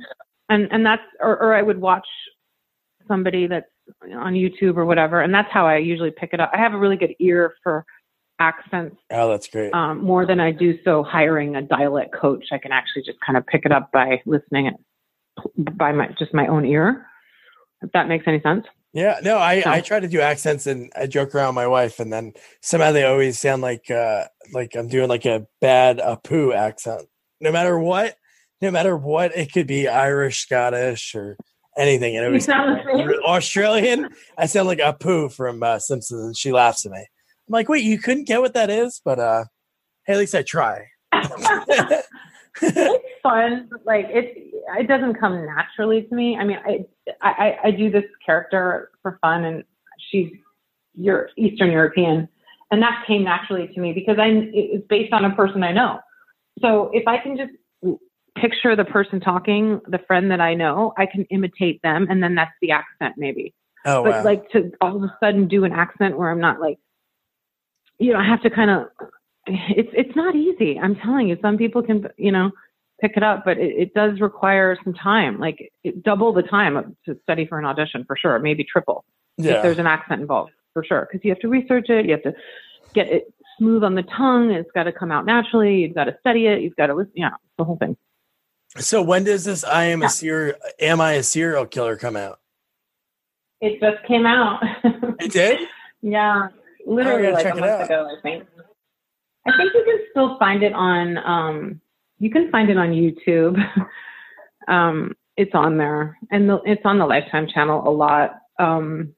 and 0.48 0.68
and 0.70 0.85
that's 0.85 1.03
or, 1.20 1.38
or 1.40 1.55
I 1.55 1.62
would 1.62 1.81
watch 1.81 2.07
somebody 3.09 3.46
that's 3.46 3.66
on 4.14 4.35
YouTube 4.35 4.76
or 4.76 4.85
whatever, 4.85 5.20
and 5.22 5.35
that's 5.35 5.50
how 5.50 5.66
I 5.66 5.79
usually 5.79 6.12
pick 6.12 6.31
it 6.33 6.40
up. 6.40 6.50
I 6.55 6.59
have 6.59 6.74
a 6.74 6.79
really 6.79 6.96
good 6.96 7.14
ear 7.18 7.55
for 7.62 7.85
accents 8.42 8.96
oh 9.11 9.29
that's 9.29 9.46
great 9.48 9.70
um, 9.74 10.03
more 10.03 10.24
than 10.24 10.40
I 10.40 10.50
do 10.50 10.79
so 10.83 11.03
hiring 11.03 11.57
a 11.57 11.62
dialect 11.62 12.14
coach. 12.14 12.46
I 12.53 12.59
can 12.59 12.72
actually 12.72 13.03
just 13.03 13.18
kind 13.24 13.37
of 13.37 13.46
pick 13.46 13.66
it 13.66 13.72
up 13.72 13.92
by 13.92 14.22
listening 14.24 14.66
it 14.66 14.74
by 15.76 15.92
my 15.92 16.09
just 16.18 16.35
my 16.35 16.46
own 16.46 16.64
ear. 16.64 17.07
If 17.83 17.92
that 17.92 18.09
makes 18.09 18.24
any 18.26 18.40
sense. 18.40 18.66
Yeah, 18.92 19.20
no, 19.22 19.38
I, 19.38 19.62
I 19.64 19.81
try 19.83 20.00
to 20.00 20.09
do 20.09 20.20
accents 20.20 20.66
and 20.66 20.90
I 20.96 21.07
joke 21.07 21.35
around 21.35 21.55
my 21.55 21.66
wife, 21.68 22.00
and 22.00 22.12
then 22.12 22.33
somehow 22.61 22.90
they 22.90 23.05
always 23.05 23.38
sound 23.38 23.62
like 23.62 23.88
uh 23.90 24.24
like 24.53 24.74
I'm 24.74 24.88
doing 24.88 25.09
like 25.09 25.24
a 25.26 25.46
bad 25.61 25.98
Apu 25.98 26.55
accent. 26.55 27.03
No 27.40 27.53
matter 27.53 27.79
what, 27.79 28.16
no 28.61 28.70
matter 28.70 28.96
what, 28.96 29.37
it 29.37 29.53
could 29.53 29.68
be 29.68 29.87
Irish, 29.87 30.40
Scottish, 30.40 31.14
or 31.14 31.37
anything. 31.79 32.16
And 32.16 32.24
it 32.24 32.29
You 32.29 32.35
was 32.35 32.44
sound 32.46 32.81
the 32.81 32.98
same. 32.98 33.11
Australian. 33.24 34.09
I 34.37 34.46
sound 34.46 34.66
like 34.66 34.81
Apu 34.81 35.33
from 35.33 35.62
uh, 35.62 35.79
Simpsons, 35.79 36.24
and 36.24 36.37
she 36.37 36.50
laughs 36.50 36.85
at 36.85 36.90
me. 36.92 36.98
I'm 36.98 37.53
like, 37.53 37.68
wait, 37.68 37.85
you 37.85 37.98
couldn't 37.98 38.26
get 38.26 38.40
what 38.40 38.55
that 38.55 38.70
is, 38.70 39.00
but 39.05 39.20
uh, 39.20 39.44
hey, 40.05 40.14
at 40.14 40.18
least 40.18 40.35
I 40.35 40.42
try. 40.42 40.87
it's 42.62 43.23
fun. 43.23 43.68
but, 43.70 43.85
Like 43.85 44.07
it, 44.09 44.53
it 44.79 44.88
doesn't 44.88 45.14
come 45.14 45.44
naturally 45.44 46.03
to 46.03 46.14
me. 46.14 46.37
I 46.37 46.44
mean, 46.44 46.59
I, 46.64 46.87
I, 47.23 47.59
I 47.64 47.70
do 47.70 47.90
this 47.90 48.05
character 48.25 48.90
for 49.03 49.18
fun, 49.20 49.44
and 49.44 49.64
she's 50.11 50.31
you're 50.94 51.31
Eastern 51.37 51.70
European, 51.70 52.29
and 52.70 52.83
that 52.83 53.05
came 53.07 53.25
naturally 53.25 53.68
to 53.68 53.81
me 53.81 53.92
because 53.92 54.18
I 54.18 54.29
it's 54.53 54.87
based 54.88 55.12
on 55.12 55.25
a 55.25 55.35
person 55.35 55.62
I 55.62 55.73
know. 55.73 56.01
So 56.61 56.90
if 56.92 57.07
I 57.07 57.18
can 57.18 57.37
just 57.37 57.53
picture 58.37 58.77
the 58.77 58.85
person 58.85 59.20
talking, 59.20 59.81
the 59.88 59.99
friend 60.07 60.31
that 60.31 60.40
I 60.40 60.55
know, 60.55 60.92
I 60.96 61.07
can 61.07 61.25
imitate 61.31 61.81
them, 61.83 62.07
and 62.11 62.23
then 62.23 62.35
that's 62.35 62.53
the 62.61 62.70
accent 62.73 63.14
maybe. 63.16 63.55
oh 63.85 64.05
but 64.05 64.12
wow, 64.12 64.25
like 64.25 64.51
to 64.51 64.73
all 64.81 64.96
of 64.96 65.03
a 65.03 65.16
sudden 65.23 65.49
do 65.49 65.64
an 65.64 65.73
accent 65.73 66.18
where 66.18 66.31
I'm 66.31 66.40
not 66.40 66.61
like, 66.61 66.79
you 67.99 68.12
know, 68.12 68.18
I 68.18 68.27
have 68.27 68.42
to 68.42 68.51
kind 68.51 68.70
of. 68.70 68.87
It's 69.77 69.91
it's 69.93 70.17
not 70.17 70.35
easy. 70.35 70.79
I'm 70.79 70.97
telling 70.97 71.29
you, 71.29 71.37
some 71.43 71.57
people 71.57 71.83
can 71.83 72.07
you 72.17 72.33
know 72.33 72.51
pick 73.01 73.13
it 73.17 73.23
up, 73.23 73.45
but 73.45 73.59
it, 73.59 73.75
it 73.77 73.95
does 73.95 74.21
require 74.21 74.77
some 74.85 74.95
time, 74.95 75.39
like 75.39 75.73
it, 75.85 76.03
double 76.03 76.33
the 76.33 76.43
time 76.43 76.97
to 77.07 77.19
study 77.23 77.47
for 77.47 77.59
an 77.59 77.65
audition 77.65 78.05
for 78.07 78.17
sure, 78.17 78.39
maybe 78.39 78.65
triple 78.65 79.05
if 79.39 79.63
there's 79.63 79.79
an 79.79 79.87
accent 79.87 80.21
involved 80.21 80.53
for 80.75 80.85
sure, 80.85 81.09
because 81.11 81.25
you 81.25 81.31
have 81.31 81.39
to 81.41 81.49
research 81.49 81.89
it, 81.89 82.05
you 82.05 82.13
have 82.13 82.23
to 82.23 82.35
get 82.95 83.09
it 83.09 83.33
smooth 83.59 83.83
on 83.83 83.95
the 83.95 84.03
tongue, 84.03 84.51
it's 84.51 84.71
got 84.73 84.83
to 84.85 84.93
come 84.93 85.11
out 85.11 85.25
naturally, 85.25 85.77
you've 85.77 85.95
got 85.95 86.05
to 86.05 86.17
study 86.21 86.47
it, 86.47 86.61
you've 86.61 86.77
got 86.77 86.89
to 86.89 86.95
listen, 86.95 87.13
yeah, 87.15 87.31
the 87.57 87.65
whole 87.65 87.77
thing. 87.77 87.97
So 88.77 89.03
when 89.03 89.25
does 89.25 89.45
this 89.45 89.65
"I 89.65 89.85
am 89.85 90.03
Yeah. 90.03 90.07
a 90.07 90.11
serial 90.11 90.57
Am 90.79 91.01
I 91.01 91.13
a 91.15 91.23
serial 91.23 91.67
killer" 91.67 91.97
come 91.97 92.17
out? 92.17 92.39
It 93.61 93.81
just 93.81 94.07
came 94.07 94.27
out. 94.27 94.63
It 95.21 95.33
did. 95.33 95.61
Yeah, 96.03 96.49
literally 96.87 97.31
like 97.31 97.45
a 97.45 97.55
month 97.57 97.83
ago, 97.83 98.09
I 98.17 98.23
think. 98.23 98.45
I 99.46 99.57
think 99.57 99.72
you 99.74 99.85
can 99.85 99.98
still 100.11 100.38
find 100.38 100.62
it 100.62 100.72
on. 100.72 101.18
Um, 101.18 101.81
you 102.18 102.31
can 102.31 102.50
find 102.50 102.70
it 102.70 102.76
on 102.76 102.90
YouTube. 102.90 103.59
um, 104.68 105.16
it's 105.37 105.55
on 105.55 105.79
there, 105.79 106.18
and 106.31 106.48
the, 106.48 106.61
it's 106.66 106.83
on 106.85 106.98
the 106.98 107.07
Lifetime 107.07 107.48
channel 107.48 107.88
a 107.88 107.90
lot. 107.90 108.33
Um, 108.59 109.14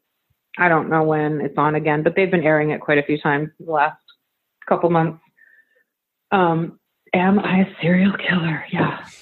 I 0.59 0.69
don't 0.69 0.91
know 0.91 1.03
when 1.03 1.41
it's 1.41 1.57
on 1.57 1.75
again, 1.75 2.03
but 2.03 2.15
they've 2.15 2.31
been 2.31 2.45
airing 2.45 2.71
it 2.71 2.81
quite 2.81 2.99
a 2.99 3.03
few 3.03 3.19
times 3.19 3.49
in 3.59 3.67
the 3.67 3.73
last 3.73 3.99
couple 4.69 4.91
months. 4.91 5.21
Um, 6.31 6.79
am 7.15 7.39
I 7.39 7.61
a 7.61 7.75
serial 7.81 8.13
killer? 8.17 8.65
Yeah. 8.73 9.05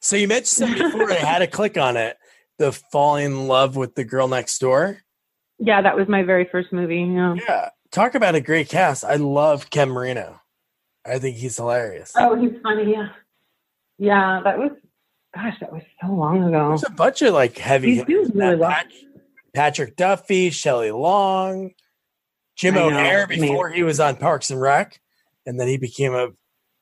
So 0.00 0.16
you 0.16 0.28
mentioned 0.28 0.74
before. 0.74 1.10
I 1.10 1.14
had 1.14 1.38
to 1.38 1.46
click 1.46 1.78
on 1.78 1.96
it. 1.96 2.18
The 2.58 2.72
falling 2.72 3.24
in 3.24 3.48
love 3.48 3.74
with 3.74 3.94
the 3.94 4.04
girl 4.04 4.28
next 4.28 4.58
door. 4.58 4.98
Yeah, 5.58 5.80
that 5.80 5.96
was 5.96 6.08
my 6.08 6.22
very 6.22 6.46
first 6.52 6.74
movie. 6.74 6.98
Yeah. 6.98 7.36
Yeah, 7.48 7.68
talk 7.94 8.14
about 8.14 8.34
a 8.34 8.40
great 8.40 8.68
cast. 8.68 9.04
I 9.04 9.16
love 9.16 9.70
Ken 9.70 9.88
Marino. 9.88 10.40
I 11.06 11.18
think 11.18 11.36
he's 11.36 11.56
hilarious. 11.56 12.12
Oh, 12.16 12.34
he's 12.34 12.52
funny. 12.62 12.92
Yeah. 12.92 13.08
Yeah, 13.98 14.40
that 14.44 14.58
was. 14.58 14.72
Gosh, 15.34 15.54
that 15.60 15.72
was 15.72 15.82
so 16.00 16.12
long 16.12 16.44
ago. 16.44 16.68
There's 16.68 16.84
a 16.84 16.90
bunch 16.90 17.22
of 17.22 17.32
like 17.34 17.56
heavy. 17.58 17.96
He's 17.96 18.04
doing 18.04 18.26
hitters 18.26 18.34
really 18.36 18.56
well. 18.56 18.76
Patrick 19.54 19.96
Duffy, 19.96 20.50
Shelley 20.50 20.90
Long, 20.90 21.70
Jim 22.56 22.74
know, 22.74 22.86
O'Heir 22.88 23.26
man. 23.26 23.40
before 23.40 23.70
he 23.70 23.82
was 23.82 24.00
on 24.00 24.16
Parks 24.16 24.50
and 24.50 24.60
Rec, 24.60 25.00
and 25.46 25.58
then 25.58 25.68
he 25.68 25.76
became 25.76 26.14
a 26.14 26.28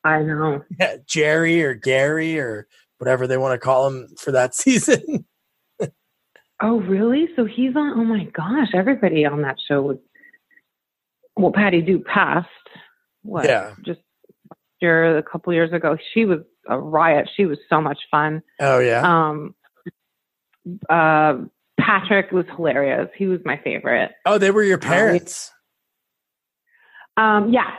I 0.05 0.23
know. 0.23 0.63
Yeah, 0.79 0.97
Jerry 1.07 1.63
or 1.63 1.75
Gary 1.75 2.39
or 2.39 2.67
whatever 2.99 3.27
they 3.27 3.37
want 3.39 3.59
to 3.59 3.65
call 3.65 3.87
him 3.89 4.09
for 4.19 4.33
that 4.33 4.55
season. 4.55 5.25
Oh, 6.61 6.81
really? 6.81 7.29
So 7.35 7.45
he's 7.45 7.75
on. 7.75 7.99
Oh 7.99 8.05
my 8.05 8.25
gosh! 8.25 8.69
Everybody 8.75 9.25
on 9.27 9.43
that 9.43 9.57
show 9.67 9.83
was. 9.83 9.99
Well, 11.37 11.53
Patty 11.53 11.81
Duke 11.81 12.05
passed. 12.07 12.49
What? 13.23 13.45
Yeah. 13.45 13.75
Just 13.85 14.01
year, 14.81 15.17
a 15.17 15.23
couple 15.23 15.53
years 15.53 15.73
ago, 15.73 15.97
she 16.13 16.25
was 16.25 16.41
a 16.69 16.79
riot. 16.79 17.29
She 17.37 17.47
was 17.47 17.59
so 17.71 17.81
much 17.81 17.99
fun. 18.11 18.43
Oh 18.61 18.79
yeah. 18.79 19.03
Um. 19.03 19.55
Uh, 20.89 21.39
Patrick 21.81 22.31
was 22.31 22.45
hilarious. 22.55 23.09
He 23.17 23.27
was 23.27 23.41
my 23.45 23.57
favorite. 23.65 24.13
oh, 24.27 24.39
they 24.39 24.51
were 24.51 24.63
your 24.63 24.79
parents. 24.79 25.51
Um. 27.17 27.53
Yeah. 27.53 27.71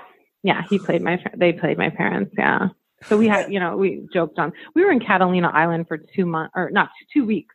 Yeah. 0.43 0.63
He 0.69 0.79
played 0.79 1.01
my. 1.01 1.21
They 1.35 1.53
played 1.53 1.77
my 1.77 1.89
parents. 1.89 2.33
Yeah. 2.37 2.69
So 3.07 3.17
we 3.17 3.27
had, 3.27 3.51
you 3.51 3.59
know, 3.59 3.75
we 3.75 4.07
joked 4.13 4.39
on. 4.39 4.53
We 4.75 4.85
were 4.85 4.91
in 4.91 5.01
Catalina 5.01 5.49
Island 5.53 5.89
for 5.89 5.97
two 5.97 6.25
months, 6.25 6.53
or 6.55 6.69
not 6.71 6.89
two 7.13 7.25
weeks. 7.25 7.53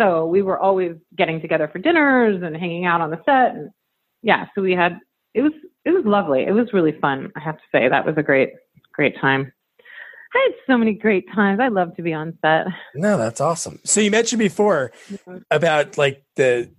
So 0.00 0.24
we 0.24 0.40
were 0.40 0.58
always 0.58 0.96
getting 1.14 1.42
together 1.42 1.68
for 1.68 1.78
dinners 1.78 2.42
and 2.42 2.56
hanging 2.56 2.86
out 2.86 3.02
on 3.02 3.10
the 3.10 3.20
set, 3.26 3.54
and 3.54 3.70
yeah. 4.22 4.46
So 4.54 4.62
we 4.62 4.72
had. 4.72 4.98
It 5.34 5.42
was 5.42 5.52
it 5.84 5.90
was 5.90 6.04
lovely. 6.04 6.44
It 6.44 6.52
was 6.52 6.72
really 6.72 6.98
fun. 7.00 7.30
I 7.36 7.40
have 7.40 7.56
to 7.56 7.62
say 7.72 7.88
that 7.88 8.06
was 8.06 8.16
a 8.16 8.22
great 8.22 8.50
great 8.92 9.18
time. 9.20 9.52
I 10.32 10.48
had 10.48 10.72
so 10.72 10.78
many 10.78 10.94
great 10.94 11.26
times. 11.34 11.58
I 11.60 11.68
love 11.68 11.96
to 11.96 12.02
be 12.02 12.12
on 12.12 12.38
set. 12.40 12.66
No, 12.94 13.18
that's 13.18 13.40
awesome. 13.40 13.80
So 13.84 14.00
you 14.00 14.10
mentioned 14.10 14.38
before 14.38 14.92
about 15.50 15.98
like 15.98 16.22
the 16.36 16.70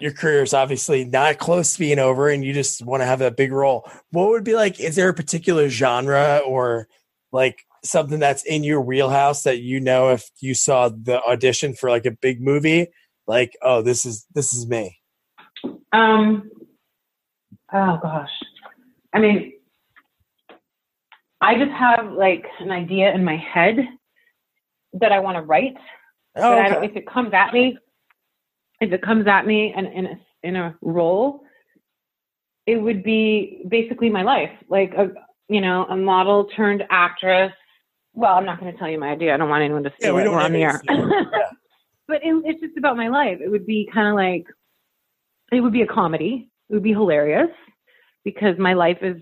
your 0.00 0.12
career 0.12 0.42
is 0.42 0.54
obviously 0.54 1.04
not 1.04 1.38
close 1.38 1.74
to 1.74 1.78
being 1.78 2.00
over 2.00 2.28
and 2.28 2.44
you 2.44 2.52
just 2.52 2.84
want 2.84 3.00
to 3.00 3.06
have 3.06 3.20
that 3.20 3.36
big 3.36 3.52
role. 3.52 3.88
What 4.10 4.30
would 4.30 4.44
be 4.44 4.54
like 4.54 4.80
is 4.80 4.96
there 4.96 5.08
a 5.08 5.14
particular 5.14 5.68
genre 5.68 6.40
or 6.44 6.88
like 7.32 7.64
something 7.84 8.18
that's 8.18 8.44
in 8.44 8.64
your 8.64 8.80
wheelhouse 8.80 9.42
that 9.44 9.60
you 9.60 9.78
know 9.78 10.10
if 10.10 10.28
you 10.40 10.54
saw 10.54 10.88
the 10.88 11.22
audition 11.22 11.74
for 11.74 11.90
like 11.90 12.06
a 12.06 12.10
big 12.10 12.40
movie 12.40 12.88
like 13.26 13.56
oh 13.62 13.82
this 13.82 14.04
is 14.04 14.26
this 14.34 14.52
is 14.52 14.66
me. 14.66 14.98
Um. 15.92 16.50
Oh 17.74 17.98
gosh. 18.00 18.30
I 19.12 19.18
mean, 19.18 19.52
I 21.40 21.58
just 21.58 21.72
have 21.72 22.12
like 22.12 22.44
an 22.60 22.70
idea 22.70 23.12
in 23.12 23.24
my 23.24 23.36
head 23.36 23.76
that 24.94 25.12
I 25.12 25.18
want 25.18 25.36
to 25.36 25.42
write. 25.42 25.74
Oh, 26.36 26.50
but 26.50 26.58
I 26.58 26.68
don't, 26.68 26.78
okay. 26.78 26.86
if 26.86 26.96
it 26.96 27.06
comes 27.06 27.34
at 27.34 27.52
me, 27.52 27.76
if 28.80 28.92
it 28.92 29.02
comes 29.02 29.26
at 29.26 29.44
me 29.46 29.74
and 29.76 29.86
in 29.88 30.06
a, 30.06 30.20
in 30.42 30.56
a 30.56 30.76
role, 30.82 31.42
it 32.66 32.76
would 32.76 33.02
be 33.02 33.64
basically 33.68 34.08
my 34.08 34.22
life, 34.22 34.50
like 34.68 34.94
a 34.94 35.10
you 35.48 35.60
know 35.60 35.84
a 35.86 35.96
model 35.96 36.44
turned 36.56 36.84
actress. 36.90 37.52
Well, 38.14 38.36
I'm 38.36 38.46
not 38.46 38.60
going 38.60 38.72
to 38.72 38.78
tell 38.78 38.88
you 38.88 39.00
my 39.00 39.08
idea. 39.08 39.34
I 39.34 39.36
don't 39.36 39.48
want 39.50 39.64
anyone 39.64 39.82
to 39.82 39.90
see 39.90 40.06
Yeah, 40.06 40.12
we 40.12 40.22
it. 40.22 40.30
We're 40.30 40.38
on 40.38 40.52
the 40.52 40.62
air. 40.62 40.80
Yeah. 40.88 41.50
but 42.06 42.16
it, 42.22 42.42
it's 42.44 42.60
just 42.60 42.76
about 42.76 42.96
my 42.96 43.08
life. 43.08 43.38
It 43.42 43.48
would 43.50 43.66
be 43.66 43.88
kind 43.92 44.08
of 44.08 44.14
like 44.14 44.46
it 45.50 45.60
would 45.60 45.72
be 45.72 45.82
a 45.82 45.86
comedy. 45.86 46.48
It 46.70 46.74
would 46.74 46.82
be 46.82 46.92
hilarious 46.92 47.50
because 48.24 48.58
my 48.58 48.74
life 48.74 48.98
is 49.02 49.16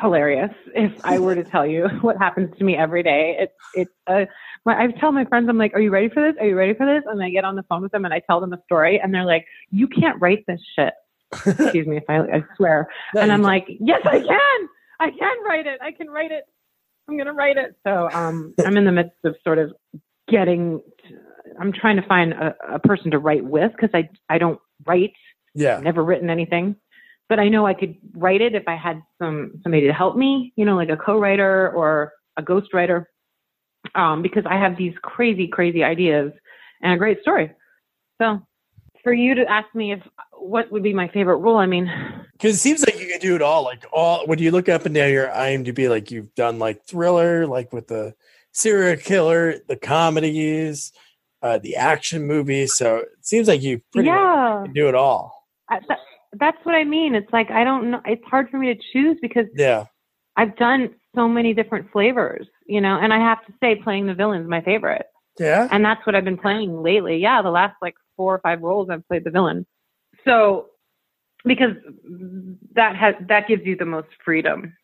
hilarious. 0.00 0.50
If 0.74 0.92
I 1.04 1.18
were 1.18 1.34
to 1.34 1.44
tell 1.44 1.66
you 1.66 1.88
what 2.00 2.16
happens 2.16 2.56
to 2.58 2.64
me 2.64 2.76
every 2.76 3.02
day, 3.02 3.36
it's 3.40 3.52
it's 3.74 3.94
uh, 4.06 4.26
my, 4.64 4.84
I 4.84 4.86
tell 5.00 5.12
my 5.12 5.24
friends, 5.24 5.48
I'm 5.48 5.58
like, 5.58 5.74
"Are 5.74 5.80
you 5.80 5.90
ready 5.90 6.08
for 6.08 6.22
this? 6.22 6.38
Are 6.40 6.46
you 6.46 6.56
ready 6.56 6.74
for 6.74 6.86
this?" 6.86 7.04
And 7.10 7.22
I 7.22 7.30
get 7.30 7.44
on 7.44 7.56
the 7.56 7.62
phone 7.64 7.82
with 7.82 7.92
them 7.92 8.04
and 8.04 8.14
I 8.14 8.20
tell 8.20 8.40
them 8.40 8.52
a 8.52 8.62
story, 8.64 9.00
and 9.02 9.12
they're 9.12 9.24
like, 9.24 9.46
"You 9.70 9.88
can't 9.88 10.20
write 10.20 10.44
this 10.46 10.60
shit." 10.76 10.94
Excuse 11.32 11.86
me 11.86 11.98
if 11.98 12.04
I, 12.08 12.20
I 12.20 12.44
swear. 12.56 12.88
No, 13.14 13.20
and 13.20 13.32
I'm 13.32 13.42
like, 13.42 13.66
yes, 13.68 14.00
I 14.04 14.18
can. 14.18 14.68
I 15.00 15.10
can 15.10 15.36
write 15.46 15.66
it. 15.66 15.78
I 15.82 15.92
can 15.92 16.08
write 16.08 16.30
it. 16.32 16.44
I'm 17.08 17.16
gonna 17.16 17.32
write 17.32 17.56
it. 17.56 17.76
So 17.86 18.08
um, 18.12 18.54
I'm 18.64 18.76
in 18.76 18.84
the 18.84 18.92
midst 18.92 19.16
of 19.24 19.36
sort 19.44 19.58
of 19.58 19.72
getting. 20.28 20.80
I'm 21.60 21.72
trying 21.72 21.96
to 21.96 22.06
find 22.06 22.32
a, 22.32 22.54
a 22.74 22.78
person 22.78 23.10
to 23.12 23.18
write 23.18 23.44
with 23.44 23.72
because 23.72 23.90
I 23.94 24.08
I 24.28 24.38
don't 24.38 24.60
write. 24.86 25.12
yeah, 25.54 25.76
I've 25.76 25.82
never 25.82 26.04
written 26.04 26.28
anything, 26.30 26.76
but 27.28 27.38
I 27.38 27.48
know 27.48 27.66
I 27.66 27.74
could 27.74 27.96
write 28.14 28.40
it 28.40 28.54
if 28.54 28.64
I 28.66 28.76
had 28.76 29.02
some 29.20 29.60
somebody 29.62 29.86
to 29.86 29.92
help 29.92 30.16
me. 30.16 30.52
You 30.56 30.64
know, 30.64 30.76
like 30.76 30.88
a 30.88 30.96
co-writer 30.96 31.70
or 31.70 32.12
a 32.36 32.42
ghostwriter, 32.42 33.06
um, 33.94 34.22
because 34.22 34.44
I 34.46 34.56
have 34.56 34.76
these 34.76 34.94
crazy, 35.02 35.48
crazy 35.48 35.84
ideas 35.84 36.32
and 36.82 36.92
a 36.92 36.96
great 36.96 37.20
story. 37.20 37.52
So, 38.20 38.40
for 39.02 39.12
you 39.12 39.34
to 39.34 39.50
ask 39.50 39.72
me 39.74 39.92
if 39.92 40.00
what 40.32 40.70
would 40.72 40.82
be 40.82 40.94
my 40.94 41.08
favorite 41.08 41.36
role, 41.36 41.58
I 41.58 41.66
mean, 41.66 41.90
because 42.32 42.54
it 42.54 42.58
seems 42.58 42.80
like 42.84 43.00
you 43.00 43.08
can 43.08 43.20
do 43.20 43.34
it 43.34 43.42
all. 43.42 43.64
Like 43.64 43.84
all 43.92 44.26
when 44.26 44.38
you 44.38 44.50
look 44.50 44.68
up 44.68 44.86
and 44.86 44.94
down 44.94 45.10
your 45.10 45.28
IMDb, 45.28 45.88
like 45.90 46.10
you've 46.10 46.34
done 46.34 46.58
like 46.58 46.84
thriller, 46.86 47.46
like 47.46 47.72
with 47.72 47.88
the 47.88 48.14
serial 48.52 48.96
killer, 48.96 49.56
the 49.68 49.76
comedies, 49.76 50.92
uh, 51.42 51.58
the 51.58 51.76
action 51.76 52.26
movies. 52.26 52.74
So 52.76 52.98
it 52.98 53.08
seems 53.20 53.48
like 53.48 53.62
you 53.62 53.80
pretty 53.92 54.08
much 54.08 54.16
yeah, 54.16 54.62
can 54.64 54.72
do 54.72 54.88
it 54.88 54.94
all. 54.94 55.46
I, 55.68 55.80
that, 55.88 55.98
that's 56.32 56.58
what 56.64 56.74
I 56.74 56.84
mean. 56.84 57.14
It's 57.14 57.32
like 57.32 57.50
I 57.50 57.64
don't 57.64 57.90
know. 57.90 58.00
It's 58.04 58.24
hard 58.24 58.50
for 58.50 58.58
me 58.58 58.74
to 58.74 58.80
choose 58.92 59.16
because 59.20 59.46
Yeah, 59.54 59.86
I've 60.36 60.56
done 60.56 60.94
so 61.14 61.28
many 61.28 61.54
different 61.54 61.90
flavors, 61.92 62.46
you 62.66 62.80
know. 62.80 62.98
And 63.00 63.12
I 63.12 63.18
have 63.18 63.44
to 63.46 63.52
say, 63.60 63.76
playing 63.76 64.06
the 64.06 64.14
villain's 64.14 64.48
my 64.48 64.60
favorite. 64.60 65.06
yeah, 65.38 65.68
and 65.70 65.84
that's 65.84 66.04
what 66.06 66.14
I've 66.14 66.24
been 66.24 66.38
playing 66.38 66.82
lately. 66.82 67.18
Yeah, 67.18 67.42
the 67.42 67.50
last 67.50 67.76
like 67.82 67.94
four 68.16 68.34
or 68.34 68.40
five 68.40 68.60
roles 68.62 68.90
I've 68.90 69.06
played 69.08 69.24
the 69.24 69.30
villain. 69.30 69.66
So 70.24 70.66
because 71.44 71.76
that 72.74 72.96
has 72.96 73.14
that 73.28 73.48
gives 73.48 73.64
you 73.64 73.76
the 73.76 73.84
most 73.84 74.08
freedom 74.24 74.74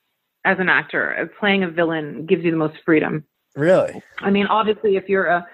as 0.45 0.59
an 0.59 0.69
actor. 0.69 1.31
Playing 1.41 1.65
a 1.65 1.71
villain 1.71 2.27
gives 2.27 2.45
you 2.45 2.51
the 2.51 2.57
most 2.57 2.77
freedom. 2.85 3.25
really. 3.57 4.03
I 4.19 4.31
mean, 4.31 4.47
obviously, 4.47 4.97
if 4.97 5.09
you're 5.09 5.27
a, 5.27 5.47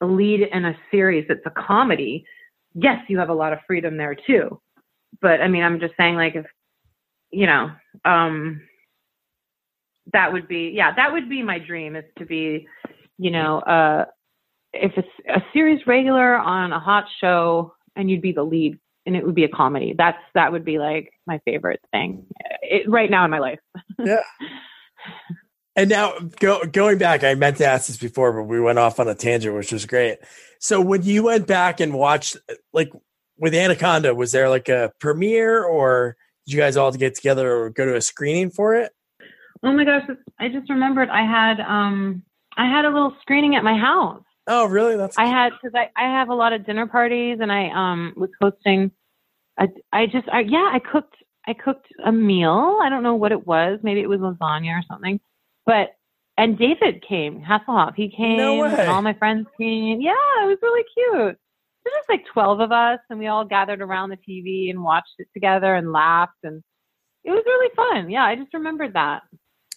a 0.00 0.06
lead 0.06 0.40
in 0.52 0.64
a 0.64 0.76
series 0.90 1.26
that's 1.28 1.44
a 1.46 1.50
comedy, 1.50 2.24
yes, 2.74 2.98
you 3.08 3.18
have 3.18 3.28
a 3.28 3.34
lot 3.34 3.52
of 3.52 3.58
freedom 3.66 3.96
there 3.96 4.14
too. 4.14 4.60
But 5.20 5.40
I 5.40 5.48
mean, 5.48 5.62
I'm 5.62 5.80
just 5.80 5.94
saying, 5.96 6.14
like, 6.14 6.36
if 6.36 6.46
you 7.30 7.46
know, 7.46 7.70
um, 8.04 8.62
that 10.12 10.32
would 10.32 10.48
be, 10.48 10.72
yeah, 10.74 10.94
that 10.94 11.12
would 11.12 11.28
be 11.28 11.42
my 11.42 11.58
dream 11.58 11.96
is 11.96 12.04
to 12.18 12.24
be, 12.24 12.66
you 13.18 13.30
know, 13.30 13.58
uh, 13.60 14.06
if 14.72 14.92
it's 14.96 15.08
a 15.28 15.42
series 15.52 15.86
regular 15.86 16.36
on 16.36 16.72
a 16.72 16.80
hot 16.80 17.04
show 17.20 17.74
and 17.96 18.10
you'd 18.10 18.22
be 18.22 18.32
the 18.32 18.42
lead 18.42 18.78
and 19.06 19.16
it 19.16 19.24
would 19.24 19.34
be 19.34 19.44
a 19.44 19.48
comedy. 19.48 19.94
That's 19.96 20.18
that 20.34 20.52
would 20.52 20.64
be 20.64 20.78
like 20.78 21.12
my 21.26 21.40
favorite 21.44 21.80
thing 21.90 22.26
it, 22.62 22.88
right 22.88 23.10
now 23.10 23.24
in 23.24 23.30
my 23.30 23.38
life. 23.38 23.60
Yeah. 24.04 24.22
And 25.74 25.90
now 25.90 26.18
go, 26.40 26.64
going 26.64 26.98
back, 26.98 27.22
I 27.22 27.34
meant 27.34 27.58
to 27.58 27.66
ask 27.66 27.86
this 27.86 27.96
before, 27.96 28.32
but 28.32 28.44
we 28.44 28.60
went 28.60 28.80
off 28.80 28.98
on 28.98 29.06
a 29.06 29.14
tangent, 29.14 29.54
which 29.54 29.72
was 29.72 29.86
great. 29.86 30.18
So 30.58 30.80
when 30.80 31.04
you 31.04 31.22
went 31.22 31.46
back 31.46 31.78
and 31.78 31.94
watched, 31.94 32.36
like 32.72 32.90
with 33.38 33.54
Anaconda, 33.54 34.14
was 34.14 34.32
there 34.32 34.48
like 34.48 34.68
a 34.68 34.92
premiere, 35.00 35.64
or 35.64 36.16
did 36.46 36.54
you 36.54 36.58
guys 36.58 36.76
all 36.76 36.90
get 36.92 37.14
together 37.14 37.56
or 37.56 37.70
go 37.70 37.84
to 37.84 37.96
a 37.96 38.00
screening 38.00 38.50
for 38.50 38.74
it? 38.74 38.92
Oh 39.62 39.72
my 39.72 39.84
gosh, 39.84 40.08
I 40.38 40.48
just 40.48 40.70
remembered 40.70 41.08
I 41.08 41.22
had 41.22 41.60
um 41.60 42.22
I 42.56 42.66
had 42.66 42.84
a 42.84 42.90
little 42.90 43.14
screening 43.20 43.54
at 43.54 43.64
my 43.64 43.76
house. 43.76 44.22
Oh, 44.46 44.66
really? 44.66 44.96
That's 44.96 45.18
I 45.18 45.26
had 45.26 45.52
because 45.52 45.74
I, 45.74 45.90
I 46.00 46.08
have 46.08 46.28
a 46.28 46.34
lot 46.34 46.52
of 46.52 46.64
dinner 46.64 46.86
parties 46.86 47.38
and 47.40 47.52
I 47.52 47.68
um 47.70 48.14
was 48.16 48.30
hosting. 48.40 48.90
I 49.58 49.68
I 49.92 50.06
just 50.06 50.28
I, 50.30 50.40
yeah 50.40 50.70
I 50.72 50.78
cooked 50.78 51.16
I 51.46 51.54
cooked 51.54 51.88
a 52.04 52.12
meal. 52.12 52.78
I 52.82 52.88
don't 52.88 53.02
know 53.02 53.14
what 53.14 53.32
it 53.32 53.46
was. 53.46 53.80
Maybe 53.82 54.00
it 54.00 54.08
was 54.08 54.20
lasagna 54.20 54.78
or 54.78 54.82
something. 54.88 55.20
But 55.66 55.90
and 56.36 56.56
David 56.56 57.04
came 57.06 57.42
Hasselhoff. 57.42 57.94
He 57.96 58.08
came. 58.08 58.36
No 58.36 58.60
way. 58.60 58.86
All 58.86 59.02
my 59.02 59.14
friends 59.14 59.46
came. 59.58 60.00
Yeah, 60.00 60.12
it 60.44 60.46
was 60.46 60.58
really 60.62 60.84
cute. 60.94 61.38
There 61.84 61.92
was 61.94 62.04
like 62.08 62.24
twelve 62.32 62.60
of 62.60 62.72
us, 62.72 62.98
and 63.10 63.18
we 63.18 63.26
all 63.28 63.44
gathered 63.44 63.80
around 63.80 64.10
the 64.10 64.16
TV 64.18 64.70
and 64.70 64.82
watched 64.82 65.14
it 65.18 65.28
together 65.32 65.74
and 65.74 65.92
laughed, 65.92 66.38
and 66.44 66.62
it 67.24 67.30
was 67.30 67.42
really 67.46 67.70
fun. 67.74 68.10
Yeah, 68.10 68.24
I 68.24 68.36
just 68.36 68.52
remembered 68.54 68.94
that. 68.94 69.22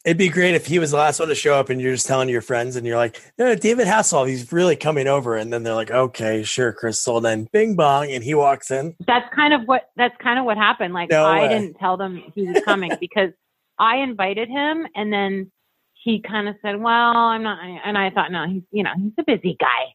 It'd 0.03 0.17
be 0.17 0.29
great 0.29 0.55
if 0.55 0.65
he 0.65 0.79
was 0.79 0.89
the 0.91 0.97
last 0.97 1.19
one 1.19 1.29
to 1.29 1.35
show 1.35 1.53
up, 1.53 1.69
and 1.69 1.79
you're 1.79 1.93
just 1.93 2.07
telling 2.07 2.27
your 2.27 2.41
friends, 2.41 2.75
and 2.75 2.87
you're 2.87 2.97
like, 2.97 3.21
"No, 3.37 3.53
David 3.53 3.85
Hasselhoff, 3.87 4.27
he's 4.27 4.51
really 4.51 4.75
coming 4.75 5.05
over." 5.07 5.35
And 5.35 5.53
then 5.53 5.61
they're 5.63 5.75
like, 5.75 5.91
"Okay, 5.91 6.41
sure, 6.43 6.73
Crystal." 6.73 7.17
And 7.17 7.25
then 7.25 7.47
Bing 7.53 7.75
Bong, 7.75 8.09
and 8.11 8.23
he 8.23 8.33
walks 8.33 8.71
in. 8.71 8.95
that's 9.05 9.31
kind 9.35 9.53
of 9.53 9.61
what 9.67 9.89
that's 9.95 10.15
kind 10.17 10.39
of 10.39 10.45
what 10.45 10.57
happened. 10.57 10.93
Like 10.93 11.11
No 11.11 11.23
I 11.25 11.41
way. 11.41 11.49
didn't 11.49 11.75
tell 11.75 11.97
them 11.97 12.23
he 12.33 12.47
was 12.47 12.63
coming 12.63 12.91
because 12.99 13.29
I 13.77 13.97
invited 13.97 14.49
him, 14.49 14.87
and 14.95 15.13
then 15.13 15.51
he 15.93 16.19
kind 16.19 16.49
of 16.49 16.55
said, 16.63 16.81
"Well, 16.81 17.15
I'm 17.15 17.43
not," 17.43 17.59
and 17.63 17.95
I 17.95 18.09
thought, 18.09 18.31
"No, 18.31 18.47
he's 18.47 18.63
you 18.71 18.81
know 18.83 18.93
he's 18.97 19.13
a 19.19 19.23
busy 19.23 19.55
guy. 19.59 19.93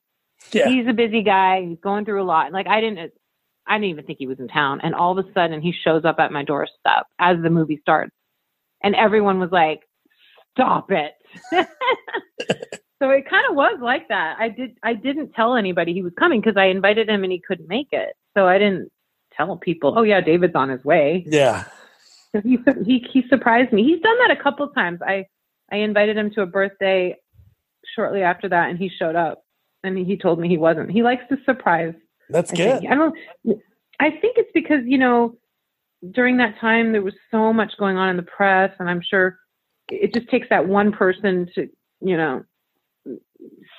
Yeah, 0.52 0.68
He's 0.68 0.86
a 0.86 0.92
busy 0.92 1.22
guy. 1.22 1.64
He's 1.66 1.78
going 1.82 2.04
through 2.04 2.22
a 2.22 2.24
lot." 2.24 2.52
Like 2.52 2.66
I 2.66 2.80
didn't, 2.80 3.12
I 3.66 3.74
didn't 3.74 3.90
even 3.90 4.04
think 4.04 4.18
he 4.18 4.26
was 4.26 4.38
in 4.38 4.48
town, 4.48 4.80
and 4.82 4.94
all 4.94 5.16
of 5.16 5.24
a 5.24 5.32
sudden 5.32 5.60
he 5.60 5.72
shows 5.72 6.04
up 6.04 6.18
at 6.18 6.32
my 6.32 6.44
doorstep 6.44 7.06
as 7.18 7.36
the 7.42 7.50
movie 7.50 7.78
starts, 7.80 8.12
and 8.82 8.94
everyone 8.94 9.38
was 9.40 9.50
like, 9.50 9.80
"Stop 10.52 10.90
it." 10.90 11.12
so 11.50 13.10
it 13.10 13.28
kind 13.28 13.46
of 13.50 13.56
was 13.56 13.78
like 13.80 14.08
that. 14.08 14.36
I 14.38 14.48
did 14.48 14.78
I 14.82 14.94
didn't 14.94 15.32
tell 15.32 15.56
anybody 15.56 15.92
he 15.92 16.02
was 16.02 16.12
coming 16.18 16.40
because 16.40 16.56
I 16.56 16.66
invited 16.66 17.08
him 17.08 17.24
and 17.24 17.32
he 17.32 17.40
couldn't 17.40 17.68
make 17.68 17.88
it. 17.92 18.14
So 18.36 18.46
I 18.46 18.58
didn't 18.58 18.90
tell 19.36 19.56
people, 19.56 19.94
"Oh 19.96 20.02
yeah, 20.02 20.20
David's 20.20 20.54
on 20.54 20.68
his 20.68 20.84
way." 20.84 21.24
yeah. 21.26 21.64
So 22.32 22.40
he 22.40 22.58
he 22.84 23.06
he 23.12 23.22
surprised 23.28 23.72
me. 23.72 23.82
He's 23.84 24.00
done 24.00 24.18
that 24.18 24.36
a 24.38 24.42
couple 24.42 24.68
times. 24.68 25.00
I 25.02 25.26
I 25.70 25.76
invited 25.76 26.16
him 26.16 26.30
to 26.32 26.42
a 26.42 26.46
birthday 26.46 27.16
shortly 27.94 28.22
after 28.22 28.48
that 28.48 28.68
and 28.68 28.78
he 28.78 28.88
showed 28.88 29.14
up 29.14 29.42
and 29.82 29.98
he 29.98 30.16
told 30.16 30.38
me 30.38 30.48
he 30.48 30.58
wasn't. 30.58 30.90
He 30.90 31.02
likes 31.02 31.22
to 31.30 31.36
surprise. 31.44 31.94
That's 32.30 32.52
I 32.52 32.56
good. 32.56 32.80
think. 32.80 32.92
I 32.92 32.94
don't 32.94 33.16
I 34.00 34.10
think 34.10 34.36
it's 34.36 34.50
because, 34.52 34.80
you 34.84 34.98
know, 34.98 35.36
during 36.10 36.36
that 36.38 36.58
time 36.60 36.92
there 36.92 37.02
was 37.02 37.14
so 37.30 37.52
much 37.52 37.72
going 37.78 37.96
on 37.96 38.08
in 38.08 38.16
the 38.16 38.22
press 38.22 38.72
and 38.78 38.88
I'm 38.88 39.02
sure 39.02 39.38
it 39.90 40.12
just 40.12 40.28
takes 40.28 40.48
that 40.50 40.66
one 40.66 40.92
person 40.92 41.48
to, 41.54 41.68
you 42.00 42.16
know, 42.16 42.44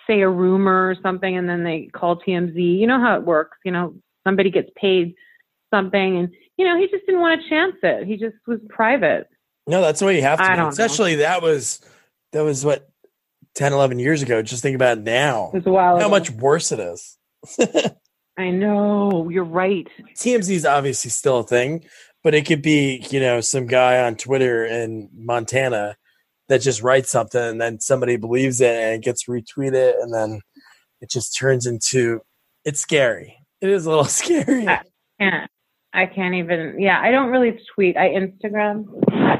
say 0.08 0.22
a 0.22 0.30
rumor 0.30 0.90
or 0.90 0.96
something 1.02 1.38
and 1.38 1.48
then 1.48 1.64
they 1.64 1.90
call 1.94 2.20
TMZ. 2.20 2.56
You 2.56 2.88
know 2.88 3.00
how 3.00 3.16
it 3.16 3.24
works, 3.24 3.58
you 3.64 3.72
know, 3.72 3.94
somebody 4.26 4.50
gets 4.50 4.70
paid 4.76 5.14
something 5.74 6.18
and 6.18 6.30
you 6.58 6.66
know, 6.66 6.76
he 6.80 6.88
just 6.88 7.06
didn't 7.06 7.22
want 7.22 7.40
to 7.42 7.50
chance 7.50 7.76
it. 7.84 8.08
He 8.08 8.18
just 8.18 8.36
was 8.48 8.60
private. 8.68 9.28
No, 9.68 9.82
that's 9.82 10.00
the 10.00 10.08
way 10.08 10.16
you 10.16 10.24
have 10.24 10.40
to. 10.40 10.46
I 10.46 10.52
be. 10.52 10.56
don't 10.56 10.66
know. 10.66 10.70
Especially 10.70 11.16
that 11.16 11.42
was 11.42 11.82
that 12.32 12.42
was 12.42 12.66
what 12.66 12.90
10, 13.58 13.74
11 13.74 13.98
years 13.98 14.22
ago. 14.22 14.42
Just 14.44 14.62
think 14.62 14.76
about 14.76 15.00
it 15.00 15.04
now. 15.04 15.48
It 15.48 15.58
was 15.58 15.66
a 15.66 15.72
while 15.72 16.00
How 16.00 16.10
much 16.10 16.30
worse 16.30 16.72
it 16.72 16.80
is. 16.80 17.18
I 18.38 18.52
know. 18.52 19.30
You're 19.30 19.44
right. 19.44 19.88
TMZ 20.16 20.52
is 20.52 20.66
obviously 20.66 21.10
still 21.10 21.40
a 21.40 21.44
thing, 21.44 21.84
but 22.24 22.36
it 22.36 22.46
could 22.46 22.62
be, 22.62 23.04
you 23.10 23.20
know, 23.20 23.42
some 23.42 23.66
guy 23.66 24.00
on 24.04 24.16
Twitter 24.16 24.64
in 24.64 25.10
Montana 25.12 25.98
that 26.50 26.62
just 26.62 26.84
writes 26.84 27.10
something 27.10 27.42
and 27.42 27.60
then 27.60 27.80
somebody 27.80 28.16
believes 28.16 28.62
it 28.62 28.76
and 28.76 28.96
it 28.96 29.02
gets 29.02 29.26
retweeted 29.26 30.02
and 30.04 30.14
then 30.14 30.42
it 31.02 31.10
just 31.10 31.36
turns 31.36 31.66
into 31.66 32.22
it's 32.64 32.80
scary. 32.80 33.38
It 33.60 33.70
is 33.70 33.88
a 33.88 33.90
little 33.90 34.06
scary. 34.06 34.68
I 34.68 34.82
can't. 35.20 35.50
I 35.94 36.06
can't 36.06 36.36
even. 36.36 36.80
Yeah, 36.80 37.02
I 37.02 37.10
don't 37.10 37.32
really 37.32 37.60
tweet. 37.74 37.98
I 37.98 38.10
Instagram. 38.10 38.86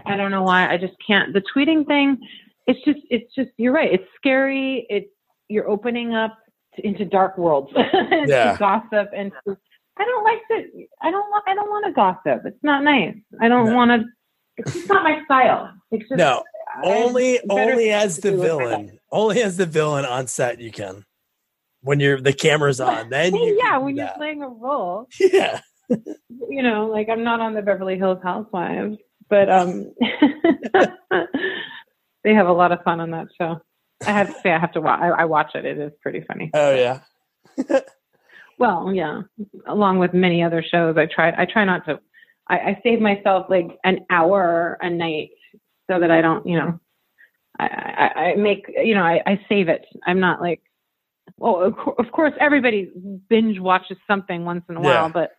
I 0.08 0.18
don't 0.18 0.32
know 0.32 0.42
why. 0.42 0.72
I 0.72 0.78
just 0.78 0.96
can't. 1.06 1.34
The 1.34 1.44
tweeting 1.56 1.86
thing. 1.86 2.18
It's 2.68 2.80
just. 2.86 3.00
It's 3.10 3.34
just. 3.36 3.50
You're 3.58 3.74
right. 3.74 3.92
It's 3.92 4.04
scary. 4.16 4.86
It's. 4.90 5.08
You're 5.50 5.68
opening 5.70 6.14
up 6.14 6.38
to, 6.76 6.86
into 6.86 7.06
dark 7.06 7.38
worlds. 7.38 7.72
to 7.76 8.56
gossip 8.60 9.10
and. 9.16 9.32
To, 9.48 9.58
I 10.00 10.04
don't 10.06 10.24
like 10.24 10.40
to. 10.52 10.86
I 11.02 11.10
don't 11.12 11.30
want. 11.30 11.44
I 11.48 11.56
don't 11.56 11.70
want 11.70 11.86
to 11.88 11.94
gossip. 11.94 12.46
It's 12.46 12.64
not 12.64 12.84
nice. 12.84 13.16
I 13.42 13.48
don't 13.48 13.70
No. 13.70 13.76
want 13.76 13.92
to. 14.02 14.08
It's 14.58 14.74
just 14.74 14.90
not 14.90 15.04
my 15.04 15.22
style. 15.26 15.72
It's 15.92 16.08
just. 16.10 16.18
No, 16.18 16.44
only 16.84 17.40
only 17.50 17.92
as 17.92 18.18
the 18.18 18.32
do 18.32 18.38
with 18.38 18.48
my 18.48 18.54
life. 18.56 18.60
villain. 18.70 19.00
Only 19.12 19.42
as 19.42 19.58
the 19.58 19.66
villain 19.66 20.06
on 20.06 20.28
set 20.28 20.60
you 20.60 20.72
can. 20.72 21.04
When 21.82 22.00
you're 22.00 22.20
the 22.20 22.34
camera's 22.34 22.80
on, 22.82 23.10
then 23.12 23.34
you 23.36 23.56
yeah, 23.58 23.72
can 23.72 23.80
do 23.80 23.86
when 23.86 23.96
you're 23.96 24.06
that. 24.08 24.18
playing 24.18 24.44
a 24.44 24.50
role. 24.50 25.08
Yeah. 25.20 25.62
you 26.50 26.62
know, 26.62 26.88
like 26.88 27.08
I'm 27.08 27.24
not 27.24 27.40
on 27.40 27.54
the 27.54 27.62
Beverly 27.62 27.98
Hills 27.98 28.20
Housewives, 28.22 28.98
but 29.30 29.50
um, 29.50 29.94
they 32.24 32.34
have 32.34 32.48
a 32.48 32.54
lot 32.54 32.72
of 32.72 32.84
fun 32.84 33.00
on 33.00 33.12
that 33.12 33.28
show. 33.40 33.62
I 34.06 34.12
have 34.12 34.28
to 34.28 34.42
say, 34.42 34.52
I 34.52 34.60
have 34.60 34.74
to 34.74 34.82
watch. 34.82 35.00
I, 35.02 35.08
I 35.08 35.26
watch 35.26 35.56
it. 35.56 35.66
It 35.66 35.78
is 35.78 35.92
pretty 36.02 36.24
funny. 36.28 36.52
Oh 36.54 36.74
yeah. 36.74 37.00
Well, 38.60 38.92
yeah, 38.92 39.22
along 39.68 40.00
with 40.00 40.14
many 40.14 40.42
other 40.44 40.64
shows, 40.64 40.98
I 40.98 41.06
try. 41.06 41.32
I 41.38 41.46
try 41.46 41.64
not 41.64 41.86
to. 41.86 42.00
I, 42.50 42.58
I 42.58 42.82
save 42.84 43.00
myself 43.00 43.46
like 43.50 43.78
an 43.84 44.00
hour 44.10 44.78
a 44.82 44.90
night 44.90 45.30
so 45.90 46.00
that 46.00 46.10
I 46.10 46.22
don't, 46.22 46.46
you 46.48 46.58
know, 46.58 46.80
I, 47.60 47.66
I, 47.66 48.20
I 48.22 48.36
make, 48.36 48.66
you 48.84 48.96
know, 48.96 49.04
I, 49.04 49.22
I 49.26 49.40
save 49.48 49.70
it. 49.70 49.86
I'm 50.06 50.20
not 50.20 50.42
like, 50.42 50.62
well, 51.38 51.62
of, 51.62 51.76
cour- 51.76 51.96
of 52.00 52.12
course, 52.12 52.34
everybody 52.40 52.92
binge 53.30 53.60
watches 53.60 53.98
something 54.08 54.44
once 54.44 54.64
in 54.70 54.78
a 54.78 54.82
while, 54.82 55.10
but 55.10 55.32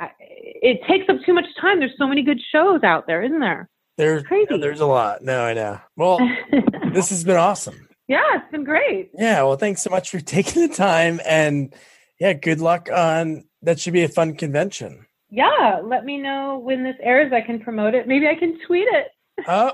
I, 0.00 0.10
it 0.18 0.80
takes 0.88 1.08
up 1.08 1.16
too 1.24 1.34
much 1.34 1.46
time. 1.60 1.78
There's 1.78 1.96
so 1.98 2.06
many 2.06 2.22
good 2.22 2.40
shows 2.50 2.82
out 2.82 3.06
there, 3.06 3.22
isn't 3.22 3.40
there? 3.40 3.68
There's 3.96 4.22
Crazy. 4.24 4.56
there's 4.58 4.80
a 4.80 4.86
lot. 4.86 5.22
No, 5.22 5.42
I 5.44 5.54
know. 5.54 5.80
Well, 5.96 6.18
this 6.92 7.10
has 7.10 7.22
been 7.24 7.36
awesome. 7.36 7.88
yeah, 8.08 8.22
it's 8.34 8.50
been 8.50 8.64
great. 8.64 9.10
Yeah, 9.14 9.42
well, 9.44 9.56
thanks 9.56 9.82
so 9.82 9.90
much 9.90 10.10
for 10.10 10.20
taking 10.20 10.66
the 10.68 10.74
time, 10.74 11.20
and 11.26 11.74
yeah, 12.20 12.32
good 12.32 12.60
luck 12.60 12.88
on. 12.92 13.44
That 13.62 13.80
should 13.80 13.92
be 13.92 14.02
a 14.04 14.08
fun 14.08 14.34
convention. 14.36 15.06
Yeah, 15.30 15.80
let 15.82 16.04
me 16.04 16.18
know 16.18 16.58
when 16.58 16.84
this 16.84 16.96
airs. 17.02 17.32
I 17.32 17.40
can 17.40 17.60
promote 17.60 17.94
it. 17.94 18.06
Maybe 18.06 18.28
I 18.28 18.34
can 18.34 18.58
tweet 18.66 18.88
it. 18.90 19.08
Oh, 19.48 19.72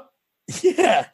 yeah. 0.63 1.07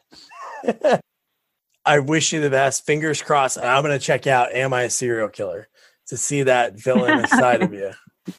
I 1.85 1.99
wish 1.99 2.33
you 2.33 2.41
the 2.41 2.49
best. 2.49 2.85
Fingers 2.85 3.21
crossed. 3.21 3.57
I'm 3.57 3.83
going 3.83 3.97
to 3.97 4.03
check 4.03 4.25
out 4.27 4.53
Am 4.53 4.73
I 4.73 4.83
a 4.83 4.89
Serial 4.89 5.29
Killer 5.29 5.67
to 6.07 6.17
see 6.17 6.43
that 6.43 6.79
villain 6.79 7.27
side 7.27 7.61
of 7.61 7.73
you. 7.73 7.91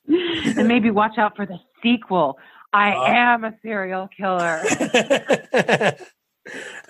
and 0.09 0.67
maybe 0.69 0.91
watch 0.91 1.19
out 1.19 1.37
for 1.37 1.47
the 1.47 1.59
sequel. 1.83 2.39
I 2.73 2.93
Uh. 2.93 3.05
am 3.07 3.45
a 3.45 3.55
serial 3.63 4.09
killer. 4.17 4.61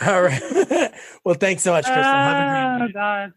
All 0.06 0.22
right. 0.22 0.92
well, 1.24 1.34
thanks 1.34 1.62
so 1.62 1.72
much, 1.72 1.84
Crystal. 1.84 2.02
Have 2.04 2.76
a 2.76 2.78
great 2.78 2.90
oh 2.90 2.92
God. 2.92 3.32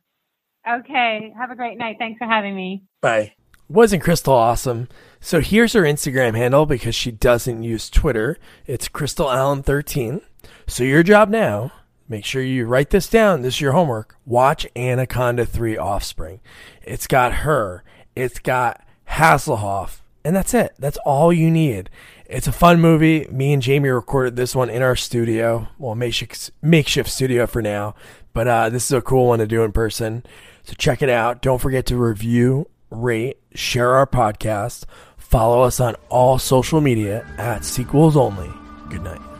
Okay. 0.79 1.33
Have 1.37 1.49
a 1.51 1.55
great 1.55 1.77
night. 1.77 1.95
Thanks 1.99 2.17
for 2.19 2.25
having 2.27 2.55
me. 2.55 2.83
Bye. 3.01 3.33
Wasn't 3.67 4.03
Crystal 4.03 4.33
awesome? 4.33 4.87
So 5.19 5.39
here's 5.39 5.73
her 5.73 5.81
Instagram 5.83 6.35
handle 6.35 6.65
because 6.65 6.93
she 6.93 7.11
doesn't 7.11 7.63
use 7.63 7.89
Twitter. 7.89 8.37
It's 8.67 8.87
Crystal 8.87 9.31
Allen 9.31 9.63
13. 9.63 10.21
So 10.67 10.83
your 10.83 11.03
job 11.03 11.29
now, 11.29 11.71
make 12.07 12.25
sure 12.25 12.41
you 12.43 12.65
write 12.65 12.89
this 12.91 13.07
down. 13.09 13.41
This 13.41 13.55
is 13.55 13.61
your 13.61 13.71
homework. 13.71 14.15
Watch 14.25 14.67
Anaconda 14.75 15.45
3 15.45 15.77
Offspring. 15.77 16.41
It's 16.83 17.07
got 17.07 17.33
her. 17.33 17.83
It's 18.15 18.39
got 18.39 18.81
Hasselhoff. 19.09 20.01
And 20.23 20.35
that's 20.35 20.53
it. 20.53 20.73
That's 20.77 20.97
all 21.05 21.33
you 21.33 21.49
need. 21.49 21.89
It's 22.32 22.47
a 22.47 22.53
fun 22.53 22.79
movie. 22.79 23.27
Me 23.29 23.51
and 23.51 23.61
Jamie 23.61 23.89
recorded 23.89 24.38
this 24.38 24.55
one 24.55 24.69
in 24.69 24.82
our 24.82 24.95
studio. 24.95 25.67
Well, 25.77 25.95
makeshift, 25.95 26.49
makeshift 26.61 27.09
studio 27.09 27.45
for 27.45 27.61
now. 27.61 27.93
But 28.34 28.47
uh, 28.47 28.69
this 28.69 28.86
is 28.86 28.93
a 28.93 29.01
cool 29.01 29.27
one 29.27 29.39
to 29.39 29.47
do 29.47 29.63
in 29.63 29.73
person. 29.73 30.23
So 30.63 30.73
check 30.77 31.01
it 31.01 31.09
out. 31.09 31.41
Don't 31.41 31.59
forget 31.59 31.86
to 31.88 31.97
review, 31.97 32.69
rate, 32.89 33.38
share 33.53 33.95
our 33.95 34.07
podcast. 34.07 34.86
Follow 35.17 35.63
us 35.63 35.82
on 35.82 35.95
all 36.07 36.39
social 36.39 36.79
media 36.79 37.27
at 37.38 37.65
Sequels 37.65 38.15
Only. 38.15 38.49
Good 38.89 39.03
night. 39.03 39.30